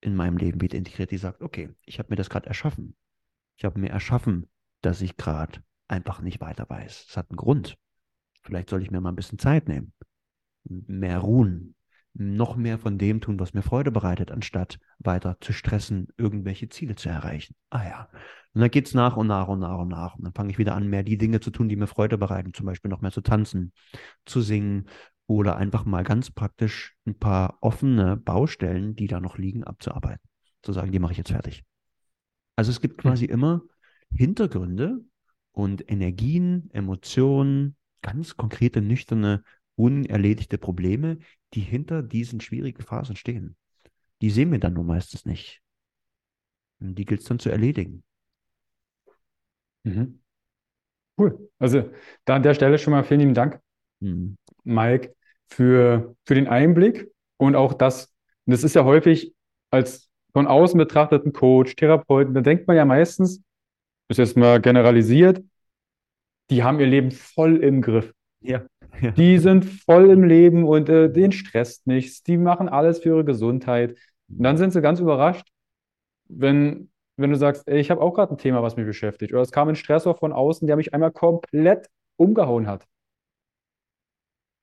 in 0.00 0.16
meinem 0.16 0.36
Leben 0.36 0.60
wieder 0.60 0.76
integriert, 0.76 1.12
die 1.12 1.16
sagt, 1.16 1.42
okay, 1.42 1.72
ich 1.84 2.00
habe 2.00 2.08
mir 2.10 2.16
das 2.16 2.28
gerade 2.28 2.48
erschaffen. 2.48 2.96
Ich 3.56 3.64
habe 3.64 3.78
mir 3.78 3.90
erschaffen, 3.90 4.48
dass 4.80 5.00
ich 5.00 5.16
gerade 5.16 5.62
einfach 5.86 6.20
nicht 6.20 6.40
weiter 6.40 6.68
weiß. 6.68 7.06
Es 7.08 7.16
hat 7.16 7.30
einen 7.30 7.36
Grund. 7.36 7.78
Vielleicht 8.42 8.68
soll 8.68 8.82
ich 8.82 8.90
mir 8.90 9.00
mal 9.00 9.10
ein 9.10 9.16
bisschen 9.16 9.38
Zeit 9.38 9.68
nehmen, 9.68 9.92
mehr 10.64 11.20
ruhen, 11.20 11.75
noch 12.18 12.56
mehr 12.56 12.78
von 12.78 12.98
dem 12.98 13.20
tun, 13.20 13.38
was 13.38 13.52
mir 13.52 13.62
Freude 13.62 13.90
bereitet, 13.90 14.30
anstatt 14.30 14.78
weiter 14.98 15.36
zu 15.40 15.52
stressen, 15.52 16.08
irgendwelche 16.16 16.68
Ziele 16.68 16.94
zu 16.94 17.08
erreichen. 17.08 17.54
Ah 17.70 17.84
ja. 17.84 18.08
Und 18.54 18.62
dann 18.62 18.70
geht 18.70 18.86
es 18.86 18.94
nach 18.94 19.16
und 19.16 19.26
nach 19.26 19.48
und 19.48 19.58
nach 19.58 19.78
und 19.78 19.88
nach. 19.88 20.16
Und 20.16 20.24
dann 20.24 20.32
fange 20.32 20.50
ich 20.50 20.58
wieder 20.58 20.74
an, 20.74 20.88
mehr 20.88 21.02
die 21.02 21.18
Dinge 21.18 21.40
zu 21.40 21.50
tun, 21.50 21.68
die 21.68 21.76
mir 21.76 21.86
Freude 21.86 22.16
bereiten, 22.16 22.54
zum 22.54 22.66
Beispiel 22.66 22.90
noch 22.90 23.02
mehr 23.02 23.10
zu 23.12 23.20
tanzen, 23.20 23.72
zu 24.24 24.40
singen 24.40 24.88
oder 25.26 25.56
einfach 25.56 25.84
mal 25.84 26.04
ganz 26.04 26.30
praktisch 26.30 26.94
ein 27.06 27.18
paar 27.18 27.58
offene 27.60 28.16
Baustellen, 28.16 28.96
die 28.96 29.08
da 29.08 29.20
noch 29.20 29.36
liegen, 29.36 29.64
abzuarbeiten. 29.64 30.26
Zu 30.62 30.72
sagen, 30.72 30.92
die 30.92 30.98
mache 30.98 31.12
ich 31.12 31.18
jetzt 31.18 31.32
fertig. 31.32 31.64
Also 32.54 32.70
es 32.70 32.80
gibt 32.80 32.98
quasi 32.98 33.26
hm. 33.26 33.34
immer 33.34 33.62
Hintergründe 34.10 35.00
und 35.52 35.90
Energien, 35.90 36.70
Emotionen, 36.72 37.76
ganz 38.00 38.36
konkrete, 38.36 38.80
nüchterne, 38.80 39.42
unerledigte 39.76 40.58
Probleme, 40.58 41.18
die 41.54 41.60
hinter 41.60 42.02
diesen 42.02 42.40
schwierigen 42.40 42.82
Phasen 42.82 43.16
stehen. 43.16 43.56
Die 44.20 44.30
sehen 44.30 44.50
wir 44.50 44.58
dann 44.58 44.74
nur 44.74 44.84
meistens 44.84 45.24
nicht. 45.24 45.62
Und 46.80 46.96
die 46.96 47.04
gilt 47.04 47.20
es 47.20 47.26
dann 47.26 47.38
zu 47.38 47.50
erledigen. 47.50 48.02
Mhm. 49.84 50.20
Cool. 51.18 51.50
Also 51.58 51.90
da 52.24 52.36
an 52.36 52.42
der 52.42 52.54
Stelle 52.54 52.78
schon 52.78 52.92
mal 52.92 53.04
vielen 53.04 53.20
lieben 53.20 53.34
Dank, 53.34 53.60
mhm. 54.00 54.36
Mike, 54.64 55.14
für, 55.48 56.16
für 56.24 56.34
den 56.34 56.48
Einblick 56.48 57.10
und 57.36 57.54
auch 57.54 57.72
das, 57.72 58.12
das 58.46 58.64
ist 58.64 58.74
ja 58.74 58.84
häufig 58.84 59.34
als 59.70 60.10
von 60.32 60.46
außen 60.46 60.76
betrachteten 60.76 61.32
Coach, 61.32 61.76
Therapeuten, 61.76 62.34
da 62.34 62.40
denkt 62.40 62.66
man 62.66 62.76
ja 62.76 62.84
meistens, 62.84 63.42
ist 64.08 64.18
jetzt 64.18 64.36
mal 64.36 64.60
generalisiert, 64.60 65.42
die 66.50 66.62
haben 66.62 66.78
ihr 66.78 66.86
Leben 66.86 67.10
voll 67.10 67.56
im 67.56 67.80
Griff. 67.80 68.12
Ja. 68.40 68.66
Ja. 69.00 69.10
Die 69.12 69.38
sind 69.38 69.64
voll 69.64 70.10
im 70.10 70.24
Leben 70.24 70.64
und 70.64 70.88
äh, 70.88 71.10
denen 71.10 71.32
stresst 71.32 71.86
nichts. 71.86 72.22
Die 72.22 72.36
machen 72.36 72.68
alles 72.68 73.00
für 73.00 73.10
ihre 73.10 73.24
Gesundheit. 73.24 73.96
Und 74.28 74.42
dann 74.42 74.56
sind 74.56 74.72
sie 74.72 74.82
ganz 74.82 75.00
überrascht, 75.00 75.48
wenn, 76.28 76.90
wenn 77.16 77.30
du 77.30 77.36
sagst, 77.36 77.68
ey, 77.68 77.78
ich 77.78 77.90
habe 77.90 78.00
auch 78.00 78.14
gerade 78.14 78.34
ein 78.34 78.38
Thema, 78.38 78.62
was 78.62 78.76
mich 78.76 78.86
beschäftigt. 78.86 79.32
Oder 79.32 79.42
es 79.42 79.52
kam 79.52 79.68
ein 79.68 79.76
Stressor 79.76 80.16
von 80.16 80.32
außen, 80.32 80.66
der 80.66 80.76
mich 80.76 80.94
einmal 80.94 81.12
komplett 81.12 81.88
umgehauen 82.16 82.66
hat. 82.66 82.84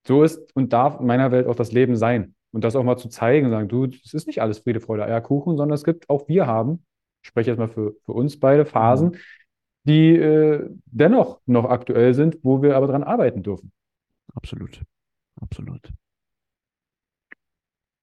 So 0.05 0.23
ist 0.23 0.53
und 0.55 0.73
darf 0.73 0.99
in 0.99 1.05
meiner 1.05 1.31
Welt 1.31 1.47
auch 1.47 1.55
das 1.55 1.71
Leben 1.71 1.95
sein. 1.95 2.35
Und 2.51 2.63
das 2.63 2.75
auch 2.75 2.83
mal 2.83 2.97
zu 2.97 3.09
zeigen 3.09 3.47
und 3.47 3.51
sagen, 3.51 3.67
du, 3.67 3.85
es 3.85 4.13
ist 4.13 4.27
nicht 4.27 4.41
alles 4.41 4.59
Friede, 4.59 4.79
Freude, 4.79 5.05
Eierkuchen, 5.05 5.57
sondern 5.57 5.73
es 5.73 5.83
gibt, 5.83 6.09
auch 6.09 6.27
wir 6.27 6.45
haben, 6.45 6.85
ich 7.23 7.29
spreche 7.29 7.49
jetzt 7.49 7.57
mal 7.57 7.69
für, 7.69 7.95
für 8.05 8.11
uns 8.11 8.39
beide, 8.39 8.65
Phasen, 8.65 9.11
mhm 9.11 9.17
die 9.83 10.15
äh, 10.15 10.69
dennoch 10.85 11.41
noch 11.45 11.65
aktuell 11.65 12.13
sind, 12.13 12.39
wo 12.43 12.61
wir 12.61 12.75
aber 12.75 12.87
dran 12.87 13.03
arbeiten 13.03 13.43
dürfen. 13.43 13.71
Absolut. 14.35 14.81
Absolut. 15.41 15.91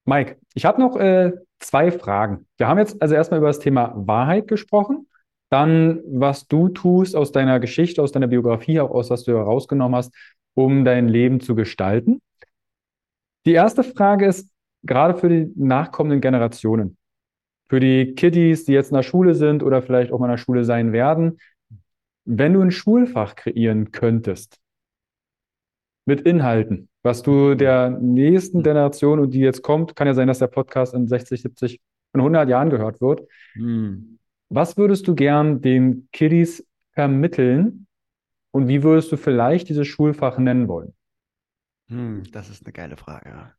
Mike, 0.04 0.38
ich 0.54 0.64
habe 0.64 0.80
noch 0.80 0.96
äh, 0.96 1.32
zwei 1.58 1.90
Fragen. 1.92 2.46
Wir 2.56 2.68
haben 2.68 2.78
jetzt 2.78 3.00
also 3.00 3.14
erstmal 3.14 3.38
über 3.38 3.48
das 3.48 3.60
Thema 3.60 3.92
Wahrheit 3.94 4.48
gesprochen, 4.48 5.08
dann 5.50 6.00
was 6.06 6.46
du 6.46 6.68
tust 6.68 7.14
aus 7.14 7.32
deiner 7.32 7.60
Geschichte, 7.60 8.02
aus 8.02 8.12
deiner 8.12 8.28
Biografie, 8.28 8.80
auch 8.80 8.90
aus 8.90 9.10
was 9.10 9.24
du 9.24 9.32
herausgenommen 9.32 9.96
hast, 9.96 10.12
um 10.54 10.84
dein 10.84 11.08
Leben 11.08 11.40
zu 11.40 11.54
gestalten. 11.54 12.20
Die 13.46 13.52
erste 13.52 13.84
Frage 13.84 14.26
ist 14.26 14.52
gerade 14.82 15.16
für 15.16 15.28
die 15.28 15.52
nachkommenden 15.56 16.20
Generationen, 16.20 16.96
für 17.68 17.80
die 17.80 18.14
Kiddies, 18.14 18.64
die 18.64 18.72
jetzt 18.72 18.90
in 18.90 18.96
der 18.96 19.02
Schule 19.02 19.34
sind 19.34 19.62
oder 19.62 19.82
vielleicht 19.82 20.12
auch 20.12 20.18
mal 20.18 20.26
in 20.26 20.32
der 20.32 20.38
Schule 20.38 20.64
sein 20.64 20.92
werden, 20.92 21.38
wenn 22.24 22.52
du 22.52 22.60
ein 22.60 22.70
Schulfach 22.70 23.34
kreieren 23.34 23.92
könntest 23.92 24.58
mit 26.10 26.22
Inhalten, 26.22 26.88
was 27.02 27.22
du 27.22 27.54
der 27.54 27.90
nächsten 27.90 28.58
hm. 28.58 28.64
Generation 28.64 29.20
und 29.20 29.30
die 29.30 29.40
jetzt 29.40 29.62
kommt, 29.62 29.94
kann 29.96 30.06
ja 30.06 30.14
sein, 30.14 30.28
dass 30.28 30.40
der 30.40 30.48
Podcast 30.48 30.92
in 30.92 31.06
60, 31.06 31.40
70, 31.40 31.80
in 32.12 32.20
100 32.20 32.48
Jahren 32.48 32.68
gehört 32.68 33.00
wird. 33.00 33.26
Mhm. 33.54 34.18
Was 34.48 34.76
würdest 34.76 35.06
du 35.06 35.14
gern 35.14 35.62
den 35.62 36.08
Kiddies 36.12 36.66
vermitteln 36.92 37.86
und 38.50 38.66
wie 38.66 38.82
würdest 38.82 39.12
du 39.12 39.16
vielleicht 39.16 39.68
dieses 39.68 39.86
Schulfach 39.86 40.38
nennen 40.38 40.66
wollen? 40.66 40.92
Hm, 41.86 42.24
das 42.32 42.50
ist 42.50 42.66
eine 42.66 42.72
geile 42.72 42.96
Frage. 42.96 43.52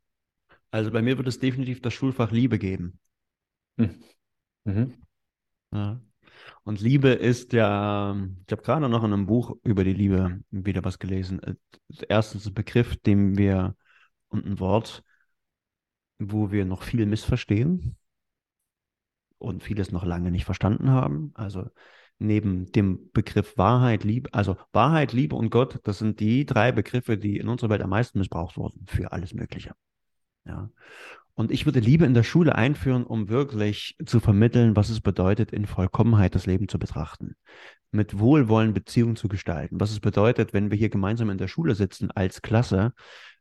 Also 0.69 0.91
bei 0.91 1.01
mir 1.01 1.17
würde 1.17 1.29
es 1.29 1.39
definitiv 1.39 1.81
das 1.81 1.93
Schulfach 1.93 2.31
Liebe 2.31 2.59
geben. 2.59 2.99
Hm. 3.77 3.95
Mhm. 4.65 4.93
Ja. 5.71 6.01
Und 6.63 6.79
Liebe 6.79 7.09
ist 7.09 7.53
ja, 7.53 8.15
ich 8.45 8.51
habe 8.51 8.61
gerade 8.61 8.87
noch 8.87 9.03
in 9.03 9.13
einem 9.13 9.25
Buch 9.25 9.57
über 9.63 9.83
die 9.83 9.93
Liebe 9.93 10.41
wieder 10.51 10.83
was 10.83 10.99
gelesen. 10.99 11.41
Äh, 11.41 11.55
erstens 12.07 12.45
ein 12.45 12.53
Begriff, 12.53 12.97
den 12.97 13.37
wir 13.37 13.75
und 14.29 14.45
ein 14.45 14.59
Wort, 14.59 15.03
wo 16.19 16.51
wir 16.51 16.65
noch 16.65 16.83
viel 16.83 17.05
missverstehen 17.05 17.97
und 19.39 19.63
vieles 19.63 19.91
noch 19.91 20.05
lange 20.05 20.31
nicht 20.31 20.45
verstanden 20.45 20.91
haben. 20.91 21.31
Also 21.33 21.67
neben 22.19 22.71
dem 22.71 23.09
Begriff 23.11 23.57
Wahrheit, 23.57 24.03
Liebe, 24.03 24.31
also 24.33 24.55
Wahrheit, 24.71 25.13
Liebe 25.13 25.35
und 25.35 25.49
Gott, 25.49 25.79
das 25.83 25.97
sind 25.97 26.19
die 26.19 26.45
drei 26.45 26.71
Begriffe, 26.71 27.17
die 27.17 27.37
in 27.37 27.47
unserer 27.47 27.71
Welt 27.71 27.81
am 27.81 27.89
meisten 27.89 28.19
missbraucht 28.19 28.57
wurden 28.57 28.85
für 28.87 29.11
alles 29.11 29.33
Mögliche. 29.33 29.73
Ja. 30.45 30.69
Und 31.33 31.51
ich 31.51 31.65
würde 31.65 31.79
Liebe 31.79 32.05
in 32.05 32.13
der 32.13 32.23
Schule 32.23 32.55
einführen, 32.55 33.05
um 33.05 33.29
wirklich 33.29 33.95
zu 34.05 34.19
vermitteln, 34.19 34.75
was 34.75 34.89
es 34.89 35.01
bedeutet, 35.01 35.51
in 35.51 35.65
Vollkommenheit 35.65 36.35
das 36.35 36.45
Leben 36.45 36.67
zu 36.67 36.77
betrachten. 36.77 37.35
Mit 37.91 38.19
Wohlwollen 38.19 38.73
Beziehungen 38.73 39.15
zu 39.15 39.27
gestalten. 39.27 39.79
Was 39.79 39.91
es 39.91 39.99
bedeutet, 39.99 40.53
wenn 40.53 40.71
wir 40.71 40.77
hier 40.77 40.89
gemeinsam 40.89 41.29
in 41.29 41.37
der 41.37 41.47
Schule 41.47 41.75
sitzen 41.75 42.11
als 42.11 42.41
Klasse, 42.41 42.93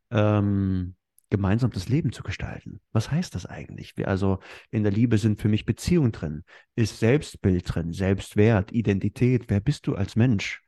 ähm, 0.09 0.95
gemeinsam 1.31 1.71
das 1.71 1.89
Leben 1.89 2.11
zu 2.11 2.21
gestalten. 2.21 2.81
Was 2.91 3.09
heißt 3.09 3.33
das 3.33 3.45
eigentlich? 3.47 3.93
Also 4.05 4.39
in 4.69 4.83
der 4.83 4.91
Liebe 4.91 5.17
sind 5.17 5.41
für 5.41 5.47
mich 5.47 5.65
Beziehungen 5.65 6.11
drin, 6.11 6.43
ist 6.75 6.99
Selbstbild 6.99 7.73
drin, 7.73 7.93
Selbstwert, 7.93 8.71
Identität. 8.71 9.45
Wer 9.47 9.61
bist 9.61 9.87
du 9.87 9.95
als 9.95 10.15
Mensch? 10.15 10.61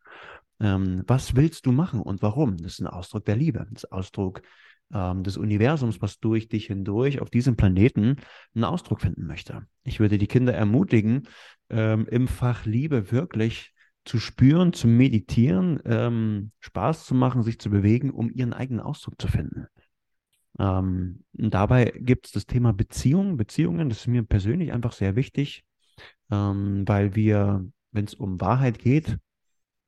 Ähm, 0.59 1.03
was 1.05 1.35
willst 1.35 1.65
du 1.65 1.71
machen 1.71 2.01
und 2.01 2.21
warum? 2.21 2.57
Das 2.57 2.73
ist 2.73 2.79
ein 2.79 2.87
Ausdruck 2.87 3.25
der 3.25 3.35
Liebe, 3.35 3.67
das 3.71 3.83
ist 3.83 3.91
Ausdruck 3.91 4.41
ähm, 4.93 5.23
des 5.23 5.37
Universums, 5.37 6.01
was 6.01 6.19
durch 6.19 6.47
dich 6.49 6.67
hindurch 6.67 7.21
auf 7.21 7.29
diesem 7.29 7.55
Planeten 7.55 8.17
einen 8.55 8.63
Ausdruck 8.63 9.01
finden 9.01 9.25
möchte. 9.25 9.65
Ich 9.83 9.99
würde 9.99 10.17
die 10.17 10.27
Kinder 10.27 10.53
ermutigen, 10.53 11.27
ähm, 11.69 12.07
im 12.09 12.27
Fach 12.27 12.65
Liebe 12.65 13.11
wirklich 13.11 13.73
zu 14.05 14.19
spüren, 14.19 14.73
zu 14.73 14.87
meditieren, 14.87 15.79
ähm, 15.85 16.51
Spaß 16.59 17.05
zu 17.05 17.15
machen, 17.15 17.43
sich 17.43 17.59
zu 17.59 17.69
bewegen, 17.69 18.11
um 18.11 18.29
ihren 18.29 18.53
eigenen 18.53 18.81
Ausdruck 18.81 19.19
zu 19.19 19.27
finden. 19.27 19.67
Ähm, 20.59 21.23
dabei 21.33 21.93
gibt 21.95 22.27
es 22.27 22.31
das 22.31 22.45
Thema 22.45 22.73
Beziehungen. 22.73 23.37
Beziehungen, 23.37 23.89
das 23.89 23.99
ist 23.99 24.07
mir 24.07 24.23
persönlich 24.23 24.71
einfach 24.71 24.91
sehr 24.91 25.15
wichtig, 25.15 25.63
ähm, 26.31 26.83
weil 26.87 27.15
wir, 27.15 27.65
wenn 27.91 28.05
es 28.05 28.13
um 28.13 28.39
Wahrheit 28.39 28.79
geht, 28.79 29.17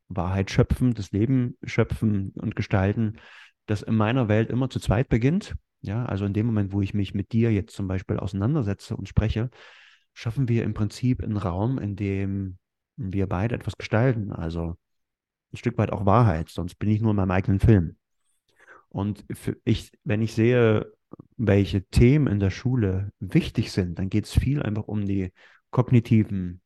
Wahrheit 0.07 0.51
schöpfen, 0.51 0.93
das 0.93 1.11
Leben 1.11 1.57
schöpfen 1.63 2.31
und 2.35 2.55
gestalten, 2.55 3.17
das 3.65 3.81
in 3.81 3.95
meiner 3.95 4.27
Welt 4.27 4.49
immer 4.49 4.69
zu 4.69 4.79
zweit 4.79 5.09
beginnt. 5.09 5.55
Ja, 5.81 6.05
also 6.05 6.25
in 6.25 6.33
dem 6.33 6.47
Moment, 6.47 6.71
wo 6.71 6.81
ich 6.81 6.93
mich 6.93 7.13
mit 7.13 7.31
dir 7.31 7.51
jetzt 7.51 7.75
zum 7.75 7.87
Beispiel 7.87 8.17
auseinandersetze 8.17 8.95
und 8.95 9.07
spreche, 9.07 9.49
schaffen 10.13 10.47
wir 10.47 10.63
im 10.63 10.73
Prinzip 10.73 11.23
einen 11.23 11.37
Raum, 11.37 11.77
in 11.77 11.95
dem 11.95 12.57
wir 12.97 13.27
beide 13.27 13.55
etwas 13.55 13.77
gestalten. 13.77 14.31
Also 14.31 14.75
ein 15.53 15.57
Stück 15.57 15.77
weit 15.77 15.91
auch 15.91 16.05
Wahrheit, 16.05 16.49
sonst 16.49 16.75
bin 16.75 16.89
ich 16.89 17.01
nur 17.01 17.11
in 17.11 17.17
meinem 17.17 17.31
eigenen 17.31 17.59
Film. 17.59 17.97
Und 18.89 19.25
ich, 19.65 19.91
wenn 20.03 20.21
ich 20.21 20.33
sehe, 20.33 20.91
welche 21.37 21.85
Themen 21.87 22.27
in 22.27 22.39
der 22.39 22.49
Schule 22.49 23.11
wichtig 23.19 23.71
sind, 23.71 23.99
dann 23.99 24.09
geht 24.09 24.25
es 24.25 24.33
viel 24.33 24.61
einfach 24.61 24.87
um 24.87 25.05
die 25.05 25.33
kognitiven, 25.69 26.61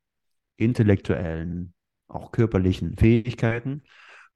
intellektuellen, 0.55 1.73
auch 2.07 2.31
körperlichen 2.31 2.95
Fähigkeiten 2.97 3.83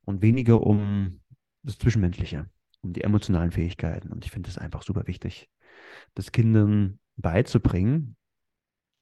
und 0.06 0.22
weniger 0.22 0.62
um 0.62 1.22
das 1.64 1.78
Zwischenmenschliche, 1.78 2.50
um 2.82 2.94
die 2.94 3.02
emotionalen 3.02 3.52
Fähigkeiten. 3.52 4.12
Und 4.12 4.26
ich 4.26 4.32
finde 4.32 4.50
es 4.50 4.58
einfach 4.58 4.84
super 4.84 5.08
wichtig, 5.08 5.50
das 6.14 6.32
Kindern 6.32 7.00
beizubringen. 7.16 8.16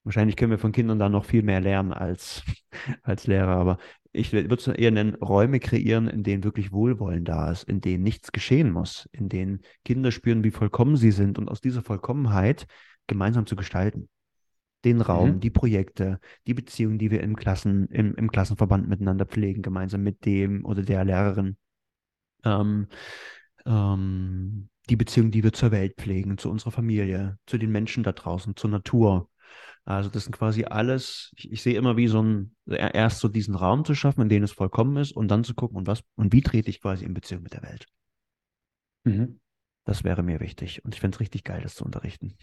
Wahrscheinlich 0.03 0.35
können 0.35 0.51
wir 0.51 0.57
von 0.57 0.71
Kindern 0.71 0.97
da 0.97 1.09
noch 1.09 1.25
viel 1.25 1.43
mehr 1.43 1.61
lernen 1.61 1.93
als, 1.93 2.43
als 3.03 3.27
Lehrer, 3.27 3.55
aber 3.55 3.77
ich 4.13 4.33
würde 4.33 4.53
es 4.53 4.67
eher 4.67 4.91
nennen, 4.91 5.15
Räume 5.15 5.59
kreieren, 5.59 6.07
in 6.07 6.23
denen 6.23 6.43
wirklich 6.43 6.71
Wohlwollen 6.71 7.23
da 7.23 7.51
ist, 7.51 7.63
in 7.63 7.79
denen 7.79 8.03
nichts 8.03 8.31
geschehen 8.31 8.71
muss, 8.71 9.07
in 9.13 9.29
denen 9.29 9.61
Kinder 9.85 10.11
spüren, 10.11 10.43
wie 10.43 10.51
vollkommen 10.51 10.97
sie 10.97 11.11
sind 11.11 11.37
und 11.37 11.49
aus 11.49 11.61
dieser 11.61 11.81
Vollkommenheit 11.81 12.65
gemeinsam 13.07 13.45
zu 13.45 13.55
gestalten. 13.55 14.09
Den 14.83 14.99
Raum, 14.99 15.35
mhm. 15.35 15.39
die 15.39 15.51
Projekte, 15.51 16.19
die 16.47 16.55
Beziehungen, 16.55 16.97
die 16.97 17.11
wir 17.11 17.21
im, 17.21 17.35
Klassen, 17.35 17.87
im, 17.87 18.15
im 18.15 18.31
Klassenverband 18.31 18.89
miteinander 18.89 19.25
pflegen, 19.25 19.61
gemeinsam 19.61 20.01
mit 20.01 20.25
dem 20.25 20.65
oder 20.65 20.81
der 20.81 21.05
Lehrerin 21.05 21.55
ähm, 22.43 22.87
ähm, 23.65 24.69
die 24.89 24.95
Beziehung, 24.95 25.31
die 25.31 25.43
wir 25.43 25.53
zur 25.53 25.71
Welt 25.71 25.95
pflegen, 25.97 26.37
zu 26.37 26.49
unserer 26.49 26.71
Familie, 26.71 27.37
zu 27.45 27.57
den 27.57 27.71
Menschen 27.71 28.03
da 28.03 28.11
draußen, 28.11 28.55
zur 28.55 28.69
Natur. 28.69 29.29
Also 29.85 30.09
das 30.09 30.25
sind 30.25 30.33
quasi 30.33 30.65
alles, 30.65 31.31
ich, 31.35 31.51
ich 31.51 31.61
sehe 31.61 31.75
immer 31.77 31.97
wie 31.97 32.07
so 32.07 32.21
ein, 32.21 32.55
erst 32.67 33.19
so 33.19 33.27
diesen 33.27 33.55
Raum 33.55 33.83
zu 33.85 33.95
schaffen, 33.95 34.21
in 34.21 34.29
dem 34.29 34.43
es 34.43 34.51
vollkommen 34.51 34.97
ist 34.97 35.11
und 35.11 35.29
dann 35.29 35.43
zu 35.43 35.53
gucken, 35.55 35.77
und 35.77 35.87
was, 35.87 36.03
und 36.15 36.33
wie 36.33 36.41
trete 36.41 36.69
ich 36.69 36.81
quasi 36.81 37.05
in 37.05 37.13
Beziehung 37.13 37.43
mit 37.43 37.53
der 37.53 37.63
Welt. 37.63 37.87
Mhm. 39.03 39.39
Das 39.85 40.03
wäre 40.03 40.23
mir 40.23 40.39
wichtig. 40.39 40.85
Und 40.85 40.93
ich 40.93 41.01
fände 41.01 41.15
es 41.15 41.19
richtig 41.19 41.43
geil, 41.43 41.61
das 41.63 41.75
zu 41.75 41.83
unterrichten. 41.83 42.37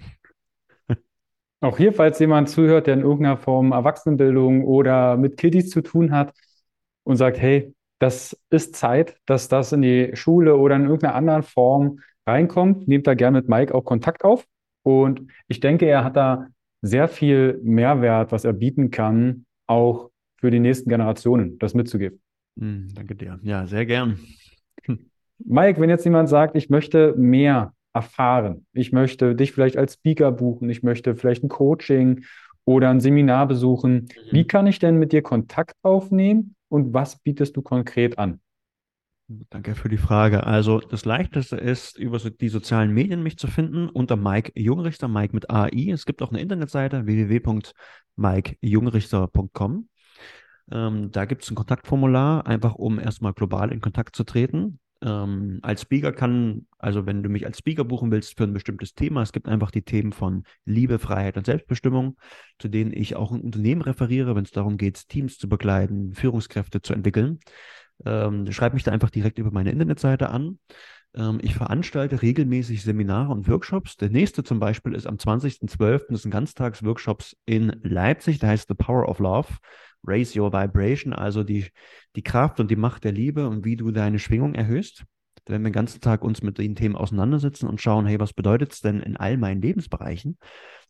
Auch 1.60 1.76
hier, 1.76 1.92
falls 1.92 2.18
jemand 2.18 2.48
zuhört, 2.48 2.86
der 2.86 2.94
in 2.94 3.00
irgendeiner 3.00 3.36
Form 3.36 3.72
Erwachsenenbildung 3.72 4.64
oder 4.64 5.16
mit 5.16 5.36
Kiddies 5.36 5.70
zu 5.70 5.80
tun 5.80 6.12
hat 6.12 6.32
und 7.02 7.16
sagt, 7.16 7.38
hey, 7.38 7.74
das 7.98 8.38
ist 8.50 8.76
Zeit, 8.76 9.16
dass 9.26 9.48
das 9.48 9.72
in 9.72 9.82
die 9.82 10.10
Schule 10.14 10.56
oder 10.56 10.76
in 10.76 10.84
irgendeiner 10.84 11.14
anderen 11.14 11.42
Form 11.42 12.00
reinkommt, 12.26 12.86
nehmt 12.86 13.06
da 13.06 13.14
gerne 13.14 13.38
mit 13.38 13.48
Mike 13.48 13.74
auch 13.74 13.84
Kontakt 13.84 14.24
auf. 14.24 14.46
Und 14.82 15.30
ich 15.48 15.60
denke, 15.60 15.86
er 15.86 16.04
hat 16.04 16.16
da 16.16 16.46
sehr 16.82 17.08
viel 17.08 17.58
Mehrwert, 17.62 18.30
was 18.30 18.44
er 18.44 18.52
bieten 18.52 18.90
kann, 18.90 19.46
auch 19.66 20.10
für 20.36 20.50
die 20.50 20.60
nächsten 20.60 20.88
Generationen, 20.88 21.58
das 21.58 21.74
mitzugeben. 21.74 22.20
Mm, 22.56 22.86
danke 22.94 23.16
dir. 23.16 23.40
Ja, 23.42 23.66
sehr 23.66 23.86
gern. 23.86 24.20
Mike, 25.38 25.80
wenn 25.80 25.90
jetzt 25.90 26.04
jemand 26.04 26.28
sagt, 26.28 26.56
ich 26.56 26.70
möchte 26.70 27.14
mehr 27.16 27.72
erfahren, 27.92 28.66
ich 28.72 28.92
möchte 28.92 29.34
dich 29.34 29.52
vielleicht 29.52 29.76
als 29.76 29.94
Speaker 29.94 30.30
buchen, 30.30 30.70
ich 30.70 30.82
möchte 30.82 31.16
vielleicht 31.16 31.42
ein 31.42 31.48
Coaching 31.48 32.24
oder 32.64 32.90
ein 32.90 33.00
Seminar 33.00 33.48
besuchen, 33.48 33.94
mhm. 33.94 34.08
wie 34.30 34.46
kann 34.46 34.66
ich 34.68 34.78
denn 34.78 34.98
mit 34.98 35.12
dir 35.12 35.22
Kontakt 35.22 35.74
aufnehmen 35.82 36.54
und 36.68 36.94
was 36.94 37.20
bietest 37.22 37.56
du 37.56 37.62
konkret 37.62 38.18
an? 38.18 38.40
Danke 39.50 39.74
für 39.74 39.90
die 39.90 39.98
Frage. 39.98 40.46
Also 40.46 40.80
das 40.80 41.04
Leichteste 41.04 41.56
ist, 41.56 41.98
über 41.98 42.16
die 42.18 42.48
sozialen 42.48 42.94
Medien 42.94 43.22
mich 43.22 43.36
zu 43.36 43.46
finden 43.46 43.90
unter 43.90 44.16
Mike 44.16 44.52
Jungrichter, 44.54 45.06
Mike 45.06 45.34
mit 45.34 45.50
AI. 45.50 45.90
Es 45.92 46.06
gibt 46.06 46.22
auch 46.22 46.30
eine 46.30 46.40
Internetseite 46.40 47.04
www.mikejungrichter.com. 47.04 49.88
Ähm, 50.70 51.10
da 51.10 51.24
gibt 51.26 51.44
es 51.44 51.50
ein 51.50 51.56
Kontaktformular, 51.56 52.46
einfach 52.46 52.74
um 52.74 52.98
erstmal 52.98 53.34
global 53.34 53.70
in 53.70 53.82
Kontakt 53.82 54.16
zu 54.16 54.24
treten. 54.24 54.80
Ähm, 55.00 55.60
als 55.62 55.82
Speaker 55.82 56.12
kann, 56.12 56.66
also 56.78 57.06
wenn 57.06 57.22
du 57.22 57.28
mich 57.28 57.46
als 57.46 57.58
Speaker 57.58 57.84
buchen 57.84 58.10
willst 58.10 58.36
für 58.36 58.44
ein 58.44 58.52
bestimmtes 58.52 58.94
Thema, 58.94 59.22
es 59.22 59.32
gibt 59.32 59.46
einfach 59.46 59.70
die 59.70 59.82
Themen 59.82 60.12
von 60.12 60.42
Liebe, 60.64 60.98
Freiheit 60.98 61.36
und 61.36 61.46
Selbstbestimmung, 61.46 62.16
zu 62.58 62.68
denen 62.68 62.92
ich 62.92 63.14
auch 63.14 63.30
ein 63.30 63.40
Unternehmen 63.40 63.82
referiere, 63.82 64.34
wenn 64.34 64.44
es 64.44 64.50
darum 64.50 64.76
geht, 64.76 65.08
Teams 65.08 65.38
zu 65.38 65.48
begleiten, 65.48 66.14
Führungskräfte 66.14 66.82
zu 66.82 66.94
entwickeln. 66.94 67.38
Ähm, 68.04 68.50
schreib 68.50 68.74
mich 68.74 68.82
da 68.82 68.90
einfach 68.90 69.10
direkt 69.10 69.38
über 69.38 69.50
meine 69.52 69.70
Internetseite 69.70 70.30
an. 70.30 70.58
Ähm, 71.14 71.38
ich 71.42 71.54
veranstalte 71.54 72.22
regelmäßig 72.22 72.82
Seminare 72.82 73.32
und 73.32 73.48
Workshops. 73.48 73.96
Der 73.96 74.10
nächste 74.10 74.44
zum 74.44 74.58
Beispiel 74.58 74.94
ist 74.94 75.06
am 75.06 75.16
20.12. 75.16 76.06
Das 76.10 76.22
sind 76.22 76.30
Ganztagsworkshops 76.30 77.36
in 77.44 77.72
Leipzig. 77.82 78.38
Der 78.38 78.50
heißt 78.50 78.68
The 78.68 78.74
Power 78.74 79.08
of 79.08 79.18
Love. 79.18 79.48
Raise 80.04 80.38
Your 80.38 80.52
Vibration, 80.52 81.12
also 81.12 81.44
die, 81.44 81.66
die 82.16 82.22
Kraft 82.22 82.60
und 82.60 82.70
die 82.70 82.76
Macht 82.76 83.04
der 83.04 83.12
Liebe 83.12 83.48
und 83.48 83.64
wie 83.64 83.76
du 83.76 83.90
deine 83.90 84.18
Schwingung 84.18 84.54
erhöhst. 84.54 85.04
Werden 85.46 85.62
wir 85.62 85.70
den 85.70 85.74
ganzen 85.74 86.02
Tag 86.02 86.22
uns 86.22 86.42
mit 86.42 86.58
den 86.58 86.74
Themen 86.74 86.94
auseinandersetzen 86.94 87.68
und 87.68 87.80
schauen, 87.80 88.06
hey, 88.06 88.20
was 88.20 88.34
bedeutet 88.34 88.72
es 88.72 88.80
denn 88.80 89.00
in 89.00 89.16
all 89.16 89.38
meinen 89.38 89.62
Lebensbereichen? 89.62 90.36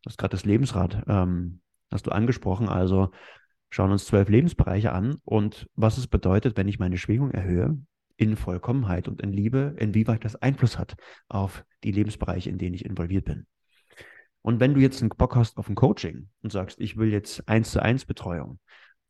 Du 0.03 0.11
hast 0.11 0.19
gerade 0.19 0.33
das 0.33 0.45
Lebensrad, 0.45 1.05
ähm, 1.07 1.61
hast 1.93 2.07
du 2.07 2.11
angesprochen. 2.11 2.69
Also 2.69 3.11
schauen 3.71 3.93
uns 3.93 4.07
zwölf 4.07 4.29
Lebensbereiche 4.29 4.93
an 4.93 5.17
und 5.25 5.69
was 5.75 5.99
es 5.99 6.09
bedeutet, 6.09 6.57
wenn 6.57 6.69
ich 6.69 6.79
meine 6.79 6.99
Schwingung 6.99 7.31
erhöhe 7.31 7.79
in 8.17 8.37
Vollkommenheit 8.37 9.07
und 9.07 9.23
in 9.23 9.33
Liebe, 9.33 9.77
inwieweit 9.79 10.25
das 10.25 10.35
Einfluss 10.37 10.77
hat 10.77 10.97
auf 11.29 11.65
die 11.85 11.93
Lebensbereiche, 11.93 12.51
in 12.51 12.59
denen 12.59 12.75
ich 12.75 12.85
involviert 12.85 13.27
bin. 13.27 13.47
Und 14.43 14.61
wenn 14.61 14.75
du 14.75 14.81
jetzt 14.81 15.01
einen 15.01 15.11
Bock 15.11 15.37
hast 15.37 15.57
auf 15.57 15.69
ein 15.69 15.75
Coaching 15.75 16.29
und 16.43 16.51
sagst, 16.51 16.81
ich 16.81 16.97
will 16.97 17.13
jetzt 17.13 17.49
eins 17.49 17.71
zu 17.71 17.81
eins 17.81 18.05
Betreuung, 18.05 18.59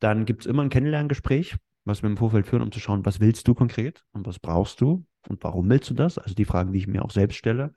dann 0.00 0.24
gibt 0.24 0.42
es 0.42 0.46
immer 0.46 0.62
ein 0.62 0.70
Kennenlerngespräch, 0.70 1.56
was 1.84 2.02
wir 2.02 2.10
im 2.10 2.16
Vorfeld 2.16 2.46
führen, 2.46 2.62
um 2.62 2.72
zu 2.72 2.80
schauen, 2.80 3.04
was 3.06 3.20
willst 3.20 3.48
du 3.48 3.54
konkret 3.54 4.04
und 4.12 4.26
was 4.26 4.38
brauchst 4.38 4.80
du 4.80 5.04
und 5.28 5.42
warum 5.42 5.68
willst 5.68 5.90
du 5.90 5.94
das? 5.94 6.18
Also 6.18 6.34
die 6.34 6.44
Fragen, 6.44 6.72
die 6.72 6.78
ich 6.78 6.86
mir 6.86 7.04
auch 7.04 7.10
selbst 7.10 7.36
stelle. 7.36 7.72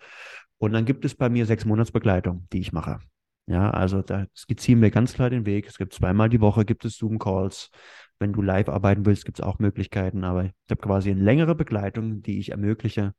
Und 0.57 0.73
dann 0.73 0.85
gibt 0.85 1.05
es 1.05 1.15
bei 1.15 1.29
mir 1.29 1.45
sechs 1.45 1.65
Monatsbegleitung, 1.65 2.47
die 2.53 2.59
ich 2.59 2.71
mache. 2.71 2.99
Ja, 3.47 3.71
also 3.71 4.01
da 4.01 4.27
skizzieren 4.35 4.81
wir 4.81 4.91
ganz 4.91 5.13
klar 5.13 5.29
den 5.29 5.45
Weg. 5.45 5.67
Es 5.67 5.77
gibt 5.77 5.93
zweimal 5.93 6.29
die 6.29 6.41
Woche, 6.41 6.63
gibt 6.65 6.85
es 6.85 6.97
Zoom-Calls. 6.97 7.71
Wenn 8.19 8.33
du 8.33 8.41
live 8.41 8.69
arbeiten 8.69 9.05
willst, 9.05 9.25
gibt 9.25 9.39
es 9.39 9.45
auch 9.45 9.57
Möglichkeiten. 9.57 10.23
Aber 10.23 10.45
ich 10.45 10.51
habe 10.69 10.81
quasi 10.81 11.09
eine 11.09 11.21
längere 11.21 11.55
Begleitung, 11.55 12.21
die 12.21 12.37
ich 12.37 12.51
ermögliche, 12.51 13.13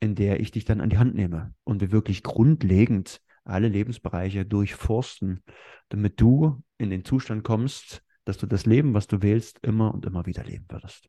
in 0.00 0.14
der 0.14 0.40
ich 0.40 0.50
dich 0.50 0.66
dann 0.66 0.82
an 0.82 0.90
die 0.90 0.98
Hand 0.98 1.14
nehme 1.14 1.54
und 1.64 1.80
wir 1.80 1.90
wirklich 1.90 2.22
grundlegend 2.22 3.20
alle 3.44 3.68
Lebensbereiche 3.68 4.44
durchforsten, 4.44 5.42
damit 5.88 6.20
du 6.20 6.62
in 6.78 6.90
den 6.90 7.04
Zustand 7.04 7.42
kommst, 7.44 8.03
dass 8.24 8.38
du 8.38 8.46
das 8.46 8.66
Leben, 8.66 8.94
was 8.94 9.06
du 9.06 9.22
wählst, 9.22 9.58
immer 9.62 9.92
und 9.92 10.06
immer 10.06 10.26
wieder 10.26 10.44
leben 10.44 10.66
würdest. 10.68 11.08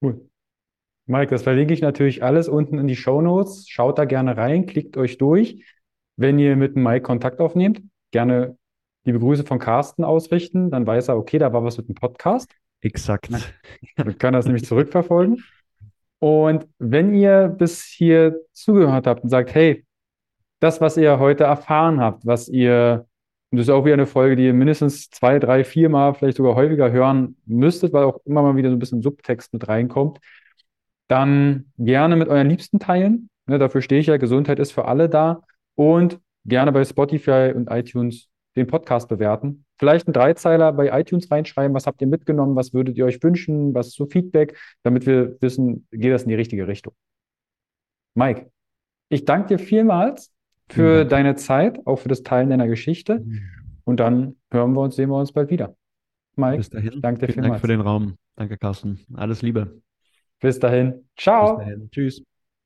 Cool. 0.00 0.28
Mike, 1.06 1.30
das 1.30 1.42
verlinke 1.42 1.74
ich 1.74 1.80
natürlich 1.80 2.22
alles 2.22 2.48
unten 2.48 2.78
in 2.78 2.86
die 2.86 2.96
Show 2.96 3.20
Notes. 3.20 3.68
Schaut 3.68 3.98
da 3.98 4.04
gerne 4.04 4.36
rein, 4.36 4.66
klickt 4.66 4.96
euch 4.96 5.18
durch. 5.18 5.64
Wenn 6.16 6.38
ihr 6.38 6.56
mit 6.56 6.76
dem 6.76 6.82
Mike 6.82 7.02
Kontakt 7.02 7.40
aufnehmt, 7.40 7.82
gerne 8.12 8.56
liebe 9.04 9.18
Grüße 9.18 9.44
von 9.44 9.58
Carsten 9.58 10.04
ausrichten, 10.04 10.70
dann 10.70 10.86
weiß 10.86 11.08
er, 11.08 11.16
okay, 11.16 11.38
da 11.38 11.52
war 11.52 11.64
was 11.64 11.76
mit 11.76 11.88
dem 11.88 11.94
Podcast. 11.94 12.54
Exakt. 12.80 13.30
Dann 13.96 14.18
kann 14.18 14.34
er 14.34 14.38
das 14.38 14.46
nämlich 14.46 14.64
zurückverfolgen. 14.64 15.44
Und 16.18 16.68
wenn 16.78 17.14
ihr 17.14 17.48
bis 17.48 17.82
hier 17.82 18.36
zugehört 18.52 19.06
habt 19.06 19.24
und 19.24 19.30
sagt, 19.30 19.54
hey, 19.54 19.84
das, 20.60 20.80
was 20.80 20.96
ihr 20.96 21.18
heute 21.18 21.44
erfahren 21.44 22.00
habt, 22.00 22.24
was 22.24 22.48
ihr, 22.48 23.06
und 23.52 23.58
das 23.58 23.68
ist 23.68 23.70
auch 23.70 23.84
wieder 23.84 23.92
eine 23.92 24.06
Folge, 24.06 24.34
die 24.34 24.46
ihr 24.46 24.54
mindestens 24.54 25.10
zwei, 25.10 25.38
drei, 25.38 25.62
vier 25.62 25.90
Mal, 25.90 26.14
vielleicht 26.14 26.38
sogar 26.38 26.54
häufiger 26.54 26.90
hören 26.90 27.36
müsstet, 27.44 27.92
weil 27.92 28.04
auch 28.04 28.18
immer 28.24 28.40
mal 28.40 28.56
wieder 28.56 28.70
so 28.70 28.76
ein 28.76 28.78
bisschen 28.78 29.02
Subtext 29.02 29.52
mit 29.52 29.68
reinkommt, 29.68 30.20
dann 31.06 31.66
gerne 31.76 32.16
mit 32.16 32.28
euren 32.28 32.48
Liebsten 32.48 32.78
teilen. 32.78 33.28
Ne, 33.44 33.58
dafür 33.58 33.82
stehe 33.82 34.00
ich 34.00 34.06
ja, 34.06 34.16
Gesundheit 34.16 34.58
ist 34.58 34.72
für 34.72 34.86
alle 34.86 35.10
da. 35.10 35.42
Und 35.74 36.18
gerne 36.46 36.72
bei 36.72 36.82
Spotify 36.82 37.52
und 37.54 37.70
iTunes 37.70 38.30
den 38.56 38.66
Podcast 38.66 39.10
bewerten. 39.10 39.66
Vielleicht 39.78 40.06
einen 40.06 40.14
Dreizeiler 40.14 40.72
bei 40.72 40.98
iTunes 40.98 41.30
reinschreiben, 41.30 41.74
was 41.74 41.86
habt 41.86 42.00
ihr 42.00 42.06
mitgenommen, 42.06 42.56
was 42.56 42.72
würdet 42.72 42.96
ihr 42.96 43.04
euch 43.04 43.22
wünschen, 43.22 43.74
was 43.74 43.92
so 43.92 44.06
Feedback, 44.06 44.58
damit 44.82 45.04
wir 45.04 45.36
wissen, 45.42 45.86
geht 45.90 46.12
das 46.12 46.22
in 46.22 46.30
die 46.30 46.36
richtige 46.36 46.66
Richtung. 46.66 46.94
Mike, 48.14 48.50
ich 49.10 49.26
danke 49.26 49.48
dir 49.48 49.58
vielmals 49.58 50.32
für 50.68 51.04
deine 51.04 51.36
Zeit, 51.36 51.86
auch 51.86 51.96
für 51.96 52.08
das 52.08 52.22
Teilen 52.22 52.50
deiner 52.50 52.68
Geschichte. 52.68 53.20
Mhm. 53.20 53.40
Und 53.84 54.00
dann 54.00 54.36
hören 54.50 54.72
wir 54.74 54.80
uns, 54.80 54.96
sehen 54.96 55.10
wir 55.10 55.18
uns 55.18 55.32
bald 55.32 55.50
wieder. 55.50 55.76
Mike, 56.36 56.58
Bis 56.58 56.70
dahin. 56.70 57.00
danke 57.00 57.20
dir 57.20 57.26
Vielen 57.26 57.44
vielmals. 57.44 57.50
Dank 57.52 57.60
für 57.60 57.66
den 57.68 57.80
Raum. 57.80 58.16
Danke, 58.36 58.56
Carsten. 58.56 59.00
Alles 59.14 59.42
Liebe. 59.42 59.82
Bis 60.40 60.58
dahin. 60.58 61.08
Ciao. 61.16 61.56
Bis 61.56 61.64
dahin. 61.66 61.90
Tschüss. 61.90 62.22